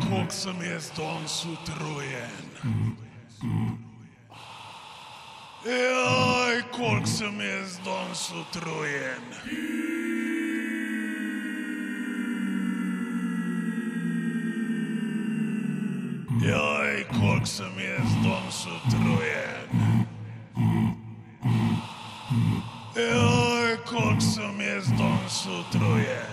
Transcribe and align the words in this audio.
koliko 0.00 0.30
sem 0.30 0.62
jaz 0.62 0.90
danes 0.96 1.44
utrujen. 1.44 2.30
Jaj, 5.64 6.62
koliko 6.72 7.06
sem 7.06 7.40
jaz 7.40 7.78
danes 7.84 8.30
utrujen. 8.30 9.22
Jaj, 16.42 17.04
koliko 17.18 17.46
sem 17.46 17.78
jaz 17.78 18.10
danes 18.24 18.66
utrujen. 18.66 19.96
Jaj, 22.96 23.76
koliko 23.86 24.20
sem 24.20 24.60
jaz 24.60 24.86
danes 24.98 25.46
utrujen. 25.46 26.27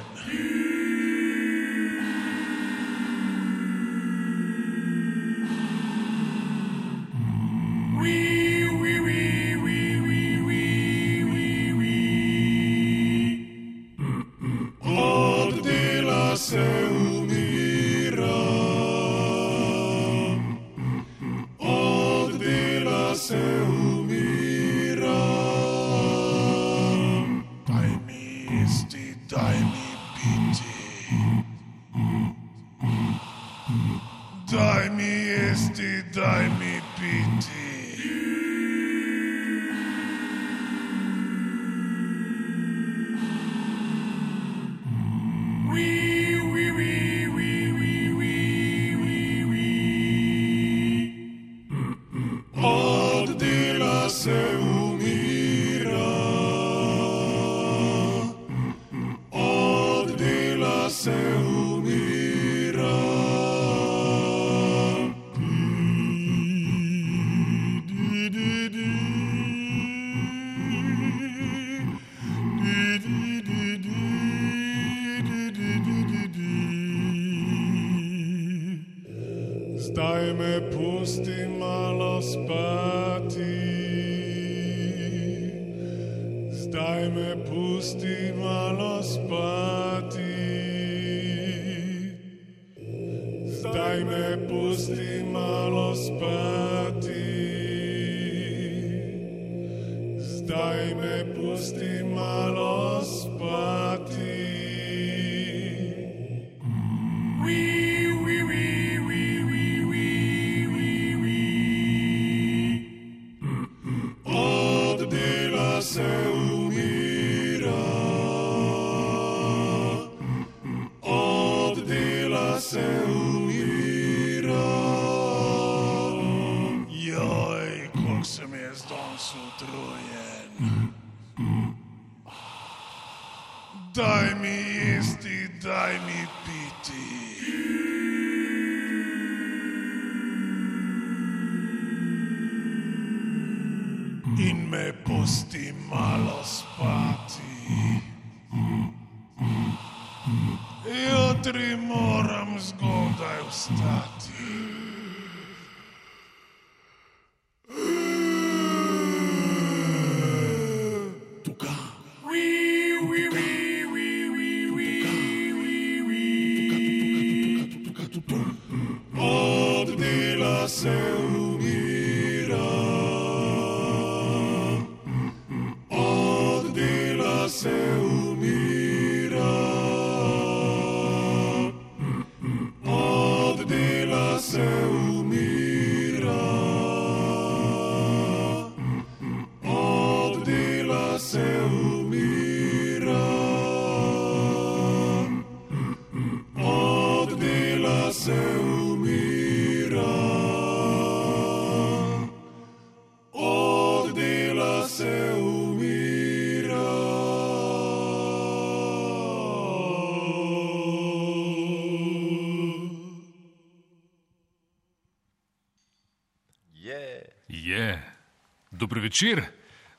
Dobro 218.95 219.03
večer, 219.03 219.43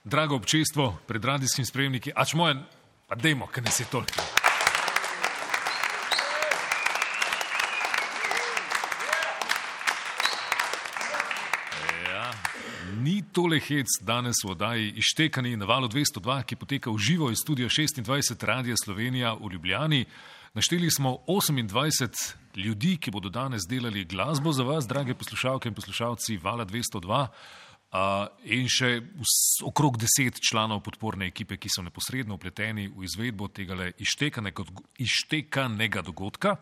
drago 0.04 0.37
občestvo 0.37 0.98
pred 1.06 1.25
radijskim 1.25 1.64
spremniki. 1.66 2.12
Ač 2.14 2.32
moje, 2.34 2.54
pa 3.06 3.14
dejmo, 3.14 3.46
kaj 3.46 3.64
nas 3.64 3.81
je 3.81 3.84
toliko. 3.93 4.22
Ja, 12.08 12.32
Ni 12.96 13.20
tole 13.32 13.60
hec 13.60 14.00
danes 14.00 14.40
v 14.44 14.50
oddaji 14.50 14.94
Ištekani 14.96 15.56
na 15.56 15.69
valu 15.69 15.92
202, 15.92 16.42
ki 16.42 16.56
poteka 16.56 16.90
v 16.90 16.96
živo 16.96 17.28
iz 17.31 17.44
studia 17.44 17.69
26 17.69 18.46
Radia 18.46 18.75
Slovenija 18.84 19.34
v 19.34 19.52
Ljubljani. 19.52 20.04
Našteli 20.54 20.90
smo 20.90 21.19
28 21.28 22.34
ljudi, 22.56 22.96
ki 22.96 23.10
bodo 23.10 23.28
danes 23.28 23.69
delali 23.69 24.04
glasbo 24.04 24.52
za 24.52 24.64
vas, 24.64 24.88
drage 24.88 25.14
poslušalke 25.14 25.69
in 25.69 25.75
poslušalci 25.75 26.37
Vala 26.37 26.64
202. 26.64 27.26
Uh, 27.86 28.26
in 28.50 28.66
še 28.66 28.98
okrog 29.64 29.94
deset 30.02 30.40
članov 30.42 30.82
podporne 30.84 31.28
ekipe, 31.30 31.54
ki 31.56 31.70
so 31.70 31.84
neposredno 31.86 32.34
upleteni 32.34 32.88
v 32.90 33.06
izvedbo 33.06 33.46
tega 33.54 33.92
ištekanega, 34.02 34.64
ištekanega 35.00 36.02
dogodka. 36.04 36.56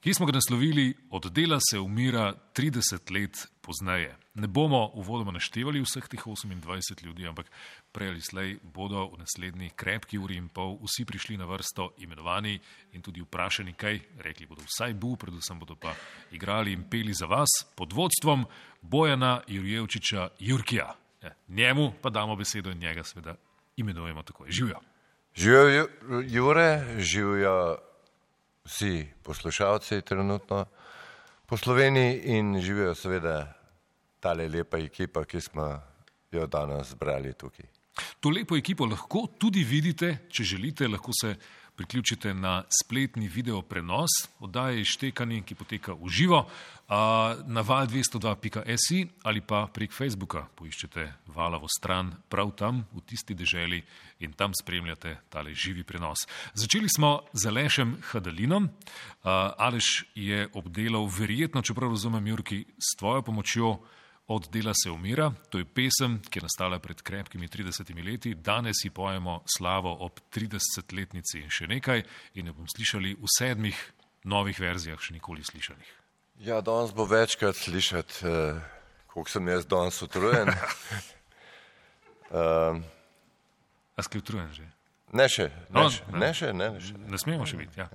Ki 0.00 0.14
smo 0.14 0.26
ga 0.26 0.32
naslovili 0.32 0.94
Od 1.10 1.32
dela 1.32 1.58
se 1.70 1.78
umira 1.78 2.34
30 2.54 3.10
let 3.12 3.48
pozneje. 3.60 4.16
Ne 4.34 4.46
bomo 4.46 4.90
uvodoma 4.94 5.32
naštevali 5.32 5.80
vseh 5.82 6.08
teh 6.08 6.20
28 6.26 7.04
ljudi, 7.04 7.26
ampak 7.26 7.50
prej 7.92 8.08
ali 8.08 8.20
slej 8.20 8.58
bodo 8.62 9.06
v 9.06 9.18
naslednji 9.18 9.70
krepki 9.76 10.18
uri 10.18 10.36
in 10.36 10.48
pol 10.48 10.78
vsi 10.82 11.04
prišli 11.04 11.36
na 11.36 11.44
vrsto 11.44 11.90
imenovani 11.98 12.58
in 12.92 13.02
tudi 13.02 13.20
vprašani, 13.20 13.72
kaj 13.72 14.00
rekli 14.18 14.46
bodo 14.46 14.62
vsaj 14.62 14.94
bu, 14.94 15.16
predvsem 15.16 15.58
bodo 15.58 15.74
pa 15.76 15.94
igrali 16.32 16.72
in 16.72 16.84
peli 16.90 17.12
za 17.14 17.26
vas 17.26 17.50
pod 17.76 17.92
vodstvom 17.92 18.46
Bojana 18.82 19.42
Jurjevčiča 19.46 20.28
Jurkija. 20.38 20.94
Ja, 21.22 21.34
njemu 21.48 21.92
pa 22.02 22.10
damo 22.10 22.36
besedo 22.36 22.70
in 22.70 22.78
njega 22.78 23.04
seveda 23.04 23.34
imenujemo 23.76 24.22
tako. 24.22 24.44
Živijo. 24.48 24.80
Živijo 25.34 25.68
Ju- 25.68 26.22
Jure, 26.28 26.84
živijo 26.98 27.76
vsi 28.70 29.08
poslušalci 29.22 30.02
trenutno 30.02 30.64
po 31.46 31.56
Sloveniji 31.56 32.20
in 32.24 32.60
živijo 32.60 32.94
seveda 32.94 33.54
tale 34.20 34.48
lepa 34.48 34.78
ekipa, 34.78 35.24
ki 35.24 35.40
smo 35.40 35.66
jo 36.30 36.46
danes 36.46 36.92
zbrali 36.94 37.32
tukaj. 37.34 37.66
To 38.20 38.30
lepo 38.30 38.56
ekipo 38.56 38.86
lahko 38.86 39.26
tudi 39.38 39.64
vidite, 39.64 40.18
če 40.30 40.44
želite, 40.44 40.88
lahko 40.88 41.12
se 41.12 41.34
priključite 41.80 42.34
na 42.34 42.64
spletni 42.82 43.28
video 43.28 43.62
prenos 43.62 44.10
oddaje 44.38 44.84
Štekani, 44.84 45.40
ki 45.42 45.54
poteka 45.54 45.94
v 45.96 46.08
živo 46.12 46.42
na 47.46 47.62
val202.si 47.64 49.06
ali 49.24 49.40
pa 49.40 49.64
prek 49.72 49.92
Facebooka. 49.96 50.42
Poiščete 50.60 51.06
valovo 51.32 51.70
stran 51.72 52.10
prav 52.28 52.52
tam 52.52 52.82
v 52.92 53.00
tisti 53.08 53.32
deželi 53.34 53.80
in 54.20 54.34
tam 54.36 54.52
spremljate 54.52 55.14
tale 55.32 55.54
živi 55.54 55.80
prenos. 55.84 56.26
Začeli 56.52 56.88
smo 56.92 57.22
z 57.32 57.48
Alešem 57.48 57.96
Hadalinom. 58.10 58.68
Aleš 59.56 60.04
je 60.14 60.50
obdelal, 60.52 61.08
verjetno, 61.08 61.62
čeprav 61.64 61.96
razumem, 61.96 62.26
Jurki, 62.26 62.64
s 62.76 62.92
tvojo 63.00 63.22
pomočjo 63.22 63.78
od 64.30 64.46
dela 64.54 64.72
se 64.74 64.90
umira, 64.90 65.32
to 65.50 65.58
je 65.58 65.66
pesem, 65.66 66.20
ki 66.30 66.38
je 66.38 66.46
nastala 66.46 66.78
pred 66.78 67.02
krepkimi 67.02 67.48
30 67.50 67.90
leti. 68.06 68.34
Danes 68.34 68.84
ji 68.84 68.90
pojemo 68.94 69.40
slavo 69.56 69.90
ob 70.06 70.20
30-letnici 70.30 71.42
in 71.42 71.50
še 71.50 71.66
nekaj, 71.66 72.04
in 72.38 72.46
jo 72.46 72.54
bom 72.54 72.68
slišali 72.70 73.16
v 73.18 73.26
sedmih 73.38 73.74
novih 74.24 74.60
verzijah, 74.60 75.00
še 75.02 75.16
nikoli 75.16 75.42
slišanih. 75.42 75.90
Ja, 76.46 76.60
danes 76.62 76.94
bo 76.94 77.04
večkrat 77.10 77.56
slišati, 77.58 78.22
eh, 78.22 78.60
koliko 79.10 79.30
sem 79.30 79.48
jaz 79.48 79.66
danes 79.66 79.98
utrujen. 80.02 80.48
um, 82.30 82.84
A 83.98 84.02
si 84.02 84.18
utrujen 84.18 84.48
že? 84.54 84.64
ne 85.12 85.26
še, 85.28 85.50
ne, 85.50 85.74
No, 85.74 85.90
še, 85.90 86.04
ne. 86.12 86.18
ne 86.18 86.30
še, 86.34 86.52
ne, 86.54 86.70
ne 86.70 86.80
še. 86.80 86.94
Ne 87.10 87.18
smemo 87.18 87.46
še 87.46 87.56
biti. 87.58 87.80
Ja. 87.82 87.90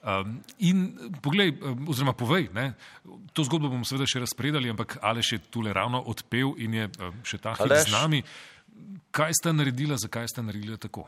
Um, 0.00 0.40
in 0.64 0.96
poglej, 1.20 1.52
um, 1.60 1.84
oziroma 1.92 2.14
povej, 2.16 2.48
ne, 2.56 2.72
to 3.36 3.44
zgodbo 3.44 3.68
bomo 3.68 3.84
seveda 3.84 4.06
še 4.08 4.22
razpredali, 4.24 4.70
ampak 4.72 4.96
Aleš 5.04 5.34
je 5.34 5.38
tule 5.52 5.74
ravno 5.76 6.00
odpel 6.08 6.54
in 6.56 6.72
je 6.72 6.86
um, 6.88 7.18
še 7.20 7.36
ta 7.36 7.52
hip 7.52 7.68
z 7.68 7.92
nami. 7.92 8.22
Kaj 9.12 9.36
sta 9.36 9.52
naredila, 9.52 10.00
zakaj 10.00 10.30
sta 10.32 10.40
naredila 10.40 10.80
tako? 10.80 11.04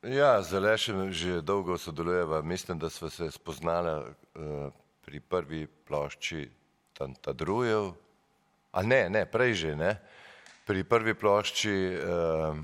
Ja, 0.00 0.40
z 0.40 0.56
Alešem 0.56 1.12
že 1.12 1.44
dolgo 1.44 1.76
sodelujeva. 1.76 2.40
Mislim, 2.40 2.80
da 2.80 2.88
smo 2.88 3.12
se 3.12 3.28
spoznala 3.28 4.08
uh, 4.08 4.72
pri 5.04 5.20
prvi 5.20 5.66
plošči 5.68 6.48
Tantadrujev. 6.96 7.92
A 8.72 8.80
ne, 8.80 9.10
ne, 9.12 9.26
prej 9.28 9.52
že 9.54 9.76
ne. 9.76 10.00
Pri 10.64 10.80
prvi 10.88 11.12
plošči 11.12 11.76
uh, 11.92 12.56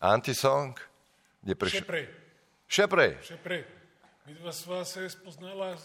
Antisong 0.00 0.72
je 1.44 1.52
Še 1.52 1.84
prej, 1.84 2.06
Še 2.64 2.88
prej. 2.88 3.12
še 3.20 3.36
prej. 3.36 3.77
Midva 4.28 4.52
sva 4.52 4.84
se 4.84 5.08
spoznala 5.08 5.70
eh, 5.72 5.78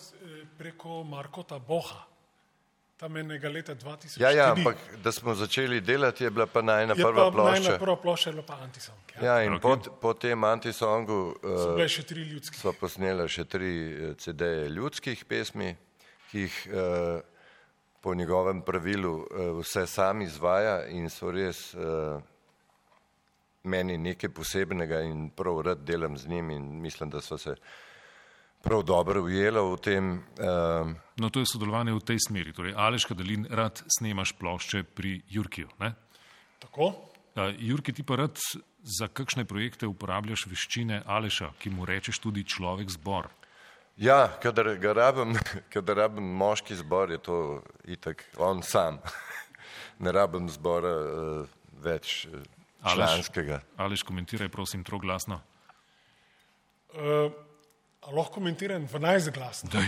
preko 0.58 1.04
Markota 1.04 1.60
Boha, 1.60 2.02
tam 2.98 3.18
enega 3.18 3.50
leta 3.50 3.76
2004. 3.76 4.22
Ja, 4.22 4.32
ja, 4.32 4.52
ampak 4.52 4.76
da 5.04 5.12
smo 5.12 5.36
začeli 5.36 5.82
delati, 5.82 6.24
je 6.24 6.30
bila 6.30 6.46
pa 6.46 6.62
najna 6.62 6.94
je 6.98 7.04
prva 7.04 7.32
pa 7.32 7.44
najna 7.44 7.60
plošča. 7.60 7.78
prva 7.80 7.96
plošča 7.96 8.30
je 8.30 8.34
bila 8.34 8.46
pa 8.48 8.58
Antisong. 8.64 9.14
Ja. 9.16 9.26
Ja, 9.26 9.44
in 9.44 9.54
Ok. 9.54 9.62
po, 9.62 9.78
po 10.02 10.14
tem 10.14 10.44
Antisongu 10.44 11.36
So 11.42 11.76
uh, 11.76 12.52
sva 12.52 12.74
posnela 12.80 13.28
še 13.28 13.46
tri 13.46 13.72
eh, 13.92 14.14
CD-je 14.20 14.68
ljudskih 14.70 15.24
pesmi, 15.26 15.76
ki 16.32 16.40
jih 16.40 16.60
uh, 16.68 17.22
po 18.02 18.16
njegovem 18.16 18.62
pravilu 18.62 19.14
uh, 19.22 19.62
vse 19.62 19.88
sam 19.88 20.22
izvaja 20.22 20.84
in 20.92 21.10
so 21.10 21.32
res 21.32 21.74
uh, 21.74 22.20
meni 23.64 23.98
nekaj 23.98 24.30
posebnega 24.36 25.00
in 25.08 25.30
prav 25.30 25.62
rad 25.62 25.88
delam 25.88 26.18
z 26.18 26.28
njim 26.28 26.50
in 26.50 26.70
mislim, 26.82 27.10
da 27.10 27.22
so 27.22 27.38
se 27.38 27.56
prav 28.64 28.84
dobro 28.88 29.22
ujela 29.28 29.62
v 29.62 29.78
tem. 29.84 30.06
Uh, 30.40 30.94
No, 31.20 31.30
to 31.30 31.44
je 31.44 31.46
sodelovanje 31.46 31.94
v 31.94 32.02
tej 32.02 32.20
smeri. 32.20 32.54
Torej, 32.56 32.74
Aleš 32.74 33.06
Kadalin, 33.06 33.44
rad 33.52 33.84
snemaš 33.86 34.32
plošče 34.34 34.82
pri 34.84 35.20
Jurkiju. 35.30 35.70
Ne? 35.80 35.92
Tako? 36.64 36.88
Uh, 37.36 37.52
Jurki, 37.60 37.94
ti 37.94 38.02
pa 38.04 38.16
rad 38.18 38.40
za 38.82 39.08
kakšne 39.08 39.46
projekte 39.46 39.86
uporabljaš 39.88 40.48
veščine 40.50 41.04
Aleša, 41.06 41.52
ki 41.62 41.70
mu 41.70 41.86
rečeš 41.86 42.18
tudi 42.20 42.42
človek 42.44 42.90
zbor. 42.90 43.30
ja, 43.98 44.26
kadar 44.42 44.74
ga 44.82 44.94
rabim, 44.94 45.38
kadar 45.74 45.98
rabim 46.08 46.26
moški 46.26 46.76
zbor, 46.76 47.12
je 47.12 47.18
to 47.22 47.62
itak 47.86 48.26
on 48.38 48.64
sam. 48.64 48.98
ne 50.04 50.12
rabim 50.12 50.50
zbora 50.50 50.94
uh, 50.98 51.46
več 51.78 52.26
uh, 52.26 52.42
Aleš. 52.82 52.96
članskega. 52.96 53.62
Aleš, 53.78 54.04
komentiraj, 54.04 54.50
prosim, 54.50 54.84
troglasno. 54.84 55.42
Uh, 56.94 57.30
a 58.04 58.12
lahko 58.12 58.40
komentiram 58.40 58.88
12 58.88 59.32
glasno. 59.34 59.70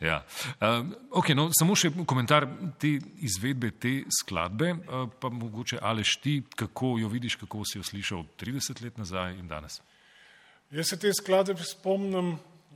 Ja. 0.00 0.24
Uh, 0.60 0.86
okay, 1.10 1.34
no, 1.36 1.46
samo 1.56 1.76
še 1.78 1.90
komentar 2.08 2.46
te 2.80 2.96
izvedbe 3.24 3.70
te 3.80 3.94
skladbe, 4.12 4.74
uh, 4.74 5.06
pa 5.20 5.30
mogoče 5.32 5.78
Aleš 5.82 6.16
ti, 6.20 6.34
kako 6.58 6.96
jo 7.00 7.08
vidiš, 7.08 7.38
kako 7.40 7.62
si 7.68 7.78
jo 7.78 7.86
slišal 7.86 8.24
30 8.40 8.82
let 8.84 8.98
nazaj 9.00 9.38
in 9.38 9.48
danes. 9.48 9.80
Jaz 10.74 10.90
se 10.90 10.98
te 11.00 11.12
skladbe 11.14 11.56
spomnim 11.64 12.34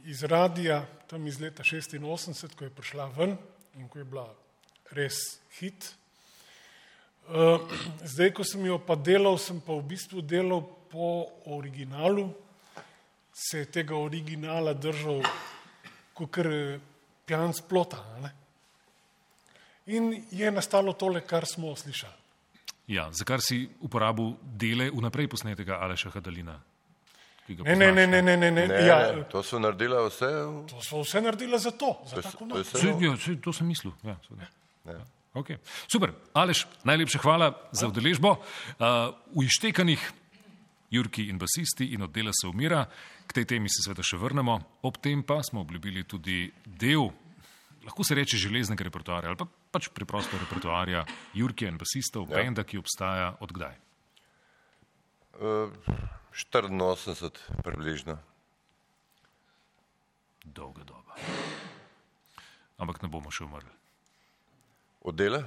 iz 0.09 0.23
radija, 0.23 0.85
tam 1.11 1.27
iz 1.27 1.41
leta 1.41 1.67
86, 1.67 2.55
ko 2.57 2.65
je 2.65 2.75
prišla 2.75 3.09
ven 3.17 3.37
in 3.77 3.89
ko 3.91 4.01
je 4.01 4.09
bila 4.09 4.29
res 4.97 5.19
hit. 5.59 5.91
Uh, 7.29 7.61
zdaj, 8.15 8.33
ko 8.39 8.47
sem 8.47 8.65
jo 8.71 8.79
pa 8.81 8.97
delal, 8.97 9.37
sem 9.43 9.61
pa 9.61 9.77
v 9.77 9.89
bistvu 9.91 10.25
delal 10.25 10.63
po 10.89 11.27
originalu, 11.53 12.31
se 13.41 13.59
je 13.59 13.67
tega 13.67 13.95
originala 13.97 14.73
držal 14.75 15.23
kot 16.13 16.39
pijan 17.25 17.55
splota. 17.55 17.97
a 17.99 18.21
Ne? 18.21 18.31
In 19.87 20.25
je 20.31 20.51
nastalo 20.51 20.93
tole, 20.93 21.21
kar 21.21 21.47
smo 21.47 21.77
slišali. 21.77 22.13
Ja, 22.89 23.09
zakaj 23.13 23.41
si 23.41 23.69
uporabil 23.81 24.33
dele 24.43 24.91
vnaprej 24.91 25.29
posnetega 25.29 25.79
Aleša 25.79 26.11
Hadalina? 26.11 26.59
Ne, 27.49 27.55
ne, 27.57 27.65
poznaš, 27.65 27.95
ne, 27.97 28.07
ne, 28.07 28.37
ne, 28.37 28.51
ne, 28.51 28.67
Ne, 28.67 28.87
ja, 28.87 28.99
ne, 29.13 29.23
to 29.25 29.41
so 29.43 29.57
naredila 29.59 30.03
vse. 30.05 30.29
to 30.69 30.83
smo 30.83 31.01
vse 31.01 31.21
naredili 31.21 31.59
za 31.59 31.71
to, 31.71 31.97
za 32.05 32.11
To, 32.11 32.19
je- 32.19 32.23
tako 32.23 32.45
to 32.45 32.59
je 32.59 32.93
noč. 33.09 33.29
ja, 33.29 33.37
to 33.37 33.53
sem 33.53 33.67
mislil. 33.67 33.93
Ja, 34.03 34.17
seveda. 34.21 34.47
Ja. 34.85 35.01
Okay. 35.35 35.57
Super, 35.87 36.13
Aleš, 36.35 36.67
najlepša 36.85 37.19
hvala 37.19 37.53
za 37.73 37.89
udeležbo. 37.89 38.31
Uh, 38.31 38.37
v 39.33 39.45
Ištekanih, 39.45 40.01
Jurki 40.91 41.29
in 41.29 41.39
basisti 41.39 41.85
in 41.87 42.03
oddela 42.03 42.33
se 42.33 42.47
umira, 42.47 42.85
k 43.29 43.37
tej 43.37 43.45
temi 43.45 43.69
se 43.69 43.85
seveda 43.85 44.03
še 44.03 44.17
vrnemo. 44.17 44.57
Ob 44.89 44.97
tem 45.05 45.23
pa 45.23 45.43
smo 45.45 45.61
obljubili 45.61 46.07
tudi 46.09 46.49
del, 46.65 47.11
lahko 47.85 48.05
se 48.05 48.17
reče 48.17 48.41
železnega 48.41 48.89
repertoarja 48.89 49.29
ali 49.33 49.39
pa 49.39 49.47
pač 49.47 49.91
preprosto 49.93 50.41
repertoarja 50.41 51.05
Jurkija 51.37 51.71
in 51.71 51.79
basistov, 51.81 52.29
ja. 52.33 52.41
benda, 52.41 52.65
ki 52.65 52.81
obstaja 52.81 53.35
od 53.45 53.53
kdaj. 53.53 53.77
Uh, 55.39 55.71
84 56.33 57.63
približno. 57.65 58.19
Dolga 60.45 60.85
doba. 60.89 61.15
Ampak 62.79 63.03
ne 63.03 63.11
bomo 63.13 63.31
še 63.35 63.45
umrli. 63.45 63.75
Oddela? 65.05 65.43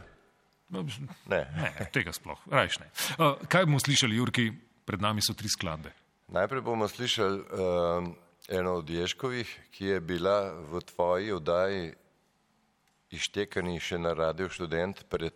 No, 0.72 0.84
mislim, 0.88 1.10
Ne. 1.28 1.42
Ne, 1.58 1.88
tega 1.92 2.14
sploh, 2.16 2.40
rajš 2.48 2.80
ne. 2.80 2.88
Uh, 3.18 3.36
kaj 3.52 3.68
bomo 3.68 3.82
slišali, 3.82 4.16
Jurki? 4.16 4.52
Pred 4.88 5.04
nami 5.04 5.22
so 5.24 5.36
tri 5.38 5.50
skladbe. 5.52 5.92
Najprej 6.32 6.62
bomo 6.62 6.88
slišali 6.88 7.40
uh, 7.40 7.46
eno 8.50 8.74
od 8.74 8.90
Ješkovih, 8.90 9.60
ki 9.72 9.86
je 9.86 10.00
bila 10.00 10.36
v 10.64 10.80
tvoji 10.82 11.32
oddaji 11.32 11.94
ištekani 13.12 13.76
še 13.78 13.98
na 13.98 14.14
radio 14.14 14.48
študent 14.48 15.04
pred, 15.10 15.36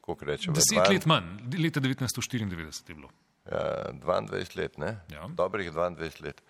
koliko 0.00 0.24
rečemo, 0.24 0.54
Deset 0.54 0.78
dvan- 0.78 0.92
let 0.92 1.06
manj, 1.06 1.26
leta 1.58 1.80
1994 1.80 2.46
je 2.88 2.94
bilo. 2.94 3.10
Ja, 3.46 3.90
22 3.92 4.56
let, 4.56 4.78
ne? 4.78 4.92
Ja. 5.08 5.26
Dobrih 5.28 5.70
22 5.70 6.22
let. 6.22 6.42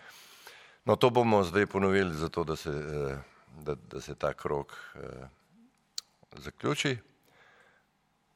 No, 0.85 0.97
to 0.97 1.11
bomo 1.11 1.43
zdaj 1.43 1.67
ponovili, 1.67 2.15
zato 2.15 2.45
da 2.45 2.57
se, 2.57 2.71
eh, 2.71 3.17
da, 3.59 3.75
da 3.75 4.01
se 4.01 4.15
ta 4.15 4.35
krok 4.35 4.77
eh, 4.95 5.29
zaključi. 6.37 6.97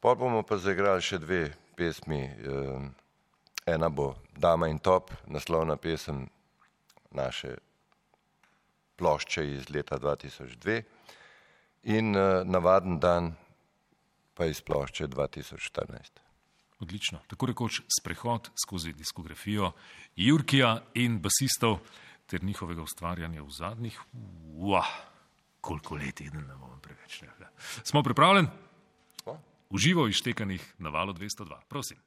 Pol 0.01 0.17
bomo 0.17 0.43
pa 0.43 0.57
zaigrali 0.57 1.01
še 1.01 1.19
dve 1.19 1.43
pesmi. 1.77 2.21
Eh, 2.21 2.89
ena 3.75 3.89
bo 3.89 4.15
Dama 4.37 4.69
in 4.69 4.79
top, 4.79 5.11
naslovna 5.27 5.77
pesem 5.77 6.29
naše 7.11 7.55
plošče 8.97 9.45
iz 9.55 9.71
leta 9.71 9.99
2002 9.99 10.83
in 11.83 12.17
uh, 12.17 12.45
navaden 12.45 12.99
dan 13.01 13.35
pa 14.35 14.47
iz 14.47 14.61
plošče 14.61 15.09
2014. 15.09 16.21
Odlično. 16.81 17.19
Tako 17.29 17.47
rekoč 17.47 17.81
sprehod 18.01 18.51
skozi 18.65 18.93
diskografijo 18.93 19.73
Jurkija 20.17 20.79
in 20.95 21.21
basistov 21.21 21.79
ter 22.27 22.45
njihovega 22.45 22.83
ustvarjanja 22.83 23.43
v 23.43 23.51
zadnjih, 23.51 24.01
uah, 24.57 24.89
koliko 25.61 25.97
let 25.97 26.21
je, 26.21 26.31
ne 26.31 26.57
bom 26.57 26.81
preveč 26.81 27.23
rekla. 27.23 27.49
Smo 27.85 28.03
pripravljeni? 28.03 28.49
Uživo 29.71 30.09
iztekanih 30.09 30.75
na 30.79 30.91
valu 30.91 31.13
202. 31.13 31.61
Prosim. 31.69 31.99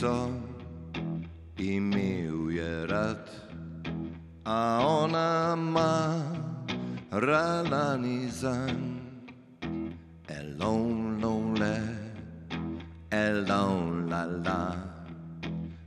Deklico 0.00 0.30
imel 1.58 2.50
je 2.50 2.86
rad, 2.86 3.30
a 4.44 4.80
ona 4.86 5.54
ma 5.56 6.22
ralani 7.10 8.28
zan. 8.30 9.00
Alone, 10.28 11.20
lonely, 11.20 11.80
alone, 13.12 14.08
la 14.10 14.24
la, 14.24 14.74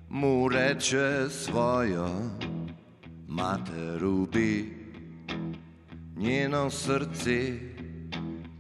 mu 0.10 0.48
reče 0.50 1.30
svojo 1.30 2.10
mater 3.28 4.04
ubi 4.06 4.74
njeno 6.18 6.70
srce 6.70 7.60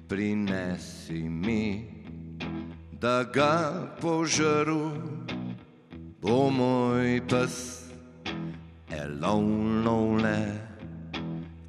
prinesi 0.08 1.30
mi, 1.30 1.86
da 2.92 3.24
ga 3.24 3.88
požaru 4.02 4.92
bo 4.92 5.12
pes, 7.34 7.90
alone, 8.92 9.84
lonely, 9.84 10.46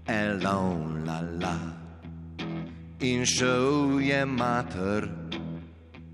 alone, 0.06 1.04
la 1.06 1.20
la. 1.40 1.56
In 3.00 3.24
šel 3.24 4.00
je 4.00 4.26
mater, 4.26 5.08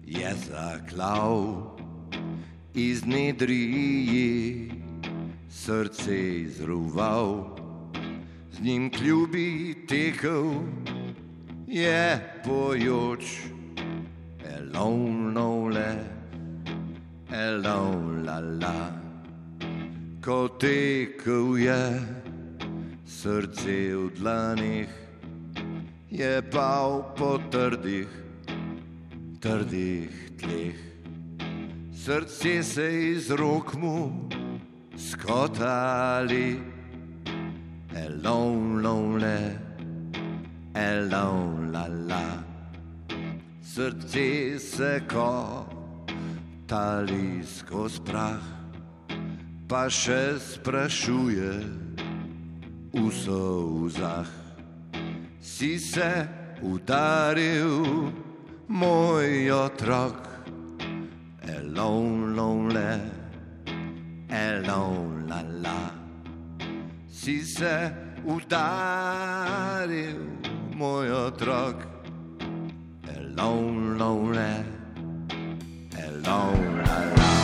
je 0.07 0.31
zaklav 0.47 1.67
iz 2.75 3.03
nedriji, 3.05 4.71
srce 5.51 6.21
izruval 6.45 7.59
z 8.53 8.63
njim 8.63 8.91
kljubi 8.91 9.75
tekel, 9.89 10.63
je 11.67 12.23
pojoč, 12.47 13.25
alone, 14.55 15.35
lonely, 15.35 15.93
alone, 17.35 18.23
la 18.23 18.39
la. 18.39 19.10
Ko 20.21 20.49
tekel 20.61 21.57
je, 21.57 21.85
srce 23.09 23.97
v 23.97 24.11
dlanih, 24.21 24.89
je 26.13 26.43
pal 26.53 27.17
po 27.17 27.41
trdih, 27.49 28.05
trdih 29.41 30.13
tleh. 30.37 30.77
Srce 31.97 32.63
se 32.63 32.89
iz 33.17 33.31
rok 33.33 33.73
mu 33.81 34.29
skotali 34.93 36.61
alone, 37.97 38.83
lonely, 38.85 39.57
alone, 40.77 41.73
la 41.73 41.87
la. 41.89 42.29
Srce 43.65 44.59
se 44.61 45.01
ko 45.09 45.65
tali 46.69 47.41
skozi 47.41 48.01
prah, 48.05 48.60
pa 49.71 49.87
še 49.87 50.35
sprašuje 50.35 51.53
v 52.91 53.05
sozah. 53.15 54.27
Si 55.39 55.79
se 55.79 56.27
udaril, 56.59 58.11
moj 58.67 59.31
otrok, 59.55 60.27
alone, 61.47 62.35
lonely, 62.35 62.99
alone, 64.27 65.23
la 65.31 65.41
la 65.63 65.81
si 67.07 67.47
se 67.47 67.95
udaril, 68.27 70.19
moj 70.75 71.31
otrok, 71.31 71.77
alone, 73.07 73.95
lonely, 74.03 74.55
alone, 75.95 76.83
alone. 76.83 77.21
Dolge 77.21 77.40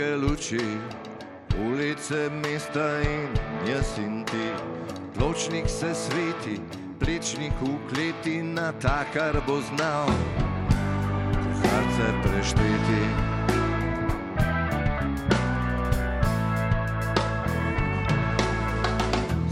dolge 0.00 0.16
luči, 0.16 0.78
ulice 1.66 2.30
mesta 2.30 3.00
in 3.00 3.28
jaz 3.68 3.98
in 3.98 4.24
ti. 4.24 4.48
Pločnik 5.14 5.68
se 5.68 5.94
sveti, 5.94 6.60
plečnik 6.98 7.52
v 7.60 7.76
kleti 7.88 8.42
na 8.42 8.72
ta, 8.72 9.04
kar 9.12 9.36
bo 9.46 9.60
znal. 9.60 10.08
Srce 11.60 12.06
prešteti. 12.22 13.04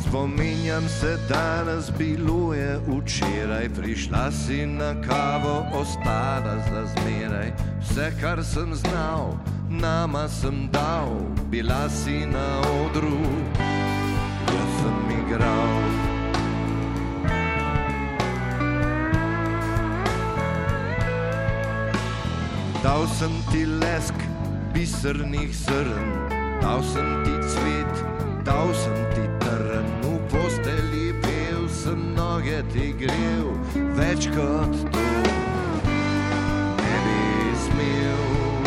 Spominjam 0.08 0.88
se, 0.88 1.18
danes 1.28 1.90
bilo 1.98 2.54
je 2.54 2.80
včeraj, 2.88 3.68
prišla 3.68 4.32
si 4.32 4.66
na 4.66 4.94
kavo, 5.02 5.66
ostala 5.72 6.56
za 6.70 6.86
zmeraj. 6.96 7.52
Vse, 7.80 8.12
kar 8.20 8.44
sem 8.44 8.74
znal, 8.74 9.36
nama 9.78 10.28
sem 10.28 10.68
dal, 10.68 11.08
bila 11.50 11.88
si 11.88 12.26
na 12.26 12.60
odru, 12.82 13.22
jaz 14.50 14.70
sem 14.82 14.98
igral. 15.18 15.82
Dal 22.82 23.06
sem 23.06 23.34
ti 23.50 23.66
lesk 23.66 24.14
bisernih 24.74 25.54
zrn, 25.54 26.10
dal 26.60 26.82
sem 26.82 27.08
ti 27.24 27.34
cvet, 27.46 27.94
dal 28.44 28.74
sem 28.74 28.98
ti 29.14 29.24
trn, 29.38 29.86
v 30.02 30.18
posteli 30.30 31.14
pel 31.22 31.68
sem 31.70 32.14
noge 32.14 32.62
ti 32.74 32.92
grev, 32.98 33.46
več 33.94 34.26
kot 34.34 34.74
to 34.90 35.06
ne 36.82 36.94
bi 37.04 37.22
smel. 37.66 38.57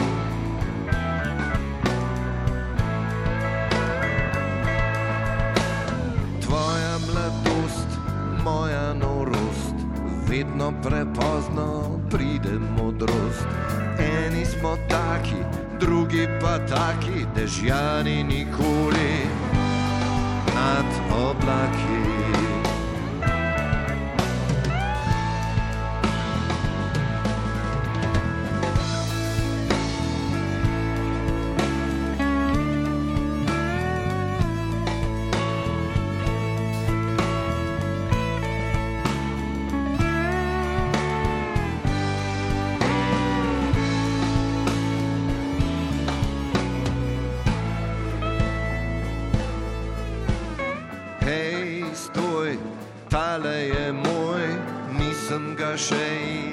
Vedno 10.32 10.74
prepozno 10.84 12.00
pride 12.10 12.60
modrost. 12.78 13.48
Eni 14.00 14.46
smo 14.46 14.78
taki, 14.90 15.42
drugi 15.80 16.28
pa 16.42 16.58
taki, 16.58 17.26
dežjani 17.36 18.24
nikoli 18.24 19.28
nad 20.56 20.86
oblaki. 21.12 22.01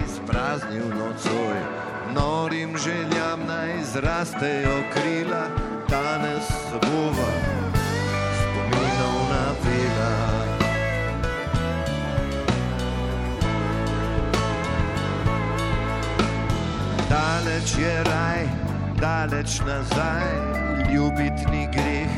Izpraznil 0.04 0.88
nocoj. 0.88 1.58
Norim 2.14 2.76
željam 2.76 3.40
naj 3.46 3.84
zrastejo 3.92 4.76
krila, 4.92 5.44
danes 5.88 6.48
bova 6.72 7.32
spominov 8.38 9.18
napela. 9.30 10.38
Daleč 17.10 17.78
je 17.78 18.04
raj, 18.04 18.44
daleč 19.00 19.60
nazaj, 19.66 20.28
ljubit 20.94 21.38
ni 21.50 21.68
greh, 21.72 22.12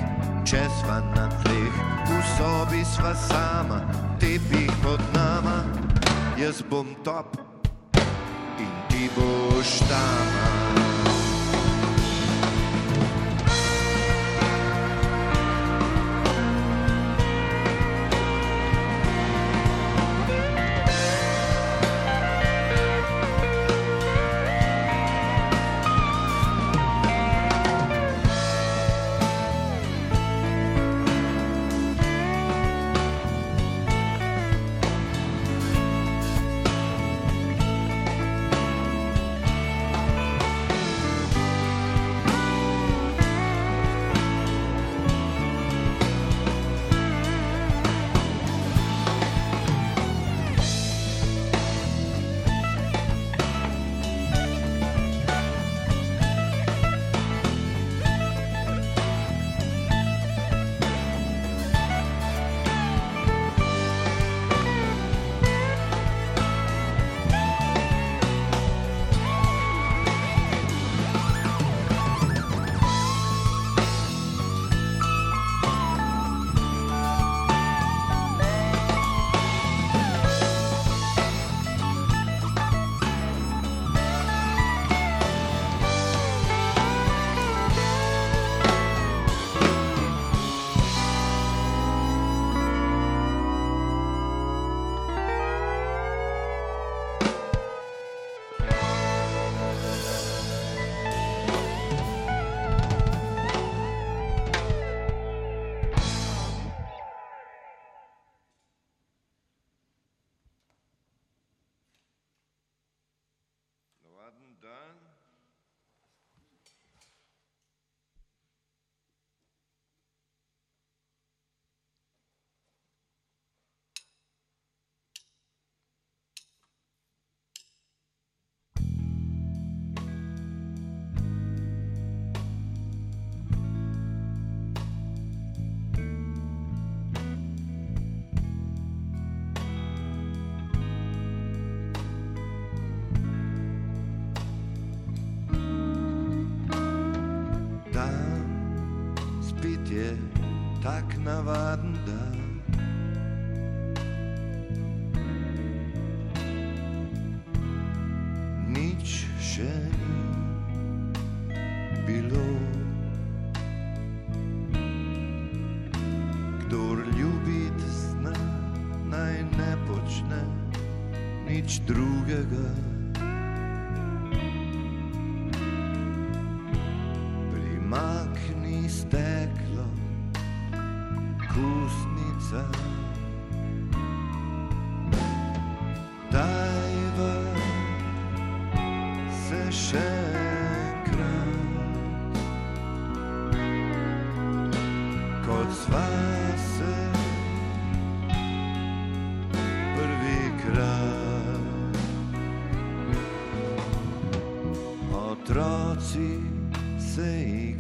če 0.45 0.65
sva 0.81 1.01
na 1.17 1.29
tleh. 1.43 1.75
V 2.11 2.23
sobi 2.37 2.85
sva 2.85 3.15
sama, 3.15 3.81
tepih 4.19 4.71
pod 4.83 5.01
nama, 5.15 5.50
jaz 6.41 6.63
bom 6.71 6.87
top 7.05 7.37
in 8.59 8.73
ti 8.89 9.11
boš 9.17 9.79
tama. 9.89 10.90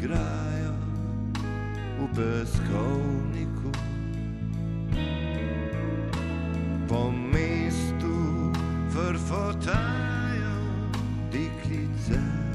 igrajo 0.00 0.72
v 2.00 2.08
peskovniku. 2.16 3.68
Po 6.88 7.12
mestu 7.12 8.48
vrfotajo 8.88 10.56
deklice. 11.28 12.49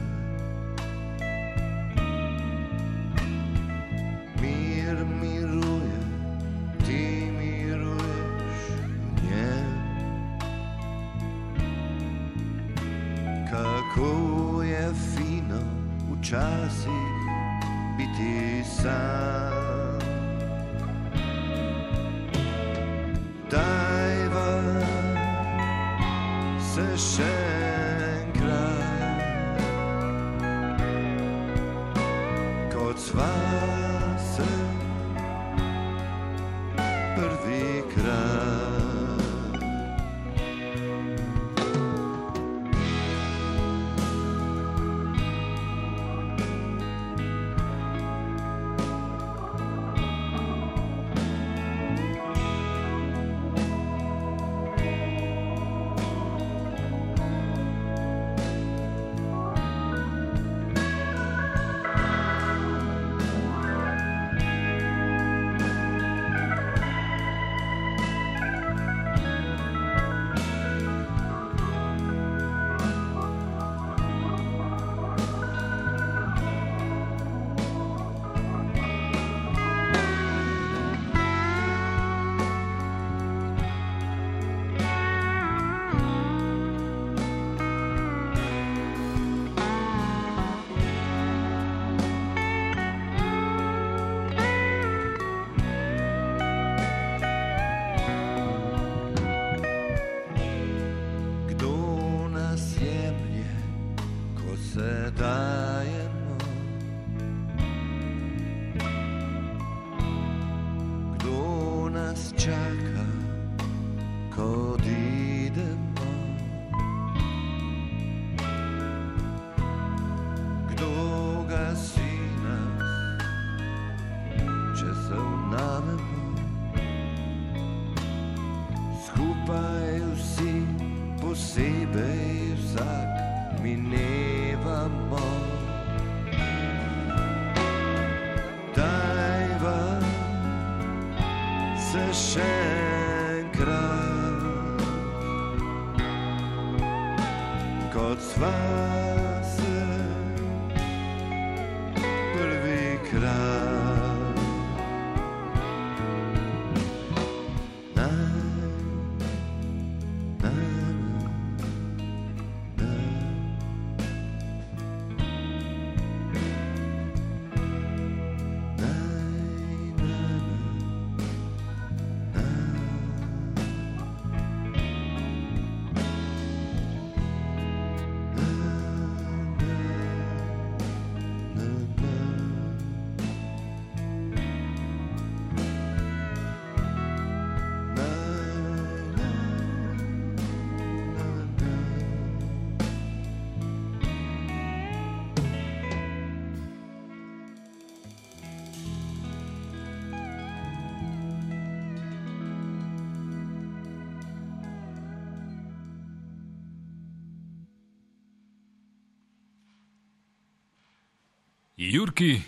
Jurki 211.96 212.42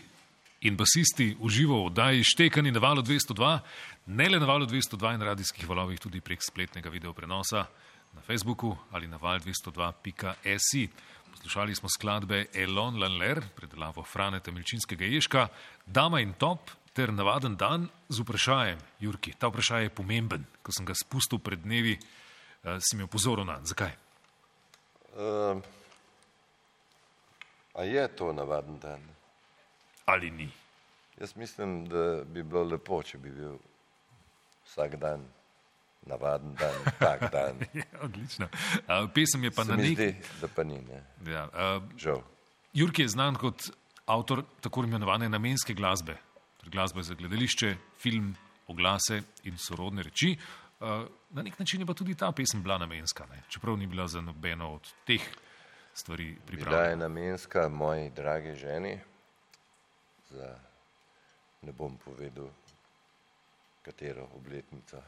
in 0.68 0.76
basisti 0.76 1.32
v 1.40 1.48
živo 1.48 1.80
v 1.80 1.88
oddaji 1.88 2.24
Štekani 2.24 2.68
na 2.72 2.82
valu 2.84 3.00
202, 3.00 3.60
ne 4.12 4.28
le 4.28 4.40
na 4.44 4.48
valu 4.50 4.68
202 4.68 5.14
in 5.16 5.24
radijskih 5.24 5.64
valovih, 5.70 6.00
tudi 6.04 6.20
prek 6.20 6.44
spletnega 6.44 6.92
video 6.92 7.14
prenosa 7.16 7.64
na 8.12 8.22
Facebooku 8.28 8.76
ali 8.92 9.08
na 9.08 9.16
val202.si. 9.16 10.84
Poslušali 11.32 11.76
smo 11.76 11.88
skladbe 11.88 12.52
Elon 12.52 13.00
Lanler, 13.00 13.40
predelavo 13.56 14.04
Franeta 14.04 14.52
Milčinskega 14.52 15.06
Ježka, 15.06 15.48
Dama 15.86 16.20
in 16.20 16.34
Top 16.34 16.68
ter 16.92 17.14
navaden 17.14 17.56
dan 17.56 17.88
z 18.10 18.20
vprašanjem. 18.20 18.80
Jurki, 19.00 19.32
ta 19.40 19.48
vprašaj 19.48 19.88
je 19.88 19.96
pomemben, 19.96 20.44
ko 20.60 20.76
sem 20.76 20.84
ga 20.84 20.92
spustil 20.92 21.40
pred 21.40 21.64
dnevi, 21.64 21.96
eh, 21.96 22.80
si 22.84 23.00
mi 23.00 23.08
opozoril 23.08 23.48
na. 23.48 23.62
Zakaj? 23.64 23.96
Um, 25.16 25.64
a 27.80 27.88
je 27.88 28.08
to 28.12 28.34
navaden 28.34 28.80
dan? 28.84 29.17
Ali 30.08 30.32
ni? 30.32 30.50
Jaz 31.20 31.36
mislim, 31.36 31.86
da 31.90 32.24
bi 32.24 32.44
bilo 32.44 32.64
lepo, 32.64 33.02
če 33.04 33.18
bi 33.18 33.32
bil 33.34 33.58
vsak 34.66 34.96
dan 35.02 35.26
navaden 36.08 36.54
dan, 36.56 36.76
tak 37.00 37.26
dan. 37.32 37.60
Ja, 37.74 37.84
odlično. 38.02 38.48
A, 38.88 39.02
Pesem 39.14 39.44
je 39.44 39.52
pa 39.52 39.66
Se 39.66 39.72
na 39.72 39.78
nek 39.78 39.98
zdi, 39.98 40.14
da 40.42 40.48
pa 40.48 40.64
ni, 40.64 40.78
ne? 40.82 41.02
Ja, 41.28 41.48
uh, 41.52 41.84
Žal. 42.00 42.22
Jurki 42.74 43.02
je 43.02 43.08
znan 43.12 43.36
kot 43.36 43.68
avtor 44.06 44.46
tako 44.62 44.86
imenovane 44.88 45.28
namenske 45.30 45.74
glasbe. 45.74 46.16
Torej 46.62 46.72
glasba 46.72 47.04
za 47.04 47.16
gledališče, 47.16 47.74
film, 48.00 48.32
oglase 48.68 49.20
in 49.44 49.58
sorodne 49.58 50.04
reči. 50.04 50.38
Uh, 50.80 51.04
na 51.30 51.42
nek 51.44 51.60
način 51.60 51.82
je 51.82 51.90
pa 51.90 51.94
tudi 51.94 52.16
ta 52.16 52.32
pesem 52.32 52.64
bila 52.64 52.78
namenska, 52.78 53.26
ne? 53.26 53.44
čeprav 53.50 53.78
ni 53.78 53.88
bila 53.88 54.08
za 54.08 54.22
nobeno 54.22 54.74
od 54.74 54.88
teh 55.06 55.22
stvari 55.94 56.24
Bila 56.26 56.38
je 56.40 56.46
pripravljena. 56.48 56.96
namenska 56.96 57.70
moji 57.70 58.10
dragi 58.10 58.56
ženi, 58.56 59.00
za 60.32 60.56
ne 61.62 61.72
bom 61.72 61.98
povedal, 61.98 62.50
katero 63.82 64.28
obletnico. 64.36 65.02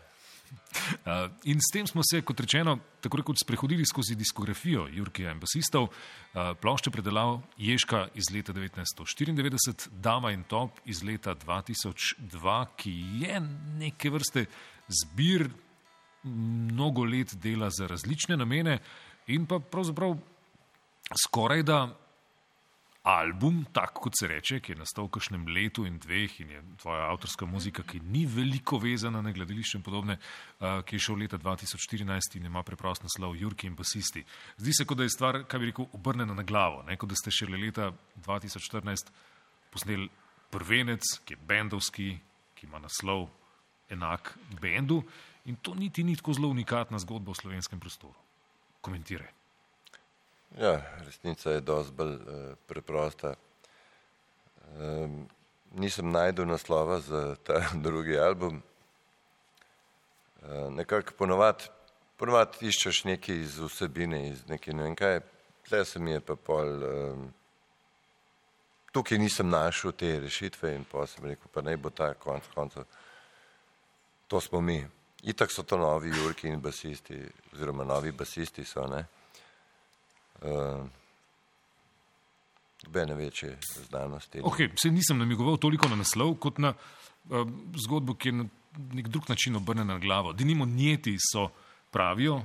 Uh, 0.50 1.30
in 1.52 1.60
s 1.62 1.70
tem 1.74 1.88
smo 1.88 2.02
se, 2.04 2.22
kot 2.26 2.40
rečeno, 2.40 2.80
tako 3.04 3.20
rekoč 3.22 3.44
sprehodili 3.44 3.86
skozi 3.86 4.16
diskografijo 4.16 4.88
Jurkija 4.92 5.32
in 5.32 5.40
basistov. 5.40 5.90
Uh, 5.90 6.56
plošče 6.62 6.92
predelav 6.92 7.42
Ježka 7.58 8.08
iz 8.16 8.32
leta 8.34 8.54
1994, 8.54 9.90
Dama 9.92 10.32
in 10.32 10.44
Top 10.44 10.82
iz 10.86 11.04
leta 11.04 11.36
2002, 11.36 12.66
ki 12.76 12.96
je 13.22 13.40
neke 13.78 14.10
vrste 14.10 14.46
zbir 14.88 15.50
mnogo 16.24 17.06
let 17.06 17.36
dela 17.40 17.70
za 17.70 17.88
različne 17.88 18.38
namene. 18.38 18.80
in 19.28 19.46
pa 19.46 19.60
pravzaprav 19.60 20.18
skoraj 21.26 21.64
da 21.64 21.96
album, 23.10 23.64
tako 23.74 24.06
kot 24.06 24.18
se 24.20 24.28
reče, 24.28 24.60
ki 24.62 24.74
je 24.74 24.80
nastal 24.80 25.08
v 25.08 25.14
kakšnem 25.18 25.48
letu 25.50 25.86
in 25.88 25.98
dveh 26.02 26.36
in 26.44 26.52
je 26.54 26.62
tvoja 26.82 27.08
avtorska 27.10 27.48
muzika, 27.50 27.84
ki 27.84 28.02
ni 28.06 28.26
veliko 28.30 28.78
vezana 28.82 29.22
na 29.26 29.34
gledališče 29.34 29.80
in 29.80 29.86
podobne, 29.86 30.18
uh, 30.20 30.82
ki 30.86 30.98
je 30.98 31.06
šel 31.08 31.18
leta 31.24 31.40
2014 31.42 32.38
in 32.40 32.46
ima 32.50 32.64
preprost 32.64 33.06
naslov 33.06 33.38
Jurki 33.40 33.68
in 33.68 33.78
basisti. 33.80 34.24
Zdi 34.58 34.76
se, 34.78 34.86
kot 34.86 35.02
da 35.02 35.08
je 35.08 35.16
stvar, 35.16 35.42
kaj 35.50 35.60
bi 35.60 35.72
rekel, 35.72 35.90
obrnjena 35.98 36.38
na 36.38 36.44
glavo, 36.44 36.84
ne? 36.88 36.98
kot 36.98 37.10
da 37.10 37.18
ste 37.18 37.34
šele 37.34 37.58
leta 37.58 37.92
2014 38.26 39.12
posneli 39.74 40.10
prvenec, 40.54 41.06
ki 41.26 41.34
je 41.34 41.42
bendovski, 41.50 42.12
ki 42.56 42.68
ima 42.68 42.82
naslov 42.84 43.28
enak 43.90 44.36
bendu 44.62 45.02
in 45.50 45.58
to 45.62 45.74
niti 45.74 46.04
ni 46.04 46.16
tako 46.16 46.34
zelo 46.38 46.50
unikatna 46.54 47.00
zgodba 47.02 47.34
v 47.34 47.42
slovenskem 47.42 47.80
prostoru. 47.80 48.18
Komentiraj. 48.82 49.39
Ja, 50.58 50.82
resnica 51.06 51.52
je 51.52 51.62
dosti 51.62 51.94
bolj 51.94 52.14
uh, 52.14 52.56
preprosta. 52.68 53.34
Um, 54.78 55.28
nisem 55.76 56.12
najdel 56.12 56.46
naslova 56.46 57.00
za 57.00 57.36
ta 57.36 57.62
drugi 57.86 58.18
album. 58.20 58.62
Uh, 60.42 60.74
nekako 60.74 61.14
ponovadi 61.18 61.70
ponovad 62.20 62.58
iščeš 62.62 63.04
nekaj 63.08 63.38
iz 63.46 63.60
vsebine, 63.64 64.26
iz 64.30 64.42
nekaj 64.50 64.74
ne 64.76 64.84
vem 64.84 64.96
kaj. 64.96 65.22
Tle 65.70 65.86
se 65.86 66.00
mi 66.00 66.12
je 66.12 66.20
pa 66.20 66.36
pol. 66.36 66.84
Um, 66.84 67.28
tukaj 68.92 69.18
nisem 69.22 69.50
našel 69.50 69.94
te 69.96 70.18
rešitve 70.20 70.74
in 70.76 70.84
pa 70.92 71.06
sem 71.08 71.26
rekel, 71.26 71.48
pa 71.54 71.62
naj 71.62 71.78
bo 71.78 71.94
ta 71.94 72.14
konc 72.20 72.50
koncev. 72.56 72.88
To 74.28 74.42
smo 74.42 74.62
mi. 74.62 74.82
Itak 75.24 75.52
so 75.52 75.64
to 75.64 75.78
novi 75.78 76.12
Jurki 76.16 76.48
in 76.48 76.62
basisti, 76.62 77.20
oziroma 77.54 77.84
novi 77.84 78.12
basisti 78.12 78.66
so, 78.66 78.86
ne. 78.88 79.06
Nobene 82.84 83.16
večje 83.16 83.58
znanosti. 83.90 84.40
Okay, 84.40 84.70
se 84.82 84.92
nisem 84.92 85.18
namigoval 85.18 85.58
toliko 85.58 85.88
na 85.88 85.96
naslov, 85.96 86.36
kot 86.40 86.58
na 86.58 86.74
uh, 86.74 87.48
zgodbo, 87.86 88.16
ki 88.16 88.30
je 88.30 88.34
na 88.34 88.46
nek 88.94 89.08
drug 89.08 89.30
način 89.30 89.56
obrnjena 89.56 89.94
na 89.94 90.00
glavo. 90.00 90.34
Dinimo 90.34 90.66
Njeti 90.66 91.18
so 91.34 91.50
pravijo, 91.92 92.42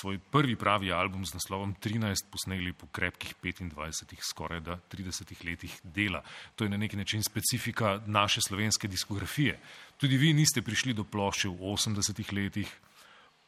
svoj 0.00 0.18
prvi 0.18 0.56
pravi 0.56 0.92
album 0.92 1.26
z 1.26 1.34
naslovom 1.34 1.74
13 1.74 2.26
posneli 2.30 2.72
po 2.72 2.86
krepkih 2.86 3.34
25, 3.42 4.16
skoraj 4.30 4.60
da 4.60 4.78
30 4.92 5.46
letih 5.46 5.80
dela. 5.82 6.22
To 6.56 6.64
je 6.64 6.70
na 6.70 6.76
neki 6.76 6.96
način 6.96 7.22
specifika 7.22 8.00
naše 8.06 8.40
slovenske 8.40 8.88
diskografije. 8.88 9.60
Tudi 9.96 10.16
vi 10.16 10.32
niste 10.32 10.62
prišli 10.62 10.94
do 10.94 11.04
plošče 11.04 11.48
v 11.48 11.52
80 11.52 12.32
letih, 12.32 12.72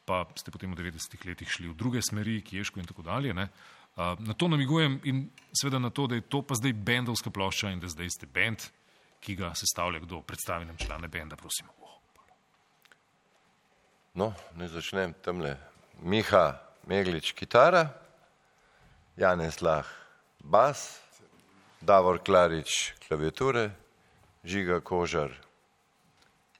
pa 0.05 0.25
ste 0.35 0.51
potem 0.51 0.71
v 0.73 0.77
90 0.77 1.27
letih 1.27 1.49
šli 1.49 1.67
v 1.67 1.75
druge 1.75 2.01
smeri, 2.01 2.41
Kiježko 2.41 2.79
in 2.79 2.85
tako 2.85 3.01
dalje. 3.01 3.33
Ne? 3.33 3.49
Na 3.95 4.33
to 4.37 4.47
namigujem 4.47 4.99
in 5.03 5.29
seveda 5.61 5.79
na 5.79 5.89
to, 5.89 6.07
da 6.07 6.15
je 6.15 6.21
to 6.21 6.41
pa 6.41 6.55
zdaj 6.55 6.73
bendovska 6.73 7.29
plošča 7.29 7.71
in 7.71 7.79
da 7.79 7.87
zdaj 7.87 8.09
ste 8.09 8.25
bend, 8.25 8.69
ki 9.19 9.35
ga 9.35 9.51
sestavlja 9.55 9.99
kdo. 9.99 10.21
Predstavi 10.21 10.65
nam 10.65 10.77
člane 10.77 11.07
benda, 11.07 11.35
prosim. 11.35 11.67
No, 14.13 14.33
ne 14.55 14.67
začnem 14.67 15.13
tamle. 15.21 15.57
Miha 16.01 16.59
Meglič, 16.87 17.33
kitara, 17.33 17.89
Janez 19.17 19.61
Lah, 19.61 19.85
bas, 20.39 20.99
Davor 21.81 22.23
Klarič, 22.23 22.93
klaviature, 23.07 23.69
Žiga 24.43 24.79
Kožar, 24.79 25.35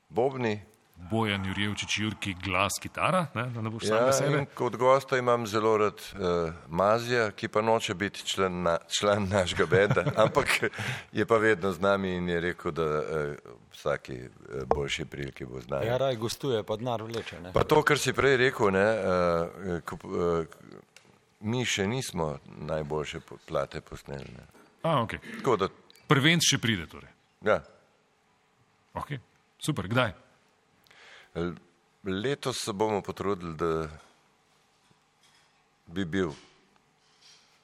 bobni. 0.10 0.68
Bojan 1.09 1.45
Jurjevčič, 1.45 1.97
Jurki, 1.99 2.33
glas, 2.43 2.75
kitara, 2.81 3.25
ne, 3.33 3.45
da 3.49 3.62
ne 3.62 3.69
boš 3.69 3.88
sam 3.88 3.97
Ja, 3.97 4.05
vesel. 4.05 4.35
in 4.35 4.45
kot 4.55 4.75
gosta 4.75 5.17
imam 5.17 5.47
zelo 5.47 5.77
rad 5.77 6.01
uh, 6.13 6.53
Mazija, 6.67 7.31
ki 7.31 7.47
pa 7.47 7.62
noče 7.62 7.93
biti 7.93 8.25
član, 8.27 8.62
na, 8.63 8.77
član 8.99 9.25
našega 9.31 9.65
benda, 9.65 10.03
ampak 10.23 10.69
je 11.12 11.25
pa 11.25 11.38
vedno 11.38 11.71
z 11.71 11.79
nami 11.81 12.12
in 12.15 12.29
je 12.29 12.39
rekel, 12.39 12.71
da 12.71 12.83
uh, 12.83 13.03
vsaki 13.73 14.19
uh, 14.21 14.63
boljši 14.67 15.05
priliki 15.05 15.45
bo 15.45 15.62
z 15.62 15.67
nami. 15.69 15.85
Ja, 15.88 15.97
raj 15.97 16.15
gostuje, 16.15 16.63
pa 16.63 16.75
denar 16.75 17.01
vleče. 17.03 17.39
Ne? 17.41 17.53
Pa 17.53 17.63
to, 17.63 17.81
kar 17.83 17.97
si 17.97 18.13
prej 18.13 18.38
rekel, 18.38 18.69
ne, 18.75 18.85
uh, 18.85 19.81
ko, 19.85 19.97
uh, 20.03 20.45
mi 21.39 21.65
še 21.65 21.88
nismo 21.88 22.38
najboljše 22.45 23.19
plate 23.47 23.81
posneli. 23.81 24.29
Ne. 24.35 24.45
A, 24.83 24.99
okay. 25.01 25.19
Tako 25.39 25.55
da, 25.57 25.69
Prvenc 26.07 26.43
še 26.43 26.57
pride. 26.57 26.85
Torej. 26.91 27.09
ja, 27.45 27.62
Okay. 28.93 29.19
Super, 29.62 29.88
kdaj? 29.88 30.12
Letos 32.04 32.58
se 32.58 32.74
bomo 32.74 33.02
potrudili, 33.02 33.56
da 33.56 33.88
bi 35.88 36.06
bil. 36.06 36.32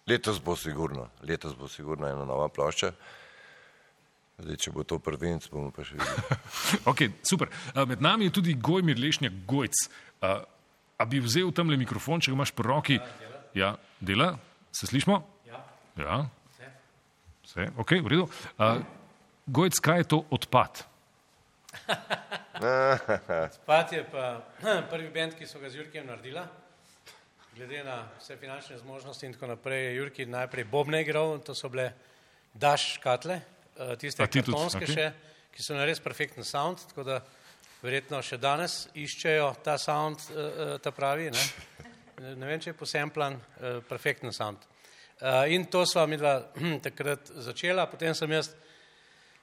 Letos 0.08 0.42
bo 0.42 0.56
sigurno, 0.56 1.10
letos 1.24 1.56
bo 1.58 1.68
sigurno 1.68 2.08
ena 2.08 2.26
nova 2.26 2.48
plošča. 2.48 2.92
Zdaj, 4.36 4.58
če 4.60 4.72
bo 4.76 4.84
to 4.84 5.00
prvenc, 5.00 5.48
bomo 5.50 5.72
pa 5.74 5.86
še 5.88 5.96
videli. 5.96 6.40
Okay, 6.92 7.14
super. 7.26 7.50
A, 7.74 7.86
Med 7.88 8.04
nami 8.04 8.28
je 8.28 8.36
tudi 8.38 8.54
Gojmir 8.54 9.00
Lešnjak 9.00 9.34
Gojc. 9.48 9.86
A, 10.22 10.44
a 11.00 11.08
bi 11.10 11.22
vzel 11.24 11.54
tamle 11.56 11.80
mikrofon, 11.80 12.22
če 12.22 12.34
ga 12.34 12.38
imaš 12.38 12.52
pri 12.56 12.68
roki? 12.68 12.98
Ja, 13.56 13.76
dela. 14.04 14.36
Se 14.76 14.90
slišmo? 14.92 15.22
Ja. 15.48 15.64
ja. 15.98 16.20
Vse, 17.48 17.70
ok, 17.80 17.96
v 18.04 18.12
redu. 18.12 18.28
A, 18.60 18.76
Gojc, 19.48 19.80
kaj 19.80 20.04
je 20.04 20.10
to 20.12 20.22
odpad? 20.36 20.84
Pat 23.66 23.92
je 23.92 24.04
pa 24.12 24.42
prvi 24.92 25.10
bend, 25.10 25.36
ki 25.38 25.48
so 25.48 25.60
ga 25.60 25.70
z 25.70 25.82
Jurkijem 25.82 26.08
naredila. 26.08 26.48
Glede 27.56 27.84
na 27.84 28.02
vse 28.20 28.38
finančne 28.38 28.78
zmožnosti 28.78 29.26
in 29.26 29.34
tako 29.34 29.48
naprej, 29.48 29.86
je 29.86 29.96
Jurki 29.96 30.26
najprej 30.26 30.66
Bobne 30.68 31.02
igral, 31.02 31.40
to 31.40 31.56
so 31.56 31.70
bile 31.70 31.94
Daš 32.54 32.94
škatle, 32.96 33.40
eh, 33.80 33.96
tiste 34.00 34.28
kartonske 34.28 34.88
še, 34.88 35.10
ki 35.52 35.64
so 35.64 35.76
na 35.76 35.86
res 35.88 36.00
perfekten 36.00 36.44
sound, 36.44 36.84
tako 36.90 37.04
da 37.04 37.20
verjetno 37.82 38.22
še 38.24 38.38
danes 38.40 38.88
iščejo 38.96 39.50
ta 39.64 39.78
sound, 39.78 40.20
eh, 40.32 40.40
eh, 40.40 40.78
ta 40.80 40.92
pravi, 40.92 41.32
ne? 41.32 41.46
ne 42.36 42.48
vem, 42.48 42.60
če 42.60 42.72
je 42.72 42.80
posemplan, 42.80 43.36
perfekten 43.90 44.32
sound. 44.32 44.64
In 45.52 45.66
to 45.72 45.84
sva 45.86 46.06
mi 46.08 46.16
dva 46.16 46.38
takrat 46.88 47.28
začela, 47.44 47.88
potem 47.92 48.16
sem 48.16 48.32
jaz 48.32 48.54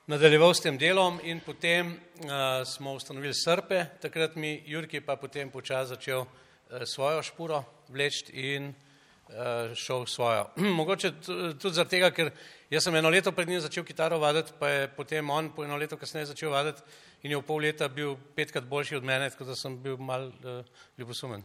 nadaljeval 0.07 0.55
s 0.55 0.61
tem 0.61 0.79
delom 0.79 1.21
in 1.23 1.41
potem 1.41 1.93
uh, 1.93 2.63
smo 2.67 2.95
ustanovili 2.99 3.35
srpe, 3.35 3.85
takrat 4.03 4.37
mi 4.37 4.63
Jurki 4.67 5.01
pa 5.01 5.17
potem 5.17 5.51
počasi 5.51 5.95
začel 5.95 6.25
uh, 6.25 6.83
svojo 6.85 7.23
špuro 7.23 7.63
vleči 7.89 8.33
in 8.33 8.73
uh, 8.73 9.71
šel 9.75 10.07
svojo. 10.07 10.49
Mogoče 10.79 11.13
tudi 11.23 11.75
zaradi 11.75 11.91
tega, 11.91 12.11
ker 12.11 12.33
jaz 12.71 12.89
sem 12.89 12.99
eno 12.99 13.11
leto 13.11 13.33
pred 13.33 13.49
njim 13.49 13.61
začel 13.63 13.85
kitaro 13.85 14.19
vaditi, 14.19 14.53
pa 14.59 14.69
je 14.69 14.89
potem 14.89 15.31
on 15.31 15.53
po 15.55 15.65
eno 15.65 15.77
leto 15.77 15.97
kasneje 15.97 16.33
začel 16.35 16.51
vaditi 16.51 16.83
in 17.23 17.31
je 17.31 17.39
v 17.39 17.47
pol 17.47 17.63
leta 17.63 17.87
bil 17.89 18.17
petkrat 18.35 18.65
boljši 18.67 18.97
od 18.99 19.05
mene, 19.05 19.31
tako 19.31 19.45
da 19.53 19.55
sem 19.55 19.77
bil 19.79 19.97
mal 19.97 20.27
uh, 20.27 20.65
ljubosumen. 20.99 21.45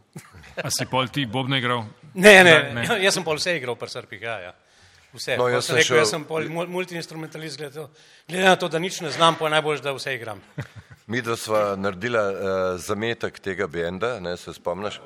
A 0.64 0.70
si 0.70 0.86
pol 0.90 1.06
ti 1.08 1.22
igral? 1.22 1.84
Ne, 2.14 2.42
ne, 2.42 2.42
Ne, 2.42 2.72
ne. 2.74 2.88
ne. 2.88 3.04
jaz 3.04 3.14
sem 3.14 3.24
pol 3.24 3.38
vse 3.38 3.54
igral 3.56 3.78
pri 3.78 3.88
srpih, 3.88 4.22
ja, 4.22 4.40
ja. 4.40 4.56
Vse. 5.12 5.36
No, 5.40 5.48
jaz 5.48 5.64
sem 5.64 5.76
rekel, 5.76 5.88
šel- 5.88 6.02
jaz 6.02 6.10
sem 6.12 6.24
pol 6.28 6.44
mul- 6.52 6.68
multiinstrumentalist, 6.68 7.56
glede, 7.56 7.86
glede 8.28 8.44
na 8.44 8.56
to, 8.56 8.68
da 8.68 8.78
nič 8.78 9.00
ne 9.00 9.10
znam, 9.10 9.38
pa 9.40 9.48
je 9.48 9.54
najbolj, 9.56 9.80
da 9.80 9.94
vse 9.96 10.14
igram. 10.14 10.42
Mi 11.10 11.22
dva 11.24 11.36
sva 11.40 11.62
naredila 11.80 12.24
uh, 12.28 12.40
zametek 12.76 13.38
tega 13.40 13.66
benda, 13.66 14.18
ne, 14.20 14.36
se 14.36 14.52
spomniš? 14.52 15.00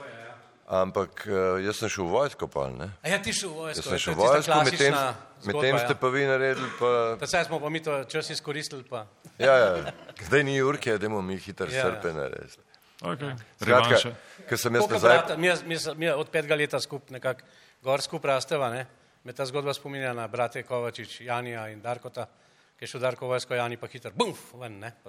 Ampak 0.67 1.27
uh, 1.29 1.61
jaz 1.63 1.79
sem 1.79 1.91
šel 1.93 2.09
v 2.09 2.15
vojsko 2.17 2.49
pol, 2.51 2.75
ne? 2.75 2.89
A 3.05 3.13
ja, 3.13 3.21
ti 3.23 3.31
šel 3.31 3.53
v 3.55 3.71
Jaz 3.71 3.79
vojsko. 3.79 3.83
sem 3.83 3.93
to 3.93 3.99
šel 4.03 4.15
v 4.15 4.19
vojsko, 4.25 4.59
medtem, 4.65 4.95
medtem 4.97 5.53
zgodba, 5.53 5.79
ste 5.85 5.95
ja. 5.95 6.01
pa 6.01 6.09
vi 6.09 6.23
naredili 6.27 6.71
pa... 6.81 6.91
Pa 7.21 7.27
saj 7.31 7.45
smo 7.47 7.61
pa 7.63 7.69
mi 7.71 7.83
to 7.85 8.03
čas 8.11 8.31
izkoristili, 8.35 8.83
pa 8.83 9.07
Ja, 9.39 9.55
ja. 9.55 9.93
Zdaj 10.27 10.43
ni 10.45 10.57
Jurke, 10.57 10.99
da 10.99 11.09
mi 11.09 11.37
hitro 11.39 11.69
Ja, 11.71 11.77
ja. 11.77 11.85
srpe 11.87 12.15
narediti. 12.17 12.59
Okay. 13.03 13.35
Skratka, 13.59 14.15
ker 14.49 14.59
sem 14.59 14.75
jaz 14.75 14.83
koliko 14.87 14.95
nazaj... 14.95 15.19
brata, 15.19 15.37
mi, 15.37 15.51
mi, 15.67 15.77
mi 15.97 16.11
od 16.11 16.29
petega 16.31 16.55
leta 16.55 16.81
skup 16.81 17.11
nekako 17.11 17.43
gor 17.83 18.01
skup 18.03 18.25
rasteva, 18.25 18.71
ne? 18.71 18.87
Me 19.25 19.33
ta 19.33 19.47
zgodba 19.47 19.75
spominja 19.75 20.13
na 20.13 20.29
brate 20.29 20.63
Kovačič, 20.63 21.21
Janija 21.21 21.69
in 21.71 21.81
Darkota, 21.81 22.27
ki 22.77 22.85
je 22.85 22.95
šel 22.95 23.01
Darko 23.01 23.29
vojsko, 23.31 23.55
Jani 23.55 23.77
pa 23.79 23.87
hiter, 23.87 24.13
bumf, 24.15 24.51
ven, 24.59 24.81
ne? 24.83 24.93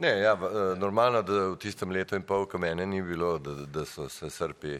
Ne, 0.00 0.08
ja, 0.08 0.32
eh, 0.32 0.78
normalno, 0.80 1.20
da 1.22 1.32
v 1.52 1.56
tistem 1.60 1.90
letu 1.92 2.16
in 2.16 2.22
pol, 2.24 2.46
ko 2.48 2.56
mene 2.58 2.86
ni 2.88 3.02
bilo, 3.04 3.34
da, 3.38 3.52
da 3.68 3.84
so 3.84 4.06
se 4.08 4.30
Srbi 4.30 4.78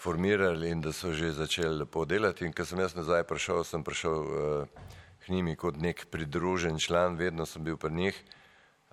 formirali 0.00 0.70
in 0.72 0.80
da 0.80 0.92
so 0.92 1.12
že 1.12 1.32
začeli 1.32 1.78
lepo 1.78 2.04
delati. 2.04 2.44
In 2.44 2.52
ko 2.52 2.64
sem 2.64 2.80
jaz 2.80 2.94
nazaj 2.96 3.26
prišel, 3.28 3.60
sem 3.64 3.84
prišel 3.84 4.16
uh, 4.16 4.88
k 5.20 5.28
njimi 5.28 5.56
kot 5.60 5.76
nek 5.76 6.06
pridružen 6.08 6.78
član, 6.80 7.18
vedno 7.20 7.44
sem 7.46 7.64
bil 7.64 7.76
pri 7.76 7.92
njih. 7.92 8.22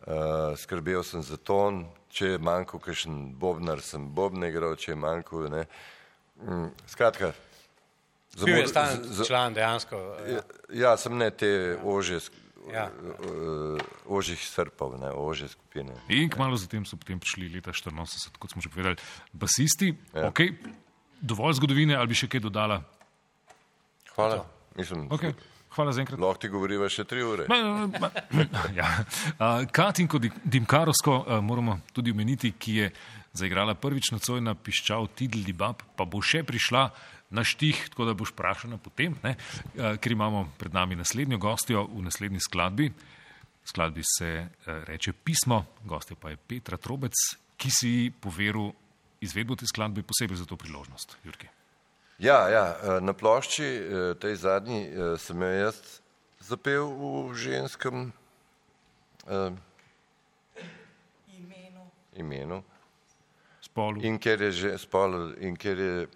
Uh, 0.01 0.51
skrbel 0.57 1.03
sem 1.03 1.23
za 1.23 1.37
ton, 1.37 1.85
če 2.11 2.35
je 2.35 2.43
manjkal 2.43 2.83
kakšen 2.83 3.31
bobnar, 3.39 3.79
sem 3.79 4.11
bobne 4.11 4.51
igral, 4.51 4.75
če 4.75 4.91
je 4.91 4.99
manjkal, 4.99 5.47
ne. 5.47 5.65
Mm, 6.41 6.69
skratka. 6.87 7.33
za 8.31 8.45
Bil 8.45 8.57
je 8.57 8.67
za- 8.67 9.25
član 9.25 9.53
dejansko. 9.53 9.95
Ja, 10.25 10.41
ja, 10.71 10.97
sem 10.97 11.13
ne 11.13 11.31
te 11.31 11.49
ože, 11.77 12.15
sk- 12.17 12.37
Ja. 12.67 12.89
ožjih 14.07 14.39
srpov, 14.39 14.93
ne, 14.95 15.09
ožje 15.09 15.47
skupine. 15.47 15.93
In 16.07 16.29
kmalo 16.29 16.55
zatem 16.55 16.85
so 16.85 16.95
potem 16.95 17.17
prišli 17.17 17.49
leta 17.49 17.71
84, 17.71 18.05
kot 18.33 18.51
smo 18.51 18.61
že 18.61 18.69
povedali, 18.69 18.95
basisti. 19.31 19.95
Ja. 20.13 20.29
Okay. 20.29 20.53
dovolj 21.19 21.53
zgodovine 21.53 21.93
ali 21.93 22.07
bi 22.07 22.15
še 22.15 22.27
kaj 22.27 22.39
dodala? 22.39 22.81
Hvala. 24.11 24.45
Mislim, 24.75 25.09
Okay. 25.09 25.33
Hvala 25.71 25.91
za 25.91 26.01
enkrat. 26.01 26.19
lahko 26.19 26.37
ti 26.37 26.49
govoriva 26.49 26.83
še 26.85 27.03
tri 27.03 27.23
ure. 27.23 27.45
Ma, 27.47 27.57
ma, 27.89 28.09
ja. 28.75 28.87
A, 29.39 29.65
Katinko 29.65 30.19
Di- 30.19 30.31
Dimkarovsko 30.45 31.25
a, 31.25 31.39
moramo 31.39 31.79
tudi 31.93 32.11
omeniti, 32.11 32.51
ki 32.53 32.75
je 32.75 32.91
zaigrala 33.33 33.75
prvič 33.75 34.11
nocoj 34.11 34.41
na 34.43 34.55
piščal 34.55 35.09
Tidli 35.15 35.53
Bab, 35.53 35.83
pa 35.95 36.05
bo 36.05 36.21
še 36.23 36.43
prišla 36.47 36.89
na 37.31 37.45
štih, 37.47 37.89
tako 37.93 38.09
da 38.09 38.15
boš 38.17 38.33
vprašana 38.35 38.77
potem, 38.81 39.15
ne? 39.23 39.37
A, 39.79 39.95
ker 39.95 40.11
imamo 40.11 40.49
pred 40.59 40.75
nami 40.75 40.99
naslednjo 40.99 41.39
gostjo 41.39 41.85
v 41.87 42.03
naslednji 42.03 42.43
skladbi. 42.43 42.91
Skladbi 43.63 44.03
se 44.03 44.29
a, 44.43 44.81
reče 44.89 45.15
Pismo, 45.23 45.63
gostja 45.87 46.19
pa 46.19 46.33
je 46.33 46.37
Petra 46.37 46.77
Trobec, 46.77 47.15
ki 47.55 47.71
si 47.71 47.93
poveril 48.11 48.73
izvedbo 49.21 49.55
te 49.55 49.69
skladbe 49.69 50.03
posebej 50.03 50.43
za 50.43 50.45
to 50.49 50.57
priložnost. 50.59 51.15
Jurki. 51.23 51.47
Ja, 52.21 52.49
ja, 52.49 52.65
eh, 52.75 53.01
na 53.01 53.13
plošči, 53.13 53.65
eh, 53.65 54.13
tej 54.19 54.35
zadnji, 54.35 54.81
eh, 54.85 55.17
sem 55.17 55.41
jo 55.41 55.47
jaz 55.47 56.01
zapel 56.41 56.85
v 56.85 57.33
ženskem 57.33 58.13
eh, 59.27 59.51
imenu. 62.13 62.63
Spolu. 63.71 64.01
In 64.03 64.19
ker 64.19 64.41
je, 64.41 64.51
že, 64.51 64.69
spol, 64.77 65.33
in 65.39 65.55
ker 65.55 65.79
je 65.79 66.07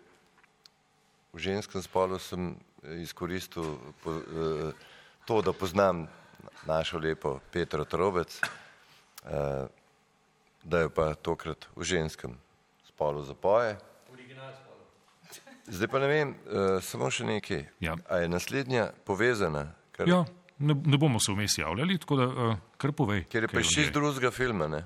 v 1.32 1.38
ženskem 1.40 1.82
spolu, 1.82 2.20
sem 2.20 2.56
izkoristil 3.00 3.80
po, 4.04 4.12
eh, 4.20 4.72
to, 5.26 5.42
da 5.42 5.54
poznam 5.56 6.08
našo 6.68 7.00
lepo 7.00 7.40
Petro 7.52 7.86
Trobec, 7.86 8.36
eh, 9.24 9.68
da 10.64 10.80
jo 10.84 10.90
pa 10.90 11.14
tokrat 11.16 11.68
v 11.76 11.84
ženskem 11.84 12.36
spolu 12.88 13.24
zapoje. 13.24 13.78
Zdaj 15.66 15.88
pa 15.90 15.98
ne 16.00 16.08
vem, 16.08 16.30
uh, 16.46 16.78
samo 16.78 17.10
še 17.10 17.26
nekaj. 17.26 17.64
Ja. 17.82 17.96
A 18.06 18.22
je 18.22 18.30
naslednja 18.30 18.92
povezana? 19.02 19.74
Ker, 19.98 20.06
Ja, 20.06 20.20
ne, 20.62 20.76
ne 20.78 20.98
bomo 21.02 21.18
se 21.18 21.34
vmes 21.34 21.58
javljali, 21.58 21.98
tako 21.98 22.16
da 22.20 22.28
uh, 22.30 22.60
kar 22.78 22.94
povej. 22.94 23.24
ker 23.26 23.44
je 23.44 23.50
pa 23.50 23.64
iz 23.64 23.72
čist 23.74 23.90
drugega 23.90 24.30
filma. 24.30 24.68
Ne? 24.70 24.84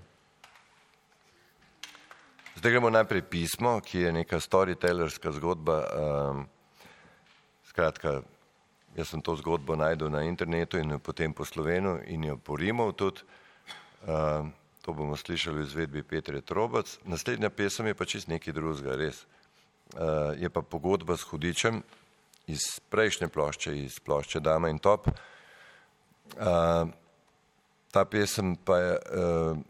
Zdaj 2.60 2.72
gremo 2.72 2.90
najprej 2.92 3.22
pismo, 3.22 3.80
ki 3.80 4.00
je 4.00 4.12
neka 4.12 4.40
storytellerska 4.40 5.32
zgodba. 5.32 5.78
Um, 5.80 6.42
skratka, 7.64 8.20
jaz 9.00 9.14
sem 9.14 9.22
to 9.24 9.38
zgodbo 9.40 9.78
najdel 9.80 10.12
na 10.12 10.26
internetu 10.28 10.76
in 10.76 10.92
jo 10.92 11.00
potem 11.00 11.32
po 11.32 11.48
slovenu 11.48 12.02
in 12.04 12.26
jo 12.28 12.36
porimal 12.36 12.92
tudi. 12.92 13.24
Um, 14.04 14.52
to 14.84 14.92
bomo 14.92 15.16
slišali 15.16 15.64
v 15.64 15.64
izvedbi 15.64 16.04
Petre 16.04 16.42
Trobac. 16.44 17.00
Naslednja 17.08 17.48
pesem 17.48 17.88
je 17.88 17.96
pa 17.96 18.04
čist 18.04 18.28
nekaj 18.28 18.52
drugega, 18.52 19.00
res. 19.00 19.24
Uh, 19.96 20.36
je 20.36 20.52
pa 20.52 20.60
pogodba 20.60 21.16
s 21.16 21.24
hudičem 21.32 21.80
iz 22.52 22.84
prejšnje 22.92 23.32
plošče, 23.32 23.78
iz 23.88 24.04
plošče 24.04 24.44
Dama 24.44 24.68
in 24.68 24.84
Top. 24.84 25.08
Uh, 26.36 26.92
ta 27.88 28.04
pesem 28.04 28.60
pa 28.60 28.84
je, 28.84 28.94
uh, 29.16 29.69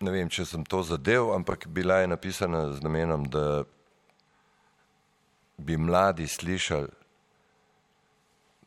ne 0.00 0.14
vem, 0.14 0.30
če 0.30 0.44
sem 0.46 0.64
to 0.64 0.82
zadev, 0.86 1.32
ampak 1.34 1.66
bila 1.74 2.00
je 2.02 2.10
napisana 2.10 2.68
z 2.76 2.84
namenom, 2.84 3.26
da 3.30 3.64
bi 5.58 5.76
mladi 5.76 6.28
slišali, 6.28 6.88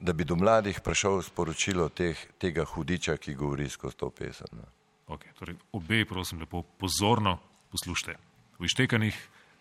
da 0.01 0.13
bi 0.13 0.25
do 0.25 0.35
mladih 0.35 0.81
prišel 0.83 1.21
sporočilo 1.21 1.87
teh, 1.89 2.17
tega 2.41 2.65
hudiča, 2.65 3.15
ki 3.21 3.37
govori 3.37 3.69
skozi 3.69 3.97
to 3.97 4.09
pesem. 4.09 4.49
No. 4.57 4.65
Okay, 5.13 5.31
torej 5.37 5.59
obe, 5.77 6.05
prosim, 6.09 6.39
lepo 6.39 6.63
pozorno 6.79 7.37
poslušajte. 7.71 8.17
V 8.59 8.65
Ištekanih 8.65 9.17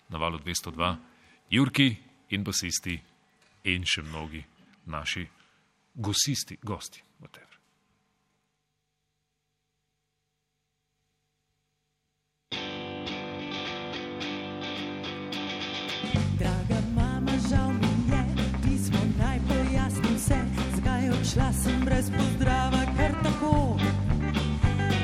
na 0.09 0.19
valu 0.19 0.39
202, 0.39 0.97
Jurki 1.51 1.97
in 2.31 2.45
basisti 2.45 2.97
in 3.65 3.85
še 3.85 4.03
mnogi 4.07 4.43
naši 4.87 5.27
gosisti, 5.95 6.59
gosti. 6.63 7.03
Whatever. 7.21 7.60
Odšla 21.31 21.53
sem 21.53 21.85
brez 21.85 22.11
pozdrava, 22.11 22.83
kar 22.99 23.15
tako. 23.23 23.79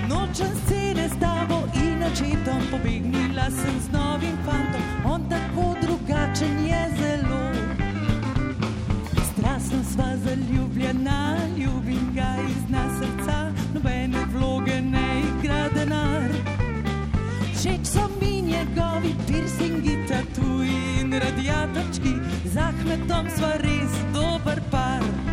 Nočem 0.09 0.51
scene 0.67 1.09
s 1.09 1.15
tabo 1.21 1.63
in 1.75 2.03
očetom, 2.03 2.61
pobegnila 2.71 3.47
sem 3.51 3.77
z 3.81 3.93
novim 3.93 4.35
fantom, 4.43 4.83
on 5.07 5.23
tako 5.31 5.77
drugačen 5.83 6.67
je 6.67 6.83
zelo. 6.99 7.43
Strastno 9.31 9.79
sva 9.93 10.17
zaljubljena, 10.25 11.37
ljubim 11.59 12.11
ga 12.15 12.35
iz 12.49 12.71
nas 12.71 12.99
srca, 12.99 13.53
nobene 13.75 14.27
vloge 14.35 14.83
ne 14.83 15.23
igra 15.23 15.69
denar. 15.75 16.31
Všeč 17.55 17.87
so 17.87 18.11
mi 18.21 18.43
njegovi 18.43 19.15
piercingi, 19.29 19.95
tatuji 20.09 21.01
in 21.01 21.13
radiatorčki, 21.13 22.15
z 22.45 22.57
Ahmetom 22.59 23.31
sva 23.31 23.55
res 23.63 23.95
dober 24.13 24.61
par. 24.71 25.26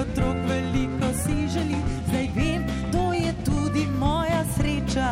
Otrok 0.00 0.36
veliko 0.48 1.08
si 1.14 1.48
želi, 1.48 1.76
zdaj 2.08 2.28
vem, 2.36 2.66
to 2.92 3.12
je 3.12 3.32
tudi 3.44 3.86
moja 3.98 4.44
sreča. 4.56 5.10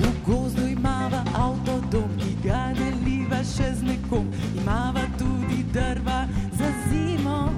V 0.00 0.06
gozdu 0.26 0.66
imava 0.66 1.22
avto, 1.34 1.80
dom, 1.90 2.10
ki 2.18 2.36
ga 2.48 2.72
deliva 2.74 3.40
še 3.44 3.74
z 3.74 3.82
nekom, 3.82 4.26
imava 4.56 5.06
tudi 5.18 5.62
drva 5.72 6.26
za 6.58 6.72
zimo. 6.88 7.52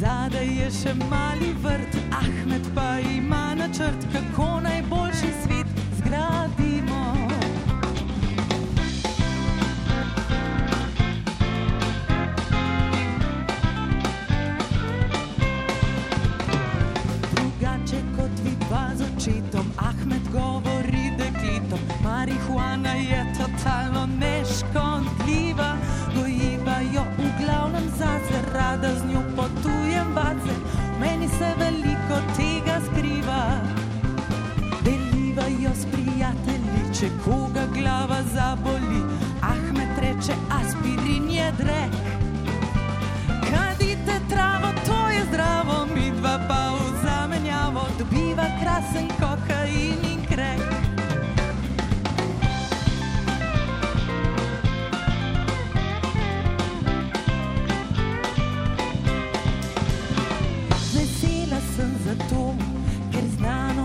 Zadaj 0.00 0.48
je 0.48 0.70
še 0.70 0.94
mali 1.10 1.52
vrt, 1.62 2.00
Ahmed 2.22 2.72
pa 2.74 2.98
ima 3.00 3.54
načrt, 3.54 4.08
kako 4.12 4.60
najboljši 4.64 5.30
svet 5.44 5.66
zgradimo. 6.00 6.69
Rada 28.80 28.98
z 28.98 29.04
njo 29.04 29.20
potujem 29.36 30.14
vace, 30.14 30.54
meni 31.00 31.28
se 31.28 31.54
veliko 31.58 32.16
tega 32.36 32.80
skriva. 32.86 33.42
Deliva 34.84 35.42
jo 35.62 35.70
s 35.74 35.86
prijatelji, 35.92 37.00
če 37.00 37.08
koga 37.24 37.66
glava 37.74 38.22
zaboli, 38.34 39.02
Ahmed 39.42 39.98
reče 39.98 40.32
aspirin 40.60 41.30
je 41.30 41.52
drek. 41.58 41.92
Kadite 43.50 44.20
travo, 44.28 44.72
to 44.86 45.08
je 45.08 45.24
zdravo, 45.28 45.86
mi 45.94 46.10
dva 46.20 46.38
pa 46.48 46.70
v 46.70 47.04
zamenjavo 47.04 47.86
dobiva 47.98 48.46
krasen 48.62 49.08
kokain 49.08 50.09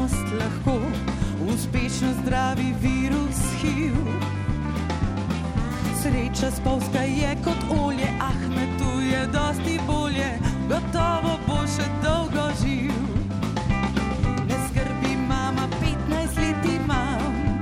znanost 0.06 0.34
lahko 0.39 0.80
uspešno 1.53 2.08
zdravi 2.22 2.74
virus 2.82 3.39
HIV. 3.62 3.95
Sreča 6.01 6.51
spolska 6.51 6.99
je 6.99 7.38
kot 7.43 7.80
olje, 7.86 8.08
Ahmedu 8.22 9.01
je 9.12 9.28
dosti 9.28 9.80
bolje, 9.88 10.39
gotovo 10.70 11.39
bo 11.47 11.58
še 11.68 11.88
dolgo 12.03 12.49
živ. 12.62 12.91
Ne 14.47 14.56
skrbi, 14.68 15.18
mama, 15.28 15.68
15 15.82 16.38
let 16.38 16.66
imam, 16.76 17.60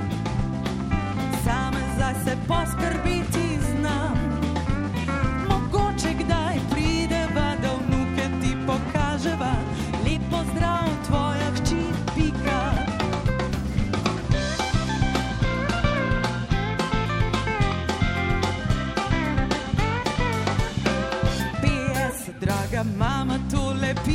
same 1.44 1.84
zase 2.00 2.38
poskrbeti 2.48 2.73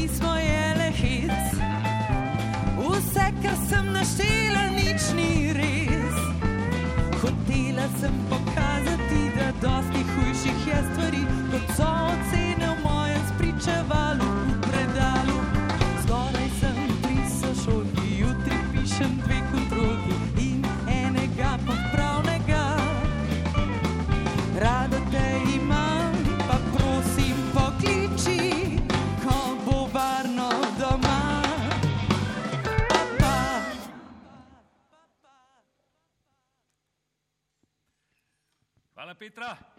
pismo 0.09 0.35
je 0.35 0.75
le 0.79 0.91
hic. 0.91 1.31
Vse, 2.79 3.27
kar 3.43 3.57
sem 3.69 3.93
naštela, 3.93 4.65
nič 4.77 5.03
ni 5.17 5.53
res. 5.53 6.19
Hotela 7.23 7.89
sem 8.01 8.15
pokazati, 8.31 9.23
da 9.37 9.53
dosti 9.63 10.05
hujših 10.13 10.67
je 10.67 10.83
stvari, 10.93 11.25
kot 11.51 11.77
so 11.77 12.08
para 39.19 39.27
entrar. 39.27 39.75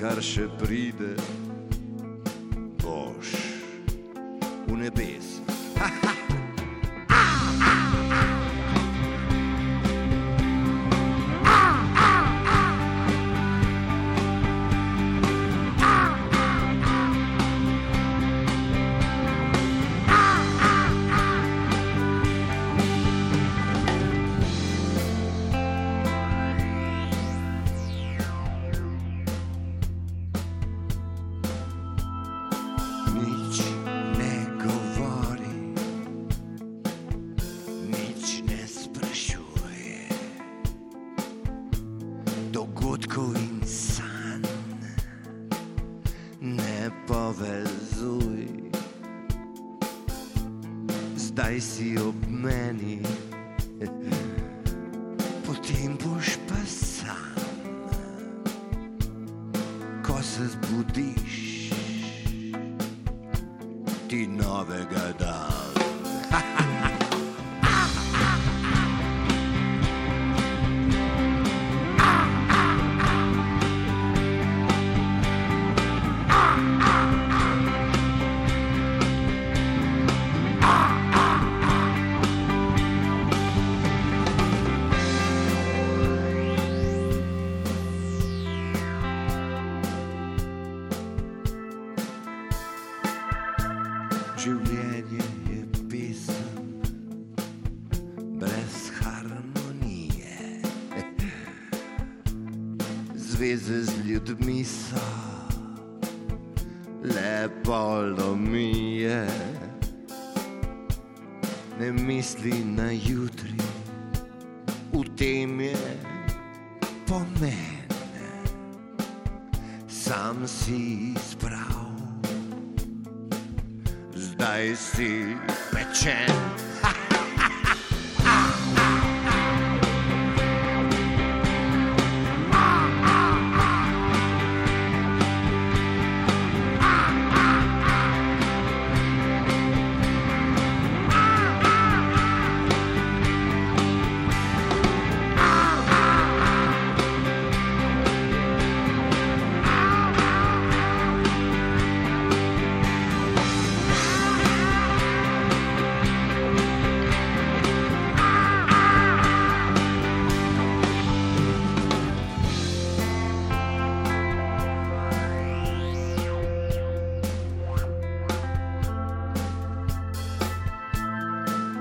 kar 0.00 0.16
še 0.24 0.46
pride. 0.56 1.12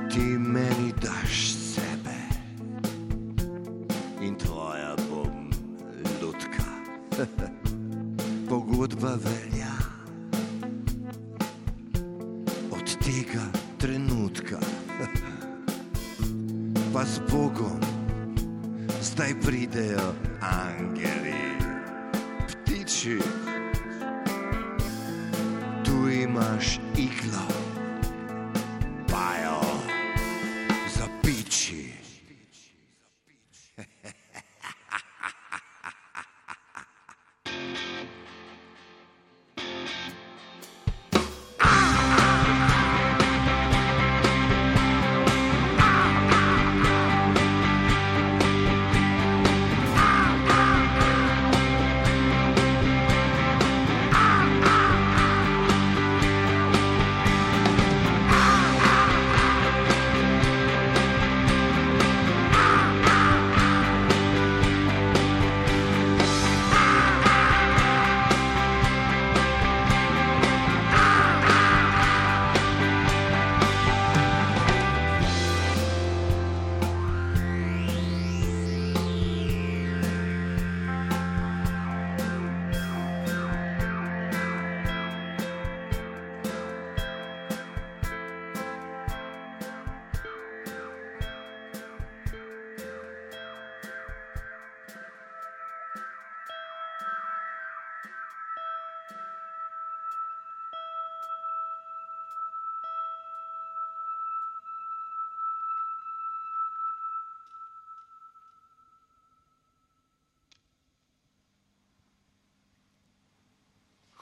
ti 0.10 0.38
meni 0.38 0.94
daš 1.02 1.54
sebe. 1.54 2.18
In 4.22 4.36
tvoja 4.36 4.96
bom 5.10 5.50
lutka. 6.22 6.66
Pogodba 8.50 9.18
velja. 9.22 9.74
Od 12.72 12.98
tega 13.06 13.46
trenutka, 13.78 14.58
pa 16.94 17.06
s 17.06 17.22
Bogom 17.32 17.80
zdaj 19.02 19.34
pridejo 19.46 20.29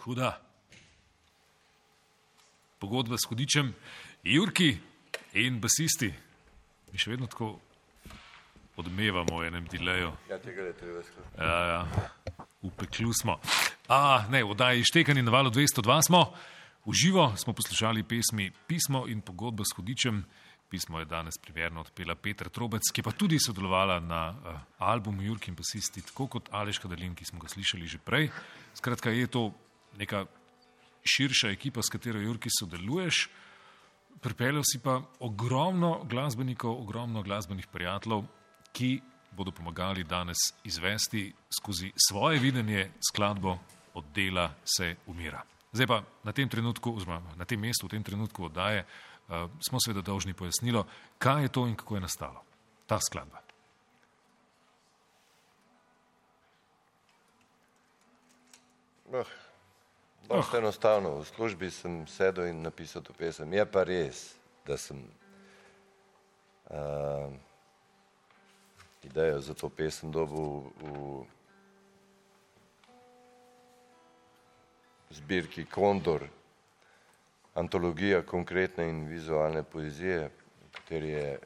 Huda. 0.08 0.38
Pogodba 2.80 3.18
s 3.18 3.28
hudičem, 3.28 3.74
Jurki 4.24 4.78
in 5.34 5.58
basisti. 5.60 6.08
Mi 6.93 7.01
še 7.01 7.12
vedno 7.12 7.28
tako 7.28 7.49
odmevamo 8.80 9.41
v 9.41 9.49
enem 9.49 9.68
dileju. 9.68 10.14
Ja, 10.32 10.38
tega 10.39 10.70
je 10.70 10.78
treba 10.80 11.03
skrbeti. 11.03 11.36
Ja, 11.43 11.60
ja. 11.74 12.08
V 12.64 12.72
peklu 12.80 13.12
smo. 13.12 13.36
A, 13.91 14.24
ne, 14.32 14.45
oddaji 14.47 14.88
Štekani 14.88 15.26
na 15.28 15.36
valu 15.36 15.51
202 15.51 15.99
smo. 16.08 16.24
V 16.88 16.95
živo 16.95 17.28
smo 17.36 17.51
poslušali 17.51 18.08
pesmi 18.08 18.47
Pismo 18.64 19.10
in 19.12 19.20
pogodba 19.20 19.68
s 19.68 19.76
hudičem. 19.76 20.24
Pismo 20.72 21.03
je 21.03 21.12
danes 21.12 21.36
primerno 21.36 21.84
odpela 21.84 22.16
Petra 22.16 22.47
Trobec, 22.47 22.88
ki 22.95 23.03
pa 23.03 23.12
tudi 23.12 23.43
sodelovala 23.43 23.99
na 23.99 24.24
uh, 24.32 24.55
albumu 24.88 25.28
Jurki 25.28 25.51
in 25.51 25.60
basisti, 25.60 25.99
tako 25.99 26.32
kot 26.39 26.47
Aleš 26.55 26.80
Kadalin, 26.80 27.12
ki 27.16 27.28
smo 27.28 27.43
ga 27.43 27.51
slišali 27.51 27.88
že 27.91 27.99
prej. 27.99 28.32
Skratka, 28.72 29.12
je 29.12 29.28
to 29.28 29.49
neka 29.98 30.26
širša 31.08 31.50
ekipa, 31.50 31.82
s 31.82 31.89
katero 31.89 32.20
Jurki 32.20 32.50
sodeluješ. 32.60 33.28
Pripeljal 34.22 34.64
si 34.66 34.80
pa 34.84 35.02
ogromno 35.20 36.04
glasbenikov, 36.10 36.82
ogromno 36.82 37.22
glasbenih 37.24 37.68
prijateljev, 37.68 38.26
ki 38.74 39.00
bodo 39.32 39.52
pomagali 39.52 40.04
danes 40.04 40.38
izvesti 40.64 41.34
skozi 41.60 41.91
svoje 42.10 42.39
videnje 42.39 42.91
skladbo 43.10 43.58
od 43.93 44.06
dela 44.16 44.54
se 44.66 44.95
umira. 45.08 45.43
Zdaj 45.72 45.88
pa 45.88 46.02
na 46.24 46.32
tem 46.32 46.50
trenutku, 46.50 46.95
oziroma 46.95 47.36
na 47.36 47.45
tem 47.45 47.60
mestu, 47.60 47.86
v 47.86 47.89
tem 47.89 48.04
trenutku 48.04 48.45
oddaje, 48.45 48.86
uh, 48.86 49.50
smo 49.62 49.80
seveda 49.80 50.02
dolžni 50.02 50.34
pojasnilo, 50.34 50.86
kaj 51.18 51.43
je 51.43 51.50
to 51.54 51.68
in 51.68 51.76
kako 51.76 51.95
je 51.95 52.02
nastalo 52.02 52.43
ta 52.88 53.00
skladba. 53.00 53.41
Oh, 60.30 60.36
dosta 60.36 60.57
enostavno. 60.57 61.19
V 61.19 61.25
službi 61.25 61.71
sem 61.71 62.03
sedel 62.07 62.51
in 62.51 62.59
napisal 62.61 62.99
to 63.01 63.13
pesem. 63.15 63.47
Je 63.53 63.63
pa 63.63 63.88
res, 63.88 64.36
da 64.67 64.75
sem 64.75 64.99
uh, 66.67 67.32
idejo 69.07 69.39
za 69.39 69.55
to 69.55 69.69
pesem 69.71 70.11
dobil 70.11 70.67
v, 70.84 71.23
v 75.07 75.15
zbirki 75.15 75.63
Kondor, 75.63 76.28
antologija 77.55 78.19
konkretne 78.28 78.84
in 78.84 79.07
vizualne 79.07 79.63
poezije, 79.63 80.28
v 80.28 80.71
kateri 80.75 81.09
je 81.09 81.39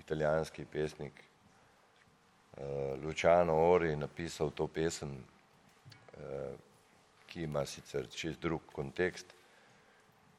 italijanski 0.00 0.64
pesnik 0.64 1.12
uh, 2.56 2.96
Luciano 3.04 3.60
Ori 3.76 3.92
napisal 3.96 4.56
to 4.56 4.64
pesem. 4.72 5.20
Uh, 6.16 6.71
ki 7.32 7.46
ima 7.48 7.64
sicer 7.66 8.04
čist 8.12 8.40
drug 8.44 8.60
kontekst, 8.72 9.26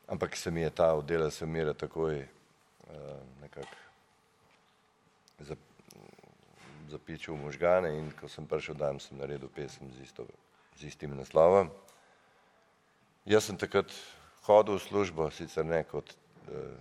ampak 0.07 0.37
se 0.37 0.51
mi 0.51 0.61
je 0.61 0.69
ta 0.69 0.93
oddela 0.93 1.31
se 1.31 1.45
umira 1.45 1.73
takoj 1.73 2.19
uh, 2.21 2.89
nekako 3.41 3.75
zap, 5.39 5.57
zapičil 6.89 7.35
možgane 7.35 7.97
in 7.97 8.11
ko 8.19 8.29
sem 8.29 8.45
prišel 8.45 8.77
dan, 8.77 8.99
sem 8.99 9.17
naredil 9.17 9.49
pesem 9.49 9.89
z, 9.93 10.03
isto, 10.05 10.27
z 10.77 10.91
istim 10.91 11.15
naslovom. 11.17 11.71
Jaz 13.25 13.49
sem 13.49 13.57
takrat 13.57 13.89
hodil 14.45 14.77
v 14.77 14.83
službo, 14.83 15.29
sicer 15.31 15.65
ne 15.65 15.81
kot 15.89 16.13
uh, 16.13 16.77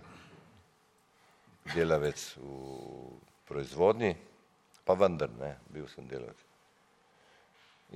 delavec 1.73 2.21
v 2.37 3.17
proizvodnji, 3.49 4.13
pa 4.85 4.93
vendar 4.93 5.33
ne, 5.39 5.55
bil 5.73 5.89
sem 5.89 6.05
delavec. 6.05 6.37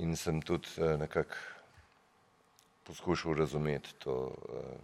In 0.01 0.17
sem 0.17 0.41
tudi 0.41 0.73
uh, 0.81 0.95
nekako 0.97 1.56
poskušal 2.87 3.33
razumeti 3.33 3.93
to. 3.99 4.13
Uh, 4.49 4.79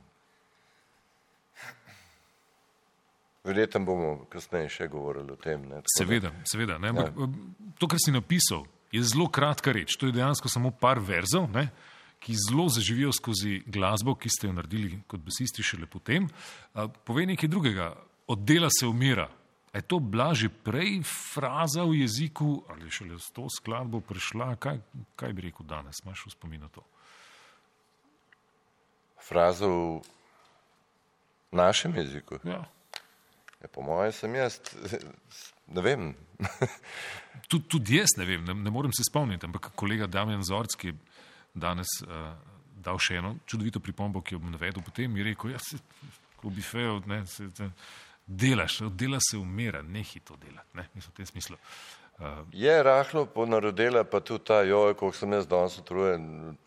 Verjetno 3.44 3.84
bomo 3.86 4.26
kasneje 4.32 4.70
še 4.72 4.88
govorili 4.88 5.34
o 5.34 5.40
tem. 5.40 5.66
Ne, 5.68 5.82
seveda, 5.98 6.32
seveda. 6.48 6.78
Ne, 6.80 6.94
ja. 6.96 7.10
To, 7.80 7.90
kar 7.92 8.00
si 8.00 8.14
napisal, 8.16 8.64
je 8.92 9.04
zelo 9.04 9.28
kratka 9.28 9.74
reč. 9.76 9.98
To 10.00 10.08
je 10.08 10.16
dejansko 10.16 10.52
samo 10.52 10.72
par 10.72 11.02
verzov, 11.04 11.50
ne, 11.52 11.68
ki 12.24 12.38
zelo 12.40 12.70
zaživijo 12.72 13.12
skozi 13.12 13.60
glasbo, 13.68 14.16
ki 14.16 14.32
ste 14.32 14.48
jo 14.48 14.56
naredili 14.56 15.02
kot 15.12 15.24
besisti 15.26 15.64
šele 15.64 15.90
potem. 15.92 16.30
Uh, 16.72 16.88
Povej 17.04 17.34
nekaj 17.34 17.52
drugega. 17.52 17.92
Od 18.32 18.46
dela 18.48 18.70
se 18.72 18.88
umira. 18.88 19.28
Je 19.74 19.82
to 19.82 19.98
blaže 20.00 20.48
prej 20.54 21.02
fraza 21.04 21.84
v 21.84 22.06
jeziku 22.06 22.62
ali 22.70 22.92
šele 22.94 23.18
s 23.20 23.34
to 23.34 23.50
skladbo 23.50 24.00
prišla? 24.06 24.54
Kaj, 24.62 24.80
kaj 25.18 25.34
bi 25.34 25.50
rekel 25.50 25.66
danes? 25.68 26.00
Imaš 26.06 26.28
v 26.30 26.34
spominu 26.38 26.70
to? 26.70 26.86
Frazo 29.28 29.70
v 31.52 31.56
našem 31.56 31.96
jeziku. 31.96 32.40
Ja. 32.44 32.64
Ja, 33.64 33.68
po 33.72 33.82
mojem 33.82 34.12
sem 34.12 34.36
jaz, 34.36 34.60
ne 35.68 35.82
vem. 35.82 36.10
Tud, 37.50 37.68
tudi 37.72 38.00
jaz 38.02 38.18
ne 38.18 38.26
vem, 38.28 38.44
ne, 38.44 38.54
ne 38.54 38.72
morem 38.74 38.92
se 38.96 39.06
spomniti, 39.08 39.46
ampak 39.48 39.72
kolega 39.80 40.08
Damien 40.08 40.44
Zorc, 40.44 40.76
ki 40.80 40.92
je 40.92 40.98
danes 41.54 41.88
uh, 42.04 42.34
dal 42.84 43.00
še 43.00 43.22
eno 43.22 43.38
čudovito 43.48 43.80
pripombo, 43.84 44.22
ki 44.22 44.36
jo 44.36 44.42
bom 44.44 44.52
navedel 44.52 44.84
potem, 44.84 45.16
je 45.18 45.28
rekel, 45.30 45.54
ja, 45.54 45.62
se, 45.64 45.80
ko 46.42 46.52
bi 46.52 46.66
fejo, 46.66 47.00
ne, 47.08 47.22
se, 47.30 47.48
se, 47.56 47.70
delaš, 48.28 48.82
od 48.90 48.98
dela 49.00 49.22
se 49.24 49.38
umira, 49.40 49.84
nehi 49.84 50.20
to 50.26 50.36
delati, 50.42 50.80
ne, 50.80 50.90
mislim 50.96 51.14
v 51.14 51.18
tem 51.22 51.30
smislu. 51.32 51.60
Uh, 52.20 52.44
je 52.54 52.76
rahlo 52.84 53.26
ponarodela 53.32 54.04
pa 54.04 54.20
tudi 54.20 54.50
ta, 54.50 54.62
joj, 54.68 54.98
koliko 55.00 55.18
sem 55.18 55.38
jaz 55.40 55.48
danes 55.50 55.80
utrujen, 55.80 56.58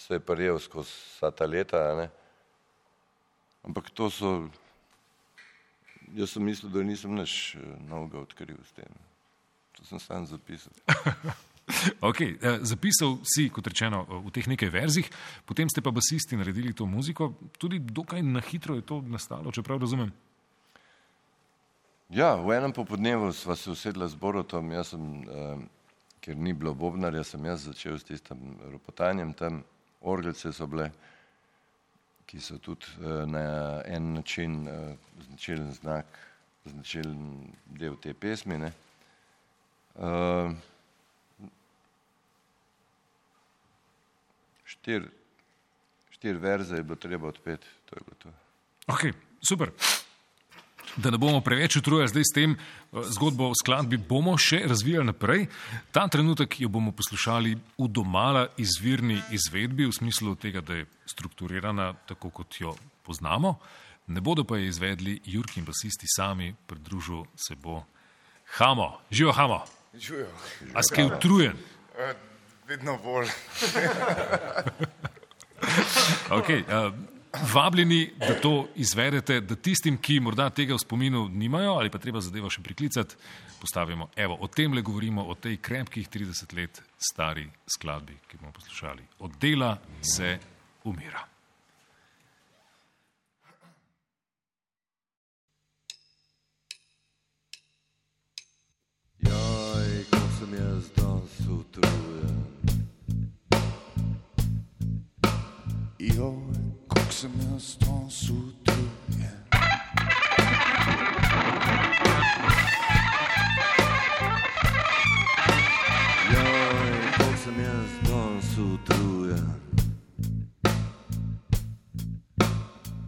se 0.00 0.14
je 0.14 0.20
prijel 0.20 0.58
skozi 0.58 0.88
vsa 0.88 1.30
ta 1.30 1.46
leta. 1.46 1.94
Ne? 1.96 2.08
Ampak 3.62 3.90
to 3.90 4.08
so, 4.10 4.48
jaz 6.16 6.32
sem 6.32 6.44
mislil, 6.44 6.72
da 6.72 6.82
nisem 6.86 7.12
nič 7.14 7.56
novega 7.88 8.22
odkril 8.24 8.58
s 8.64 8.72
tem. 8.72 8.90
To 9.76 9.84
sem 9.84 10.00
sam 10.00 10.26
zapisal. 10.26 10.72
okay, 12.08 12.34
zapisal 12.66 13.18
si, 13.28 13.48
kot 13.52 13.68
rečeno, 13.68 14.02
v 14.08 14.32
teh 14.34 14.48
nekaj 14.48 14.72
verzih, 14.72 15.08
potem 15.44 15.68
ste 15.68 15.84
pa 15.84 15.92
basisti 15.92 16.40
naredili 16.40 16.72
to 16.72 16.88
muziko, 16.88 17.34
tudi 17.60 17.78
dokaj 17.78 18.24
na 18.24 18.40
hitro 18.40 18.76
je 18.80 18.84
to 18.86 19.00
nastalo, 19.04 19.52
čeprav 19.52 19.80
razumem. 19.80 20.12
Ja, 22.10 22.34
v 22.34 22.56
enem 22.56 22.72
popodnevu 22.74 23.30
sva 23.30 23.54
se 23.54 23.70
usedla 23.70 24.08
z 24.10 24.18
Borotom, 24.18 24.72
jaz 24.74 24.96
sem, 24.96 25.04
eh, 25.22 25.60
ker 26.20 26.34
ni 26.34 26.50
bilo 26.52 26.74
bobnarja, 26.74 27.22
sem 27.22 27.44
jaz 27.44 27.68
začel 27.68 28.00
s 28.00 28.08
tistim 28.08 28.58
ropotanjem 28.72 29.30
tam, 29.38 29.62
orgelce 30.00 30.52
so 30.52 30.66
bile, 30.66 30.90
ki 32.26 32.40
so 32.40 32.58
tudi 32.58 32.86
eh, 33.00 33.26
na 33.26 33.82
en 33.84 34.12
način 34.14 34.68
eh, 34.68 34.96
značilen 35.26 35.72
znak, 35.72 36.18
značilen 36.64 37.48
del 37.66 37.96
te 38.00 38.14
pesmi. 38.14 38.58
Ne. 38.58 38.72
Eh, 39.98 40.52
štir, 44.64 45.08
štir 46.10 46.38
verze 46.38 46.76
je 46.76 46.82
bilo 46.82 46.96
treba 46.96 47.28
odpeti, 47.28 47.66
to 47.90 47.96
je 47.96 48.06
bilo 48.06 48.16
to. 48.22 48.36
Ok, 48.86 49.10
super. 49.42 49.70
Da 50.96 51.10
ne 51.10 51.18
bomo 51.18 51.40
preveč 51.40 51.76
utrujali 51.76 52.08
zdaj 52.08 52.24
s 52.24 52.34
tem 52.34 52.54
eh, 52.54 53.02
zgodbo 53.14 53.50
o 53.50 53.54
skladbi, 53.54 53.96
bomo 53.96 54.36
še 54.38 54.62
razvijali 54.66 55.06
naprej. 55.12 55.46
Ta 55.92 56.08
trenutek 56.08 56.60
jo 56.60 56.68
bomo 56.68 56.92
poslušali 56.92 57.54
v 57.78 57.88
domala 57.88 58.48
izvirni 58.58 59.20
izvedbi, 59.30 59.86
v 59.86 59.94
smislu 59.94 60.34
tega, 60.34 60.60
da 60.60 60.80
je 60.80 60.88
strukturirana 61.06 61.92
tako, 62.06 62.30
kot 62.30 62.60
jo 62.60 62.74
poznamo. 63.06 63.58
Ne 64.10 64.20
bodo 64.20 64.44
pa 64.44 64.58
je 64.58 64.66
izvedli 64.66 65.20
Jurki 65.24 65.60
in 65.60 65.66
basisti 65.68 66.08
sami, 66.10 66.54
pridružil 66.66 67.24
se 67.36 67.54
bo 67.54 67.84
Hamo. 68.58 68.98
Živo 69.10 69.32
Hamo. 69.32 69.64
Živijo. 69.94 70.32
A 70.74 70.82
si 70.82 70.94
kaj 70.94 71.04
utrujen? 71.04 71.56
Eh, 71.98 72.14
Vedno 72.66 72.98
bolj. 73.02 73.26
Okay, 76.30 76.62
uh, 76.62 76.94
vabljeni, 77.54 78.12
da 78.18 78.34
to 78.40 78.68
izvedete, 78.76 79.40
da 79.40 79.56
tistim, 79.56 79.98
ki 79.98 80.20
morda 80.20 80.50
tega 80.50 80.74
v 80.74 80.82
spominu 80.82 81.28
nimajo 81.28 81.72
ali 81.78 81.90
pa 81.90 81.98
treba 81.98 82.20
zadevo 82.20 82.50
še 82.50 82.62
priklicati, 82.62 83.16
postavimo. 83.60 84.08
Evo, 84.16 84.38
o 84.40 84.48
tem 84.48 84.72
le 84.74 84.82
govorimo, 84.82 85.22
o 85.22 85.34
tej 85.34 85.60
krepkih 85.62 86.08
30 86.08 86.56
let 86.56 86.82
stari 86.98 87.48
skladbi, 87.66 88.16
ki 88.28 88.40
bomo 88.40 88.52
poslušali. 88.52 89.02
Od 89.18 89.36
dela 89.40 89.76
se 90.02 90.38
umira. 90.84 91.26
Joj, 99.20 100.04
ko 100.10 100.24
sem 100.38 100.54
jaz 100.54 100.90
danes 100.96 101.40
utrujen. 101.48 102.44
Joj, 105.98 106.69
kako 107.20 107.28
sem 107.28 107.52
jaz 107.52 107.76
danes 107.80 108.28
utrujen. 108.28 109.40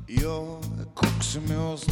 Joj, 0.09 0.95
ko 0.95 1.07
sem 1.21 1.51
jaz 1.51 1.83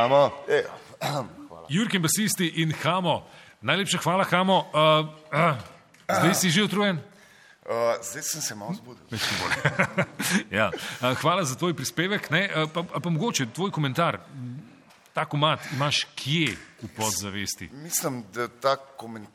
Hamo. 0.00 0.32
Jurki 1.68 1.96
in 1.96 2.02
basisti 2.02 2.46
in 2.62 2.72
Hamo. 2.72 3.26
Najlepša 3.60 3.98
hvala, 3.98 4.24
Hamo. 4.24 4.58
Uh, 4.72 5.08
uh, 5.28 5.56
zdaj 6.08 6.34
si 6.34 6.50
že 6.50 6.64
utrujen? 6.64 6.96
Uh, 7.68 8.00
zdaj 8.00 8.22
sem 8.22 8.40
se 8.40 8.54
malo 8.54 8.72
zbudil. 8.72 9.04
ja. 10.58 10.70
uh, 10.72 11.12
hvala 11.20 11.44
za 11.44 11.54
tvoj 11.54 11.76
prispevek. 11.76 12.30
Ne, 12.30 12.48
uh, 12.48 12.70
pa, 12.72 12.82
pa 12.82 13.10
mogoče 13.10 13.52
tvoj 13.52 13.70
komentar. 13.70 14.18
Ta 15.12 15.28
komat 15.28 15.60
imaš 15.76 16.06
kje 16.16 16.56
v 16.80 16.88
podzavesti? 16.96 17.68
Mislim, 17.72 18.24
da 18.32 18.48
ta, 18.48 18.76
komen, 18.96 19.26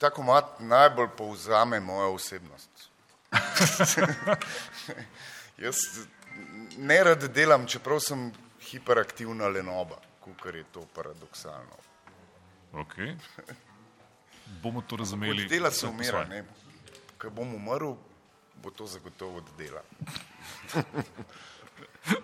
ta 0.00 0.08
komat 0.10 0.56
najbolj 0.60 1.12
povzame 1.18 1.80
mojo 1.80 2.14
osebnost. 2.16 2.88
Jaz 5.64 5.76
ne 6.78 7.04
rad 7.04 7.28
delam, 7.28 7.66
čeprav 7.68 8.00
sem 8.00 8.32
hiperaktivna 8.70 9.48
lenoba, 9.48 10.00
kar 10.40 10.54
je 10.56 10.64
to 10.72 10.86
paradoksalno. 10.94 11.76
Okay. 12.72 13.16
Bomo 14.62 14.82
to 14.82 14.96
razumeli. 14.96 15.44
Dela 15.44 15.70
se 15.70 15.86
umira, 15.86 16.24
ne. 16.24 16.44
Ko 17.18 17.30
bom 17.30 17.54
umrl, 17.54 17.94
bo 18.62 18.70
to 18.70 18.86
zagotovo, 18.86 19.40
da 19.40 19.52
dela. 19.58 19.82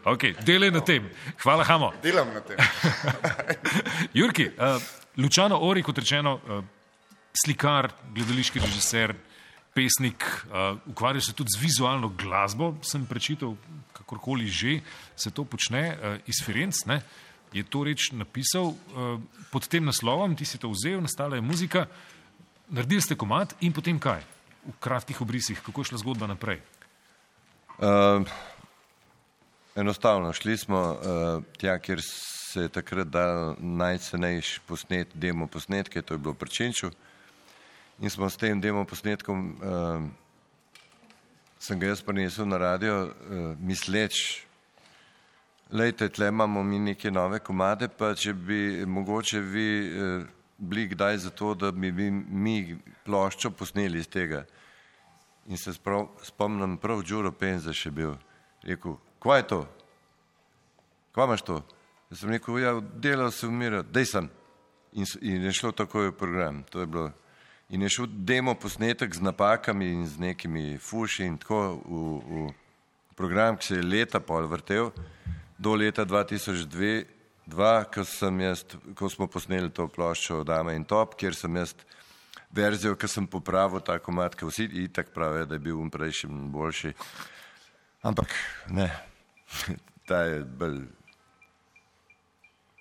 Ok, 0.05 0.25
delaj 0.45 0.71
na 0.71 0.81
tem. 0.85 1.09
Hvala, 1.41 1.65
Hamo. 1.65 1.93
Delam 2.03 2.29
na 2.35 2.41
tem. 2.45 2.59
Jurki, 4.19 4.51
uh, 4.53 4.77
Lučano 5.17 5.57
Ori, 5.65 5.83
kot 5.83 5.99
rečeno, 5.99 6.37
uh, 6.37 6.61
slikar, 7.33 7.89
gledališki 8.13 8.61
režiser, 8.61 9.15
pesnik, 9.75 10.27
uh, 10.51 10.77
ukvarja 10.91 11.25
se 11.25 11.33
tudi 11.33 11.55
z 11.57 11.63
vizualno 11.63 12.13
glasbo, 12.13 12.75
sem 12.85 13.07
prečital, 13.09 13.57
kakorkoli 13.97 14.47
že 14.53 14.81
se 15.17 15.31
to 15.31 15.45
počne 15.45 15.97
uh, 15.97 16.21
iz 16.29 16.45
Firenc. 16.45 16.85
Je 17.53 17.65
to 17.67 17.83
reč 17.85 18.13
napisal 18.15 18.71
uh, 18.71 19.19
pod 19.51 19.67
tem 19.67 19.85
naslovom, 19.85 20.37
ti 20.39 20.47
si 20.47 20.59
to 20.59 20.71
vzel, 20.71 21.03
nastala 21.03 21.35
je 21.37 21.43
muzika, 21.43 21.87
naredili 22.71 23.03
ste 23.03 23.19
komat 23.19 23.57
in 23.61 23.75
potem 23.75 23.99
kaj? 23.99 24.23
V 24.67 24.77
kratkih 24.79 25.19
obrisih, 25.21 25.59
kako 25.59 25.81
je 25.81 25.91
šla 25.91 25.99
zgodba 25.99 26.29
naprej? 26.31 26.61
Uh, 27.81 28.23
enostavno, 29.75 30.33
šli 30.33 30.59
smo 30.59 30.79
uh, 30.79 31.43
tja, 31.59 31.79
kjer 31.79 32.03
se 32.03 32.69
je 32.69 32.69
takrat 32.69 33.09
dal 33.09 33.57
najcenejši 33.59 34.61
posnet, 34.67 35.09
demo 35.15 35.47
posnetke, 35.47 36.03
to 36.03 36.15
je 36.15 36.19
bilo 36.19 36.35
pri 36.35 36.51
Čenču. 36.51 36.91
In 38.01 38.11
smo 38.11 38.31
s 38.31 38.37
tem 38.37 38.61
demo 38.61 38.85
posnetkom, 38.85 39.57
uh, 39.59 40.05
sem 41.59 41.81
ga 41.81 41.91
jaz 41.91 42.03
prinesel 42.03 42.47
na 42.47 42.59
radio, 42.59 43.11
uh, 43.11 43.59
misleč, 43.59 44.45
lejte, 45.73 46.09
tle 46.09 46.29
imamo 46.29 46.63
mi 46.63 46.79
neke 46.79 47.11
nove 47.11 47.39
komade, 47.39 47.89
pa 47.89 48.15
če 48.15 48.35
bi 48.35 48.87
mogoče 48.87 49.41
vi 49.41 49.67
uh, 49.87 50.25
bili 50.59 50.89
kdaj 50.89 51.19
za 51.19 51.31
to, 51.31 51.55
da 51.55 51.71
bi 51.73 51.93
mi, 51.93 52.11
mi 52.11 52.79
ploščo 53.05 53.51
posneli 53.51 53.99
iz 53.99 54.09
tega. 54.09 54.45
In 55.49 55.59
se 55.59 55.73
sprav, 55.73 56.09
spomnim, 56.23 56.77
prav 56.79 57.03
Đuro 57.03 57.33
Penza 57.33 57.73
še 57.73 57.91
bil. 57.91 58.15
Rekel, 58.63 58.99
kva 59.23 59.41
je 59.41 59.47
to? 59.55 59.61
Kva 61.15 61.27
imaš 61.27 61.47
to? 61.47 61.63
Jaz 62.11 62.21
sem 62.21 62.31
rekel, 62.35 62.59
ja, 62.61 62.75
delal 62.81 63.33
se 63.33 63.49
umira, 63.49 63.83
dej 63.83 64.07
sem. 64.07 64.29
In, 64.93 65.07
in 65.23 65.47
je 65.47 65.55
šlo 65.55 65.73
tako 65.73 66.09
v 66.09 66.15
program. 66.19 66.63
To 66.71 66.83
je 66.83 66.87
bilo. 66.87 67.11
In 67.71 67.83
je 67.83 67.89
šel 67.95 68.09
demo 68.27 68.57
posnetek 68.59 69.15
z 69.15 69.23
napakami 69.23 69.93
in 69.95 70.07
z 70.07 70.19
nekimi 70.19 70.79
fuši 70.79 71.29
in 71.31 71.39
tako 71.39 71.61
v, 71.79 72.01
v 72.27 73.15
program, 73.15 73.57
ki 73.57 73.67
se 73.67 73.79
je 73.79 73.87
leta 73.87 74.21
pol 74.21 74.49
vrtel, 74.51 74.91
do 75.61 75.75
leta 75.77 76.05
2002, 76.09 77.05
dva, 77.47 77.85
ko, 77.85 78.05
jaz, 78.41 78.65
ko 78.97 79.11
smo 79.13 79.29
posneli 79.29 79.69
to 79.71 79.89
ploščo 79.93 80.41
Dame 80.49 80.75
in 80.79 80.87
Top, 80.89 81.19
kjer 81.21 81.37
sem 81.37 81.57
jaz 81.61 81.75
verzijo, 82.57 82.97
ki 82.97 83.09
sem 83.09 83.27
popravil 83.29 83.85
ta 83.85 83.99
komat, 84.01 84.35
ki 84.39 84.49
vsi 84.49 84.69
itak 84.87 85.13
pravijo, 85.15 85.51
da 85.51 85.59
je 85.59 85.65
bil 85.69 85.77
um 85.81 85.91
prejši 85.93 86.31
boljši. 86.55 86.95
Ampak 88.09 88.33
ne, 88.73 88.89
ta 90.09 90.25
je 90.31 90.41
bolj 90.45 90.81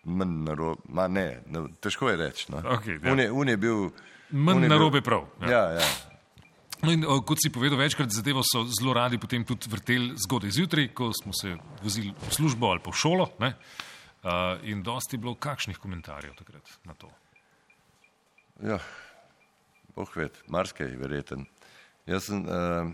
manj 0.10 0.38
narobe, 0.48 0.82
ma 0.88 1.08
ne, 1.12 1.42
ne, 1.52 1.68
težko 1.84 2.10
je 2.10 2.18
reči. 2.18 2.52
No. 2.54 2.64
Okay, 2.80 2.96
ja. 2.96 3.12
un, 3.12 3.20
je, 3.20 3.32
un 3.32 3.52
je 3.52 3.58
bil. 3.58 3.90
Manj 4.32 4.70
narobe 4.70 5.02
prav. 5.02 5.28
Ja, 5.42 5.50
ja. 5.76 5.82
ja. 5.84 6.09
No 6.80 6.94
in, 6.96 7.04
kot 7.04 7.42
si 7.44 7.52
povedal 7.52 7.80
večkrat, 7.82 8.12
zadevo 8.14 8.40
so 8.46 8.64
zelo 8.72 8.94
radi 8.96 9.20
potem 9.20 9.44
tudi 9.44 9.68
vrteli 9.68 10.14
zgodaj 10.16 10.54
zjutraj, 10.56 10.88
ko 10.96 11.12
smo 11.12 11.36
se 11.36 11.58
vozili 11.84 12.14
v 12.16 12.32
službo 12.32 12.72
ali 12.72 12.84
pa 12.84 12.94
v 12.94 13.00
šolo. 13.02 13.28
Ne? 13.44 13.54
Uh, 14.24 14.60
in 14.64 14.84
dosti 14.84 15.16
je 15.16 15.24
bilo 15.24 15.36
kakšnih 15.36 15.80
komentarjev 15.80 16.36
takrat 16.40 16.72
na 16.88 16.96
to? 16.96 17.12
Ja, 18.64 18.80
boh 19.96 20.10
ved, 20.16 20.36
marsikaj 20.48 20.96
verjeten. 21.00 21.46
Jaz 22.08 22.28
sem 22.32 22.44
uh, 22.48 22.92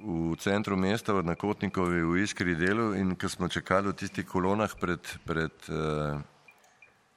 v 0.00 0.36
centru 0.40 0.76
mesta 0.76 1.12
v 1.16 1.24
Nakotnikovi 1.24 2.04
v 2.04 2.24
Iskri 2.24 2.56
delu 2.56 2.92
in 2.96 3.16
ko 3.16 3.28
smo 3.28 3.48
čakali 3.48 3.92
v 3.92 3.96
tistih 3.96 4.28
kolonah 4.28 4.72
pred, 4.80 5.00
pred 5.24 5.52
uh, 5.72 6.20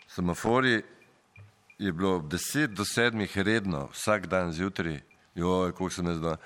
semafori, 0.08 0.80
je 1.80 1.92
bilo 1.96 2.20
10 2.20 2.76
do 2.76 2.84
7 2.84 3.20
redno, 3.44 3.88
vsak 3.96 4.28
dan 4.28 4.52
zjutraj, 4.52 5.00
joj, 5.40 5.74
koliko 5.78 5.96
sem 5.96 6.12
jaz 6.12 6.22
dal. 6.24 6.38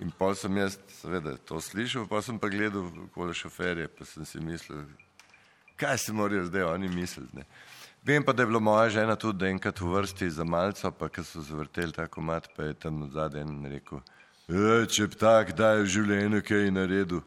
In 0.00 0.10
pol 0.12 0.34
sem 0.36 0.56
jaz, 0.60 0.76
seveda, 0.98 1.36
to 1.48 1.60
slišal, 1.62 2.04
pa 2.08 2.20
sem 2.22 2.38
pa 2.38 2.50
gledal 2.52 2.90
okoli 3.06 3.34
šoferje, 3.34 3.88
pa 3.88 4.04
sem 4.04 4.26
si 4.28 4.40
mislil, 4.44 4.84
kaj 5.80 5.98
se 5.98 6.12
morajo 6.12 6.44
zdaj 6.50 6.66
oni 6.74 6.90
misliti. 6.92 7.36
Ne. 7.36 7.46
Vem 8.06 8.24
pa, 8.24 8.32
da 8.32 8.44
je 8.44 8.46
bila 8.46 8.60
moja 8.60 8.90
žena 8.92 9.16
tudi 9.16 9.48
enkrat 9.48 9.80
v 9.80 9.88
vrsti 9.94 10.28
za 10.30 10.44
malco, 10.44 10.90
pa 10.92 11.08
ko 11.08 11.24
so 11.24 11.40
zavrteli 11.42 11.96
ta 11.96 12.06
komat, 12.06 12.50
pa 12.56 12.68
je 12.68 12.74
tam 12.74 13.08
zadaj 13.10 13.42
en 13.42 13.64
rekel, 13.72 14.02
e, 14.46 14.84
če 14.86 15.08
bi 15.10 15.18
tak, 15.18 15.56
da 15.58 15.72
je 15.74 15.86
v 15.86 15.92
življenju 15.96 16.42
kaj 16.46 16.70
naredil. 16.70 17.24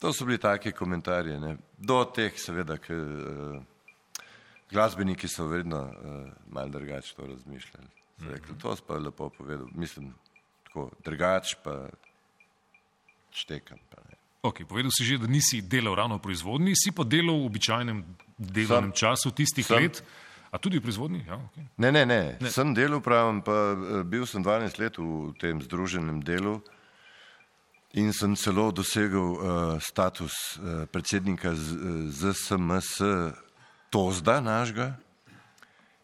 To 0.00 0.12
so 0.12 0.24
bili 0.24 0.38
taki 0.38 0.72
komentarji, 0.72 1.40
ne. 1.40 1.56
Do 1.76 2.04
teh 2.08 2.36
seveda, 2.40 2.78
ker 2.80 2.96
uh, 2.96 3.58
glasbeniki 4.72 5.28
so 5.28 5.44
vedno 5.50 5.82
uh, 5.90 6.20
malo 6.48 6.72
drugače 6.72 7.16
to 7.16 7.26
razmišljali. 7.26 7.99
So 8.20 8.28
rekli, 8.28 8.54
to 8.60 8.76
si 8.76 8.82
pa 8.86 8.98
lepo 9.00 9.30
povedal, 9.32 9.66
mislim, 9.72 10.12
tako 10.64 10.90
drugače 11.04 11.56
pa 11.64 11.88
štekam. 13.32 13.78
Pa, 13.88 14.02
ne. 14.08 14.16
Okay, 14.42 14.64
povedal 14.64 14.92
si 14.92 15.04
že, 15.04 15.18
da 15.20 15.28
nisi 15.28 15.62
delal 15.62 15.96
ravno 15.96 16.16
v 16.20 16.24
proizvodnji, 16.24 16.76
si 16.76 16.92
pa 16.92 17.04
delal 17.04 17.40
v 17.40 17.48
običajnem 17.48 18.04
delovnem 18.36 18.92
Sem. 18.92 19.00
času 19.00 19.32
tistih 19.32 19.66
Sem. 19.66 19.76
let. 19.82 20.04
A 20.50 20.58
tudi 20.58 20.80
v 20.80 20.84
proizvodnji? 20.84 21.24
Ja, 21.24 21.38
okay. 21.38 21.64
Ne, 21.78 21.92
ne, 21.92 22.04
ne, 22.04 22.36
Ne. 22.40 22.50
Sem 22.50 22.74
delal 22.74 23.00
pravim, 23.00 23.40
pa 23.40 23.72
eh, 23.72 24.04
bil 24.04 24.26
sem 24.26 24.42
12 24.44 24.80
let 24.80 24.98
v 24.98 25.32
tem 25.40 25.60
združenem 25.60 26.20
delu 26.20 26.60
in 27.94 28.12
sem 28.12 28.36
celo 28.38 28.70
dosegel 28.70 29.34
uh, 29.34 29.40
status 29.82 30.54
uh, 30.62 30.86
predsednika 30.86 31.50
ZSMS 32.06 33.02
Tozda 33.90 34.38
našega. 34.38 34.94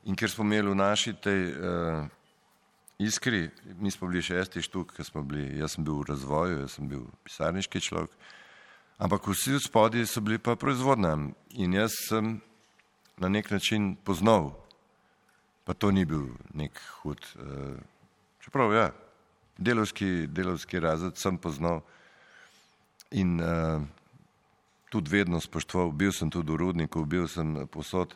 In 0.06 0.14
ker 0.14 0.30
smo 0.30 0.44
imeli 0.46 0.70
v 0.70 0.78
naši 0.78 1.16
tej 1.18 1.40
uh, 1.50 2.06
iskri, 3.02 3.48
mi 3.82 3.90
smo 3.90 4.06
bili 4.08 4.22
šesti 4.22 4.62
štuk, 4.62 4.92
ker 4.94 5.04
smo 5.04 5.22
bili, 5.26 5.58
jaz 5.58 5.74
sem 5.74 5.84
bil 5.84 5.98
v 5.98 6.12
razvoju, 6.12 6.60
jaz 6.62 6.76
sem 6.78 6.86
bil 6.88 7.08
pisarniški 7.26 7.82
človek, 7.82 8.12
ampak 9.02 9.26
vsi 9.26 9.58
spodji 9.60 10.06
so 10.06 10.22
bili 10.22 10.38
pa 10.38 10.54
proizvodnja. 10.54 11.16
In 11.58 11.74
jaz 11.74 11.96
sem 12.06 12.36
na 13.18 13.28
nek 13.28 13.50
način 13.50 13.96
poznal, 14.04 14.52
pa 15.66 15.74
to 15.74 15.90
ni 15.90 16.04
bil 16.06 16.28
nek 16.54 16.78
hud, 17.02 17.26
uh, 17.42 17.74
čeprav 18.44 18.74
ja, 18.76 18.86
delovski, 19.58 20.28
delovski 20.30 20.80
razred 20.80 21.18
sem 21.18 21.38
poznal 21.38 21.80
in 23.10 23.40
uh, 23.42 23.82
tudi 24.94 25.10
vedno 25.10 25.40
spoštoval, 25.42 25.90
bil 25.90 26.14
sem 26.14 26.30
tudi 26.30 26.52
v 26.52 26.62
rudniku, 26.62 27.02
bil 27.04 27.26
sem 27.26 27.66
posod. 27.66 28.14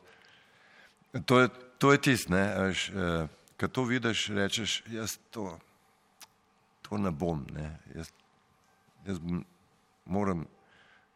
To 1.26 1.40
je, 1.40 1.50
to 1.80 1.92
je 1.92 2.00
tisto, 2.00 2.34
ne, 2.34 2.44
uh, 2.68 3.28
kad 3.56 3.72
to 3.72 3.84
vidiš, 3.88 4.28
rečeš, 4.36 4.82
jaz 4.92 5.16
to, 5.30 5.58
to 6.84 6.98
ne 7.00 7.10
bom, 7.10 7.46
ne, 7.56 7.78
jaz, 7.94 8.12
jaz 9.06 9.18
bom- 9.18 9.44
moram, 10.04 10.44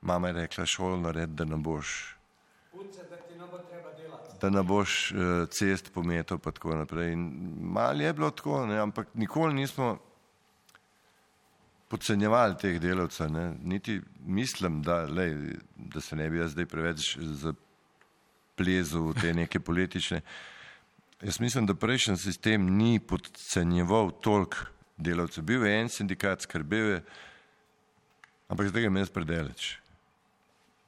mama 0.00 0.28
je 0.32 0.40
rekla, 0.40 0.66
šolo 0.66 0.96
narediti, 0.96 1.36
da 1.36 1.44
ne 1.44 1.56
boš 1.56 2.16
da 4.40 4.50
ne 4.50 4.62
boš 4.62 5.12
uh, 5.12 5.18
cest 5.48 5.92
pometal 5.92 6.38
pa 6.38 6.50
tako 6.50 6.74
naprej. 6.74 7.12
In 7.12 7.22
malo 7.60 8.02
je 8.02 8.12
bilo 8.12 8.30
tako, 8.30 8.66
ne, 8.66 8.78
ampak 8.78 9.08
nikoli 9.14 9.54
nismo 9.54 9.98
podcenjevali 11.88 12.56
teh 12.60 12.80
delavcev, 12.80 13.30
ne. 13.32 13.54
niti 13.62 14.00
mislim, 14.26 14.82
da, 14.82 15.04
lej, 15.04 15.36
da 15.76 16.00
se 16.00 16.16
ne 16.16 16.30
bi 16.30 16.38
jaz 16.38 16.52
zdaj 16.52 16.66
preveč 16.66 17.18
zaplezel 17.18 19.10
v 19.10 19.20
te 19.20 19.34
neke 19.34 19.60
politične. 19.60 20.20
Jaz 21.22 21.40
mislim, 21.40 21.66
da 21.66 21.74
prejšnji 21.74 22.16
sistem 22.16 22.66
ni 22.76 23.00
podcenjeval 23.00 24.10
toliko 24.20 24.56
delavcev. 24.96 25.44
Bil 25.44 25.66
je 25.66 25.80
en 25.80 25.88
sindikat, 25.88 26.42
skrbel 26.42 26.90
je, 26.90 27.04
ampak 28.48 28.68
zdaj 28.68 28.82
je 28.82 28.92
jaz 28.96 29.10
predeleč. 29.10 29.78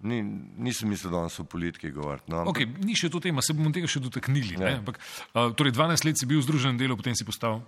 Ni, 0.00 0.20
nisem 0.58 0.88
mislil, 0.88 1.10
da 1.10 1.28
so 1.28 1.44
politiki 1.44 1.90
govoriti. 1.90 2.28
No, 2.28 2.42
ampak- 2.42 2.52
Okay, 2.52 2.84
ni 2.84 2.94
še 2.94 3.08
to 3.08 3.20
tema, 3.20 3.40
se 3.42 3.54
bomo 3.54 3.72
tega 3.72 3.88
še 3.88 4.00
dotaknili. 4.00 4.58
Ja. 4.60 4.76
Ampak, 4.76 4.98
uh, 5.32 5.54
torej 5.56 5.72
12 5.72 6.04
let 6.04 6.18
si 6.20 6.26
bil 6.26 6.38
v 6.38 6.44
združenem 6.44 6.76
delu, 6.76 6.96
potem 6.96 7.16
si 7.16 7.24
postal 7.24 7.62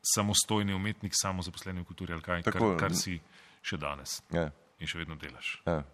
samostojni 0.00 0.72
umetnik, 0.72 1.12
samozaposleni 1.12 1.80
v 1.80 1.84
kulturi 1.84 2.12
ali 2.12 2.22
kaj, 2.22 2.42
kar, 2.42 2.52
Tako. 2.56 2.76
kar 2.80 2.92
si 2.96 3.20
še 3.62 3.76
danes 3.76 4.22
Ja, 4.32 4.48
in 4.80 4.86
še 4.88 4.98
vedno 4.98 5.16
delaš. 5.16 5.60
ja. 5.66 5.84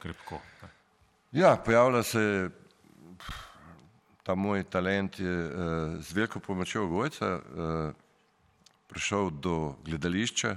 Krepko. 0.00 0.40
Ne? 0.62 0.68
ja, 1.32 1.56
pojavlja 1.56 2.02
se 2.02 2.22
ta 4.30 4.34
moj 4.34 4.62
talent 4.62 5.18
je 5.18 5.26
uh, 5.26 5.98
z 5.98 6.12
veliko 6.14 6.38
pomočjo 6.40 6.86
Gojca 6.86 7.28
uh, 7.34 7.94
prišel 8.86 9.30
do 9.30 9.74
gledališča 9.84 10.54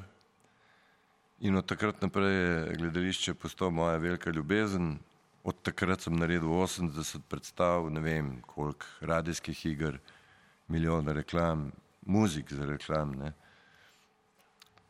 in 1.40 1.58
od 1.58 1.66
takrat 1.66 2.02
naprej 2.02 2.36
je 2.36 2.76
gledališče 2.78 3.34
postalo 3.34 3.72
moja 3.72 3.98
velika 3.98 4.30
ljubezen. 4.30 5.00
Od 5.44 5.56
takrat 5.62 6.06
sem 6.06 6.14
naredil 6.14 6.54
80 6.54 7.26
predstav, 7.30 7.90
ne 7.90 8.02
vem 8.02 8.42
koliko 8.46 8.86
radijskih 9.02 9.66
iger, 9.66 9.98
milijone 10.68 11.14
reklam, 11.14 11.72
muzik 12.06 12.54
za 12.54 12.66
reklam. 12.66 13.12
Ne. 13.12 13.34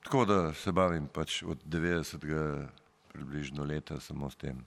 Tako 0.04 0.26
da 0.26 0.54
se 0.54 0.72
bavim 0.72 1.08
pač 1.08 1.44
od 1.44 1.64
90. 1.66 2.68
približno 3.14 3.64
leta 3.64 4.00
samo 4.00 4.30
s 4.30 4.36
tem. 4.36 4.66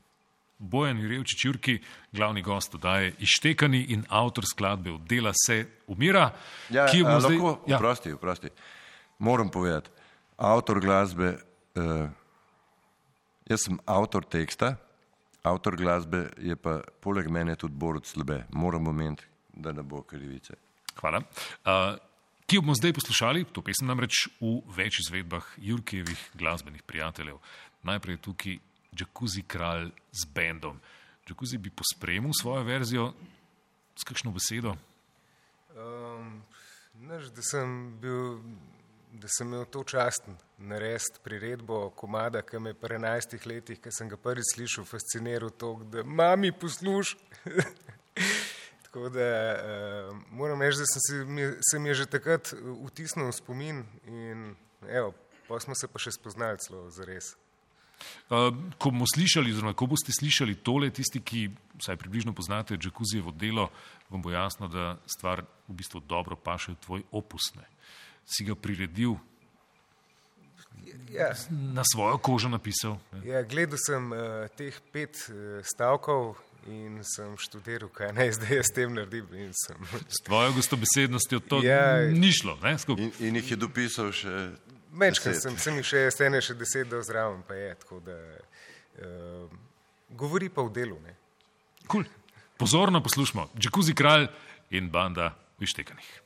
Bojan 0.59 0.99
Jurevčič 0.99 1.45
Jurki, 1.45 1.79
glavni 2.13 2.43
gost 2.43 2.75
oddaje 2.75 3.13
Ištekani 3.19 3.83
in 3.93 4.05
avtor 4.09 4.45
skladbe 4.49 4.93
od 4.93 5.01
dela 5.09 5.33
se 5.47 5.67
umira. 5.87 6.31
Ja, 6.71 6.87
ki 6.87 6.99
jo 6.99 7.05
bomo 7.05 7.21
zdaj- 7.21 7.37
lahko, 7.37 7.65
ja, 7.67 7.77
oprosti, 7.77 8.13
oprosti. 8.13 8.49
Moram 9.19 9.51
povedati, 9.51 9.91
avtor 10.37 10.81
glasbe, 10.81 11.39
uh, 11.75 12.09
jaz 13.49 13.61
sem 13.65 13.79
avtor 13.87 14.25
teksta, 14.25 14.77
avtor 15.43 15.77
glasbe 15.77 16.31
je 16.39 16.57
pa 16.57 16.81
poleg 17.01 17.29
mene 17.29 17.57
tudi 17.57 17.75
Borod 17.75 18.07
Slebe. 18.07 18.45
Moramo 18.53 18.91
imeti, 18.91 19.25
da 19.53 19.73
ne 19.73 19.83
bo 19.83 20.03
krivice. 20.03 20.55
Hvala. 21.01 21.19
Uh, 21.65 21.97
ki 22.47 22.57
jo 22.57 22.63
bomo 22.63 22.75
zdaj 22.75 22.93
poslušali, 22.93 23.45
to 23.53 23.63
pesem 23.63 23.87
namreč 23.87 24.29
v 24.41 24.61
več 24.77 25.01
izvedbah 25.05 25.45
Jurkijevih 25.59 26.31
glasbenih 26.35 26.83
prijateljev. 26.83 27.39
Najprej 27.83 28.15
je 28.15 28.23
tukaj 28.23 28.59
Jacuzzi 28.99 29.43
kralj 29.43 29.91
z 30.13 30.29
bendom. 30.35 30.81
Jacuzzi 31.29 31.59
bi 31.59 31.71
pospremil 31.71 32.33
svojo 32.41 32.63
verzijo 32.65 33.13
s 33.97 34.05
kakšno 34.05 34.31
besedo. 34.33 34.77
Um, 35.77 36.43
naš, 36.95 37.31
da, 37.35 37.43
sem 37.43 37.97
bil, 38.01 38.39
da 39.13 39.29
sem 39.29 39.49
imel 39.49 39.65
to 39.65 39.83
čast 39.85 40.29
narediti 40.59 41.21
priredbo 41.25 41.91
komada, 41.91 42.43
ki 42.43 42.59
me 42.59 42.71
je 42.71 42.81
pri 42.81 42.99
11 42.99 43.47
letih, 43.47 43.81
ki 43.81 43.93
sem 43.93 44.09
ga 44.09 44.17
prvič 44.17 44.55
slišal, 44.55 44.87
fasciniral 44.89 45.51
to, 45.51 45.75
da 45.93 46.05
mami 46.05 46.53
posluš. 46.53 47.17
Tako 48.87 49.09
da 49.13 49.27
uh, 49.29 50.17
moram 50.31 50.63
reči, 50.63 50.79
da 50.79 50.87
sem 50.89 51.03
se, 51.09 51.25
mi, 51.25 51.51
se 51.61 51.79
mi 51.79 51.89
je 51.89 51.95
že 51.95 52.07
takrat 52.07 52.55
vtisnil 52.87 53.29
v 53.29 53.37
spomin 53.37 53.85
in 54.07 54.55
evo, 54.89 55.13
pa 55.49 55.61
smo 55.61 55.75
se 55.75 55.89
pa 55.89 56.01
še 56.01 56.15
spoznali 56.17 56.63
celo 56.65 56.87
za 56.91 57.05
res. 57.05 57.35
Uh, 58.27 58.51
ko 58.79 58.91
bomo 58.91 59.07
slišali, 59.09 59.53
oziroma 59.53 59.73
ko 59.73 59.87
boste 59.87 60.13
slišali 60.13 60.55
tole, 60.61 60.91
tisti, 60.91 61.21
ki 61.21 61.47
vsaj 61.79 61.97
približno 61.97 62.33
poznate 62.33 62.77
Jacuzzijevo 62.77 63.31
delo, 63.33 63.71
vam 64.11 64.23
bo 64.23 64.31
jasno, 64.31 64.69
da 64.69 64.99
stvar 65.07 65.45
v 65.69 65.75
bistvu 65.75 66.01
dobro 66.01 66.37
paše 66.37 66.73
v 66.73 66.81
tvoj 66.85 67.03
opus. 67.13 67.55
Ne. 67.57 67.65
Si 68.27 68.45
ga 68.45 68.55
priredil, 68.55 69.17
Ja. 71.11 71.33
na 71.51 71.83
svojo 71.85 72.19
kožo 72.19 72.49
napisal. 72.49 72.99
Ne. 73.13 73.23
Ja, 73.31 73.43
gledal 73.43 73.79
sem 73.79 74.13
uh, 74.13 74.19
teh 74.57 74.75
pet 74.93 75.17
uh, 75.31 75.63
stavkov 75.65 76.37
in 76.67 76.99
sem 77.07 77.33
študiral, 77.39 77.89
kaj 77.89 78.11
naj 78.13 78.33
zdaj 78.37 78.57
jaz 78.57 78.67
s 78.67 78.75
tem 78.75 78.91
naredim. 78.95 79.27
in 79.35 79.53
Sem... 79.55 79.79
S 80.11 80.19
tvojo 80.27 80.53
gostobesednostjo 80.53 81.41
to 81.41 81.63
Ja. 81.63 82.03
ni 82.11 82.33
šlo. 82.33 82.59
Ne, 82.63 82.75
skupaj. 82.79 83.05
In, 83.05 83.13
in 83.21 83.39
jih 83.41 83.51
je 83.51 83.57
dopisal 83.57 84.11
še. 84.13 84.35
Deset. 84.97 85.43
sem, 85.43 85.57
sem 85.59 85.77
jih 85.81 85.87
še 85.87 86.03
stene 86.15 86.41
še 86.41 86.55
deset 86.57 86.89
dal 86.89 87.03
zraven, 87.05 87.43
pa 87.47 87.55
je 87.55 87.73
tako, 87.83 88.01
da 88.01 88.17
uh, 88.17 89.49
govori 90.17 90.49
pa 90.49 90.65
v 90.65 90.73
delu. 90.73 91.01
Ne. 91.05 91.17
Cool. 91.91 92.07
Pozorno 92.57 93.03
poslušamo, 93.05 93.51
Jacuzzi 93.61 93.95
kralj 93.95 94.31
in 94.71 94.89
banda 94.91 95.35
Vištekanih. 95.61 96.23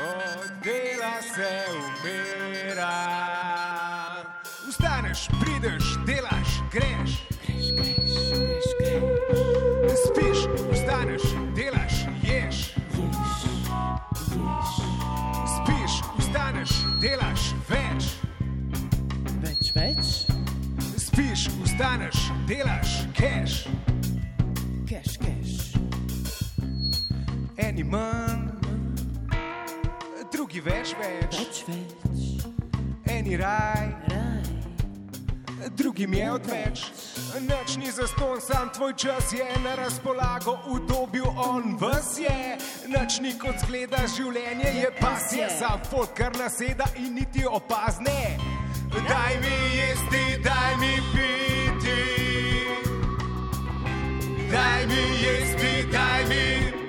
Od 0.00 0.50
dela 0.64 1.22
se 1.22 1.50
umira. 1.74 2.94
Vstaneš, 4.70 5.26
prideš, 5.42 5.84
delaš, 6.06 6.48
greš. 6.72 7.10
Greš, 7.30 7.72
greš, 7.76 8.14
greš, 8.38 8.66
greš. 8.78 9.10
Spiš, 10.06 10.38
vstaneš, 10.72 11.22
delaš, 11.56 11.94
ješ. 12.22 12.69
Spiš, 15.56 16.00
vstaneš, 16.18 16.74
delaš 17.00 17.50
več. 17.68 18.10
Več, 19.40 19.72
več, 19.76 20.12
Spiš, 21.00 21.48
vstaneš, 21.64 22.28
delaš, 22.48 22.94
keš. 23.16 23.56
keš, 24.88 25.18
keš. 25.24 25.56
Eni 27.60 27.84
manj, 27.84 28.48
drugi 30.32 30.62
več, 30.64 30.94
več. 31.00 31.42
Več, 31.42 31.64
več, 31.68 32.48
Eni 33.10 33.36
raj, 33.36 33.94
raj. 34.08 34.19
Drugim 35.68 36.14
je 36.14 36.32
odveč. 36.32 36.80
Noč 37.40 37.76
ni 37.76 37.90
zaston, 37.90 38.40
sam 38.40 38.70
tvoj 38.74 38.94
čas 38.96 39.32
je 39.32 39.46
na 39.64 39.74
razpolago, 39.74 40.58
v 40.66 40.80
dobju 40.88 41.24
on 41.36 41.76
vas 41.80 42.18
je. 42.18 42.58
Noč 42.88 43.20
ni 43.20 43.38
kot 43.38 43.54
zgleda, 43.64 44.02
življenje 44.16 44.72
je 44.80 44.90
pasje, 45.00 45.48
sam 45.58 45.80
fot 45.90 46.14
kar 46.16 46.36
naseda 46.38 46.84
in 46.96 47.14
niti 47.14 47.46
opazne. 47.46 48.38
Daj 48.90 49.38
mi 49.40 49.56
jesti, 49.76 50.42
daj 50.44 50.76
mi 50.80 50.94
piti. 51.12 52.00
Daj 54.50 54.86
mi 54.86 55.02
jesti, 55.22 55.88
daj 55.92 56.24
mi 56.28 56.44
piti. 56.64 56.79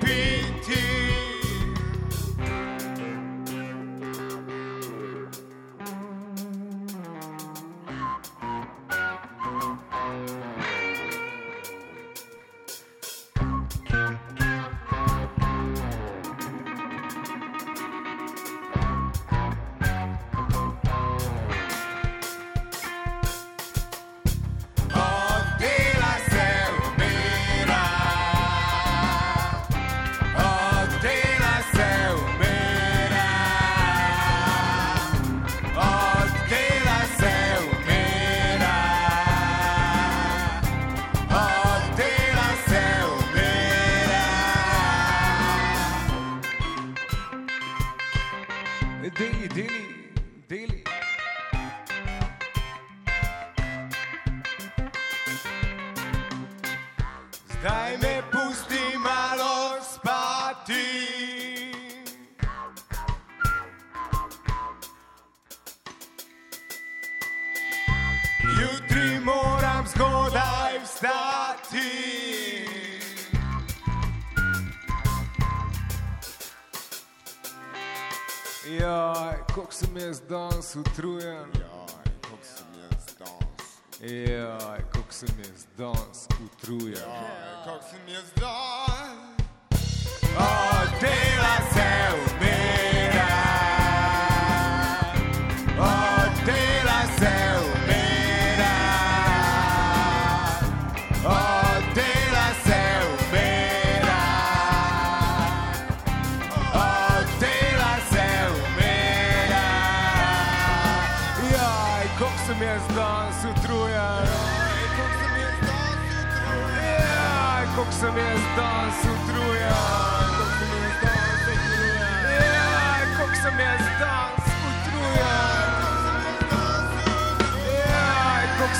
daily, 49.14 49.48
daily 49.48 49.91
danes 80.72 80.76
utrujen. 80.76 81.50
Joj, 81.54 82.04
kako 82.22 82.38
sem 82.42 82.66
jaz 82.82 83.06
danes. 83.18 83.68
Joj, 84.00 84.78
kako 84.92 85.12
sem 85.12 85.28
jaz 85.38 85.66
danes 85.78 86.11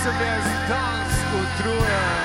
som 0.03 0.21
jest 0.21 0.71
o 0.71 1.39
utruje. 1.39 2.22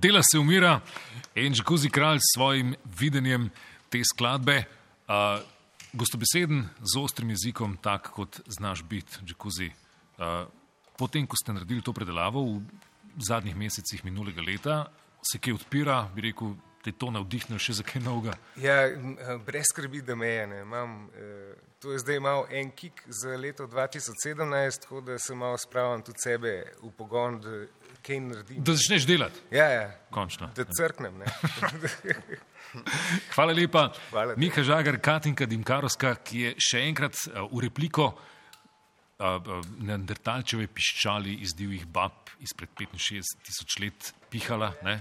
Dela 0.00 0.20
se 0.22 0.38
umira 0.38 0.80
en 1.34 1.52
Džekuzi 1.52 1.90
kralj 1.90 2.18
s 2.18 2.32
svojim 2.34 2.74
videnjem 2.98 3.50
te 3.88 4.00
skladbe. 4.04 4.64
Uh, 5.08 5.42
gostobeseden, 5.92 6.68
z 6.80 6.98
ostrim 6.98 7.30
jezikom, 7.30 7.76
tak 7.82 8.08
kot 8.14 8.40
znaš 8.46 8.82
biti, 8.82 9.18
Džekuzi. 9.24 9.70
Uh, 10.18 10.48
potem, 10.96 11.26
ko 11.26 11.36
ste 11.36 11.52
naredili 11.52 11.82
to 11.82 11.92
predelavo 11.92 12.42
v 12.42 12.62
zadnjih 13.26 13.56
mesecih 13.56 14.04
minulega 14.04 14.42
leta, 14.42 14.86
se 15.22 15.38
kaj 15.38 15.58
odpira, 15.58 16.04
bi 16.14 16.30
rekel, 16.30 16.54
te 16.84 16.92
to 16.96 17.10
navdihne 17.12 17.58
še 17.60 17.74
za 17.80 17.84
kaj 17.84 18.00
novega. 18.00 18.36
Ja, 18.56 18.86
eh, 18.88 19.34
brez 19.44 19.68
skrbi, 19.68 20.00
da 20.00 20.14
me 20.16 20.28
je. 20.28 20.46
ne. 20.46 20.60
Imam, 20.62 21.10
eh, 21.12 21.54
to 21.80 21.92
je 21.92 21.98
zdaj 21.98 22.20
malo 22.20 22.46
en 22.50 22.70
kik 22.70 23.02
za 23.06 23.36
leto 23.36 23.66
2017, 23.66 24.80
tako 24.80 25.00
da 25.00 25.18
se 25.18 25.34
malo 25.34 25.58
spravim 25.58 26.02
tudi 26.02 26.18
sebe 26.24 26.64
v 26.82 26.90
pogon, 26.96 27.40
da 27.40 27.66
kaj 28.02 28.20
naredim. 28.20 28.62
Da 28.64 28.74
začneš 28.76 29.06
delati. 29.08 29.42
Ja, 29.54 29.66
ja. 29.72 29.86
Končno. 30.10 30.50
Da 30.56 30.64
crknem. 30.64 31.18
Ne. 31.18 31.26
Hvala 33.34 33.52
lepa. 33.52 33.88
Hvala. 34.10 34.34
Miha 34.38 34.62
Žagar, 34.62 35.00
Katinka 35.02 35.46
Dimkarovska, 35.46 36.14
ki 36.24 36.44
je 36.44 36.52
še 36.62 36.84
enkrat 36.86 37.18
uh, 37.28 37.46
v 37.50 37.64
repliko 37.66 38.10
uh, 38.12 38.20
uh, 39.24 39.64
neandertalčeve 39.82 40.68
piščali 40.70 41.40
iz 41.44 41.54
divjih 41.58 41.86
bab 41.90 42.30
izpred 42.40 42.70
65 42.78 43.46
tisoč 43.46 43.78
let 43.82 44.12
pihala, 44.30 44.72
ne? 44.86 45.00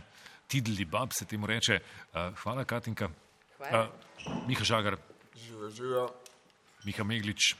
tidli 0.50 0.86
bab 0.90 1.14
se 1.14 1.28
temu 1.30 1.46
reče. 1.46 1.78
Hvala, 2.42 2.66
Katinka. 2.66 3.12
Hvala. 3.60 3.86
Uh, 3.86 4.48
Miha 4.50 4.66
Žagar, 4.66 4.98
Živijo, 5.38 5.70
živijo. 5.70 6.10
Miha 6.84 7.04
Meglič, 7.04 7.54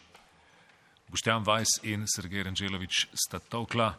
Boštjan 1.10 1.46
Vajs 1.46 1.80
in 1.84 2.06
Sergej 2.08 2.44
Ranželovič 2.44 3.08
sta 3.14 3.40
tokla. 3.40 3.94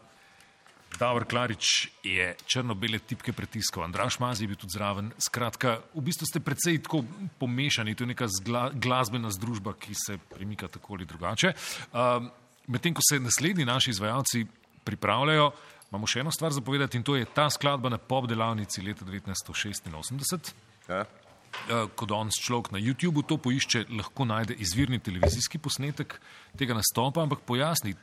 Davor 0.99 1.25
Klarič 1.25 1.89
je 2.05 2.35
črno-bele 2.47 2.99
tipke 2.99 3.33
pritiskal, 3.33 3.85
Andraš 3.85 4.19
Mazi 4.21 4.45
je 4.45 4.49
bil 4.49 4.59
tudi 4.59 4.75
zraven. 4.75 5.13
Skratka, 5.19 5.79
v 5.95 6.03
bistvu 6.05 6.27
ste 6.29 6.43
precej 6.45 6.83
tako 6.83 7.05
pomešani, 7.39 7.95
to 7.95 8.05
je 8.05 8.13
neka 8.13 8.29
zgla, 8.41 8.71
glasbena 8.75 9.31
združba, 9.31 9.75
ki 9.79 9.95
se 9.95 10.19
premika 10.19 10.69
tako 10.69 10.99
ali 10.99 11.09
drugače. 11.09 11.55
Um, 11.93 12.31
Medtem 12.71 12.95
ko 12.95 13.03
se 13.03 13.19
naslednji 13.19 13.65
naši 13.65 13.91
izvajalci 13.91 14.45
pripravljajo, 14.85 15.49
imamo 15.91 16.07
še 16.07 16.21
eno 16.23 16.31
stvar 16.31 16.53
zapovedati 16.55 17.01
in 17.01 17.03
to 17.03 17.17
je 17.17 17.27
ta 17.27 17.49
skladba 17.51 17.91
na 17.91 17.99
pop 17.99 18.29
delavnici 18.31 18.83
leta 18.83 19.05
1986. 19.05 20.53
Ja. 20.89 21.07
Eh, 21.51 21.87
Ko 21.99 22.07
danes 22.07 22.39
človek 22.39 22.71
na 22.71 22.79
YouTubu 22.79 23.25
to 23.27 23.37
poišče, 23.43 23.89
lahko 23.99 24.25
najde 24.25 24.55
izvirni 24.63 25.01
televizijski 25.03 25.59
posnetek 25.59 26.15
tega 26.59 26.77
nastopa, 26.79 27.25
ampak 27.27 27.43
pojasni, 27.47 27.97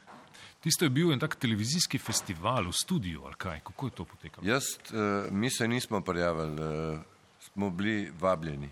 tisto 0.62 0.86
je 0.86 0.90
bil 0.90 1.12
en 1.14 1.20
tak 1.20 1.36
televizijski 1.36 1.98
festival 1.98 2.70
v 2.70 2.74
studiu 2.74 3.26
ali 3.26 3.36
kaj, 3.38 3.60
kako 3.60 3.86
je 3.86 3.92
to 3.92 4.06
potekalo? 4.06 4.48
Jaz, 4.48 4.64
uh, 4.90 5.32
mi 5.32 5.50
se 5.50 5.68
nismo 5.68 6.02
prijavili, 6.02 6.62
uh, 6.62 7.00
smo 7.40 7.70
bili 7.70 8.12
vabljeni. 8.20 8.70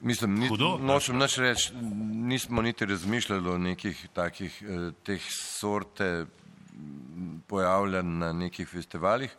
Mislim, 0.00 0.34
ni, 0.34 0.48
Hudo, 0.48 0.76
nočem 0.78 1.16
nič 1.16 1.38
reči, 1.40 1.72
nismo 2.28 2.62
niti 2.62 2.86
razmišljali 2.86 3.48
o 3.48 3.58
nekih 3.58 4.08
takih 4.12 4.58
eh, 4.62 4.90
teh 5.04 5.22
sorte 5.32 6.26
m, 6.26 7.40
pojavljanj 7.48 8.18
na 8.18 8.32
nekih 8.32 8.68
festivalih, 8.68 9.32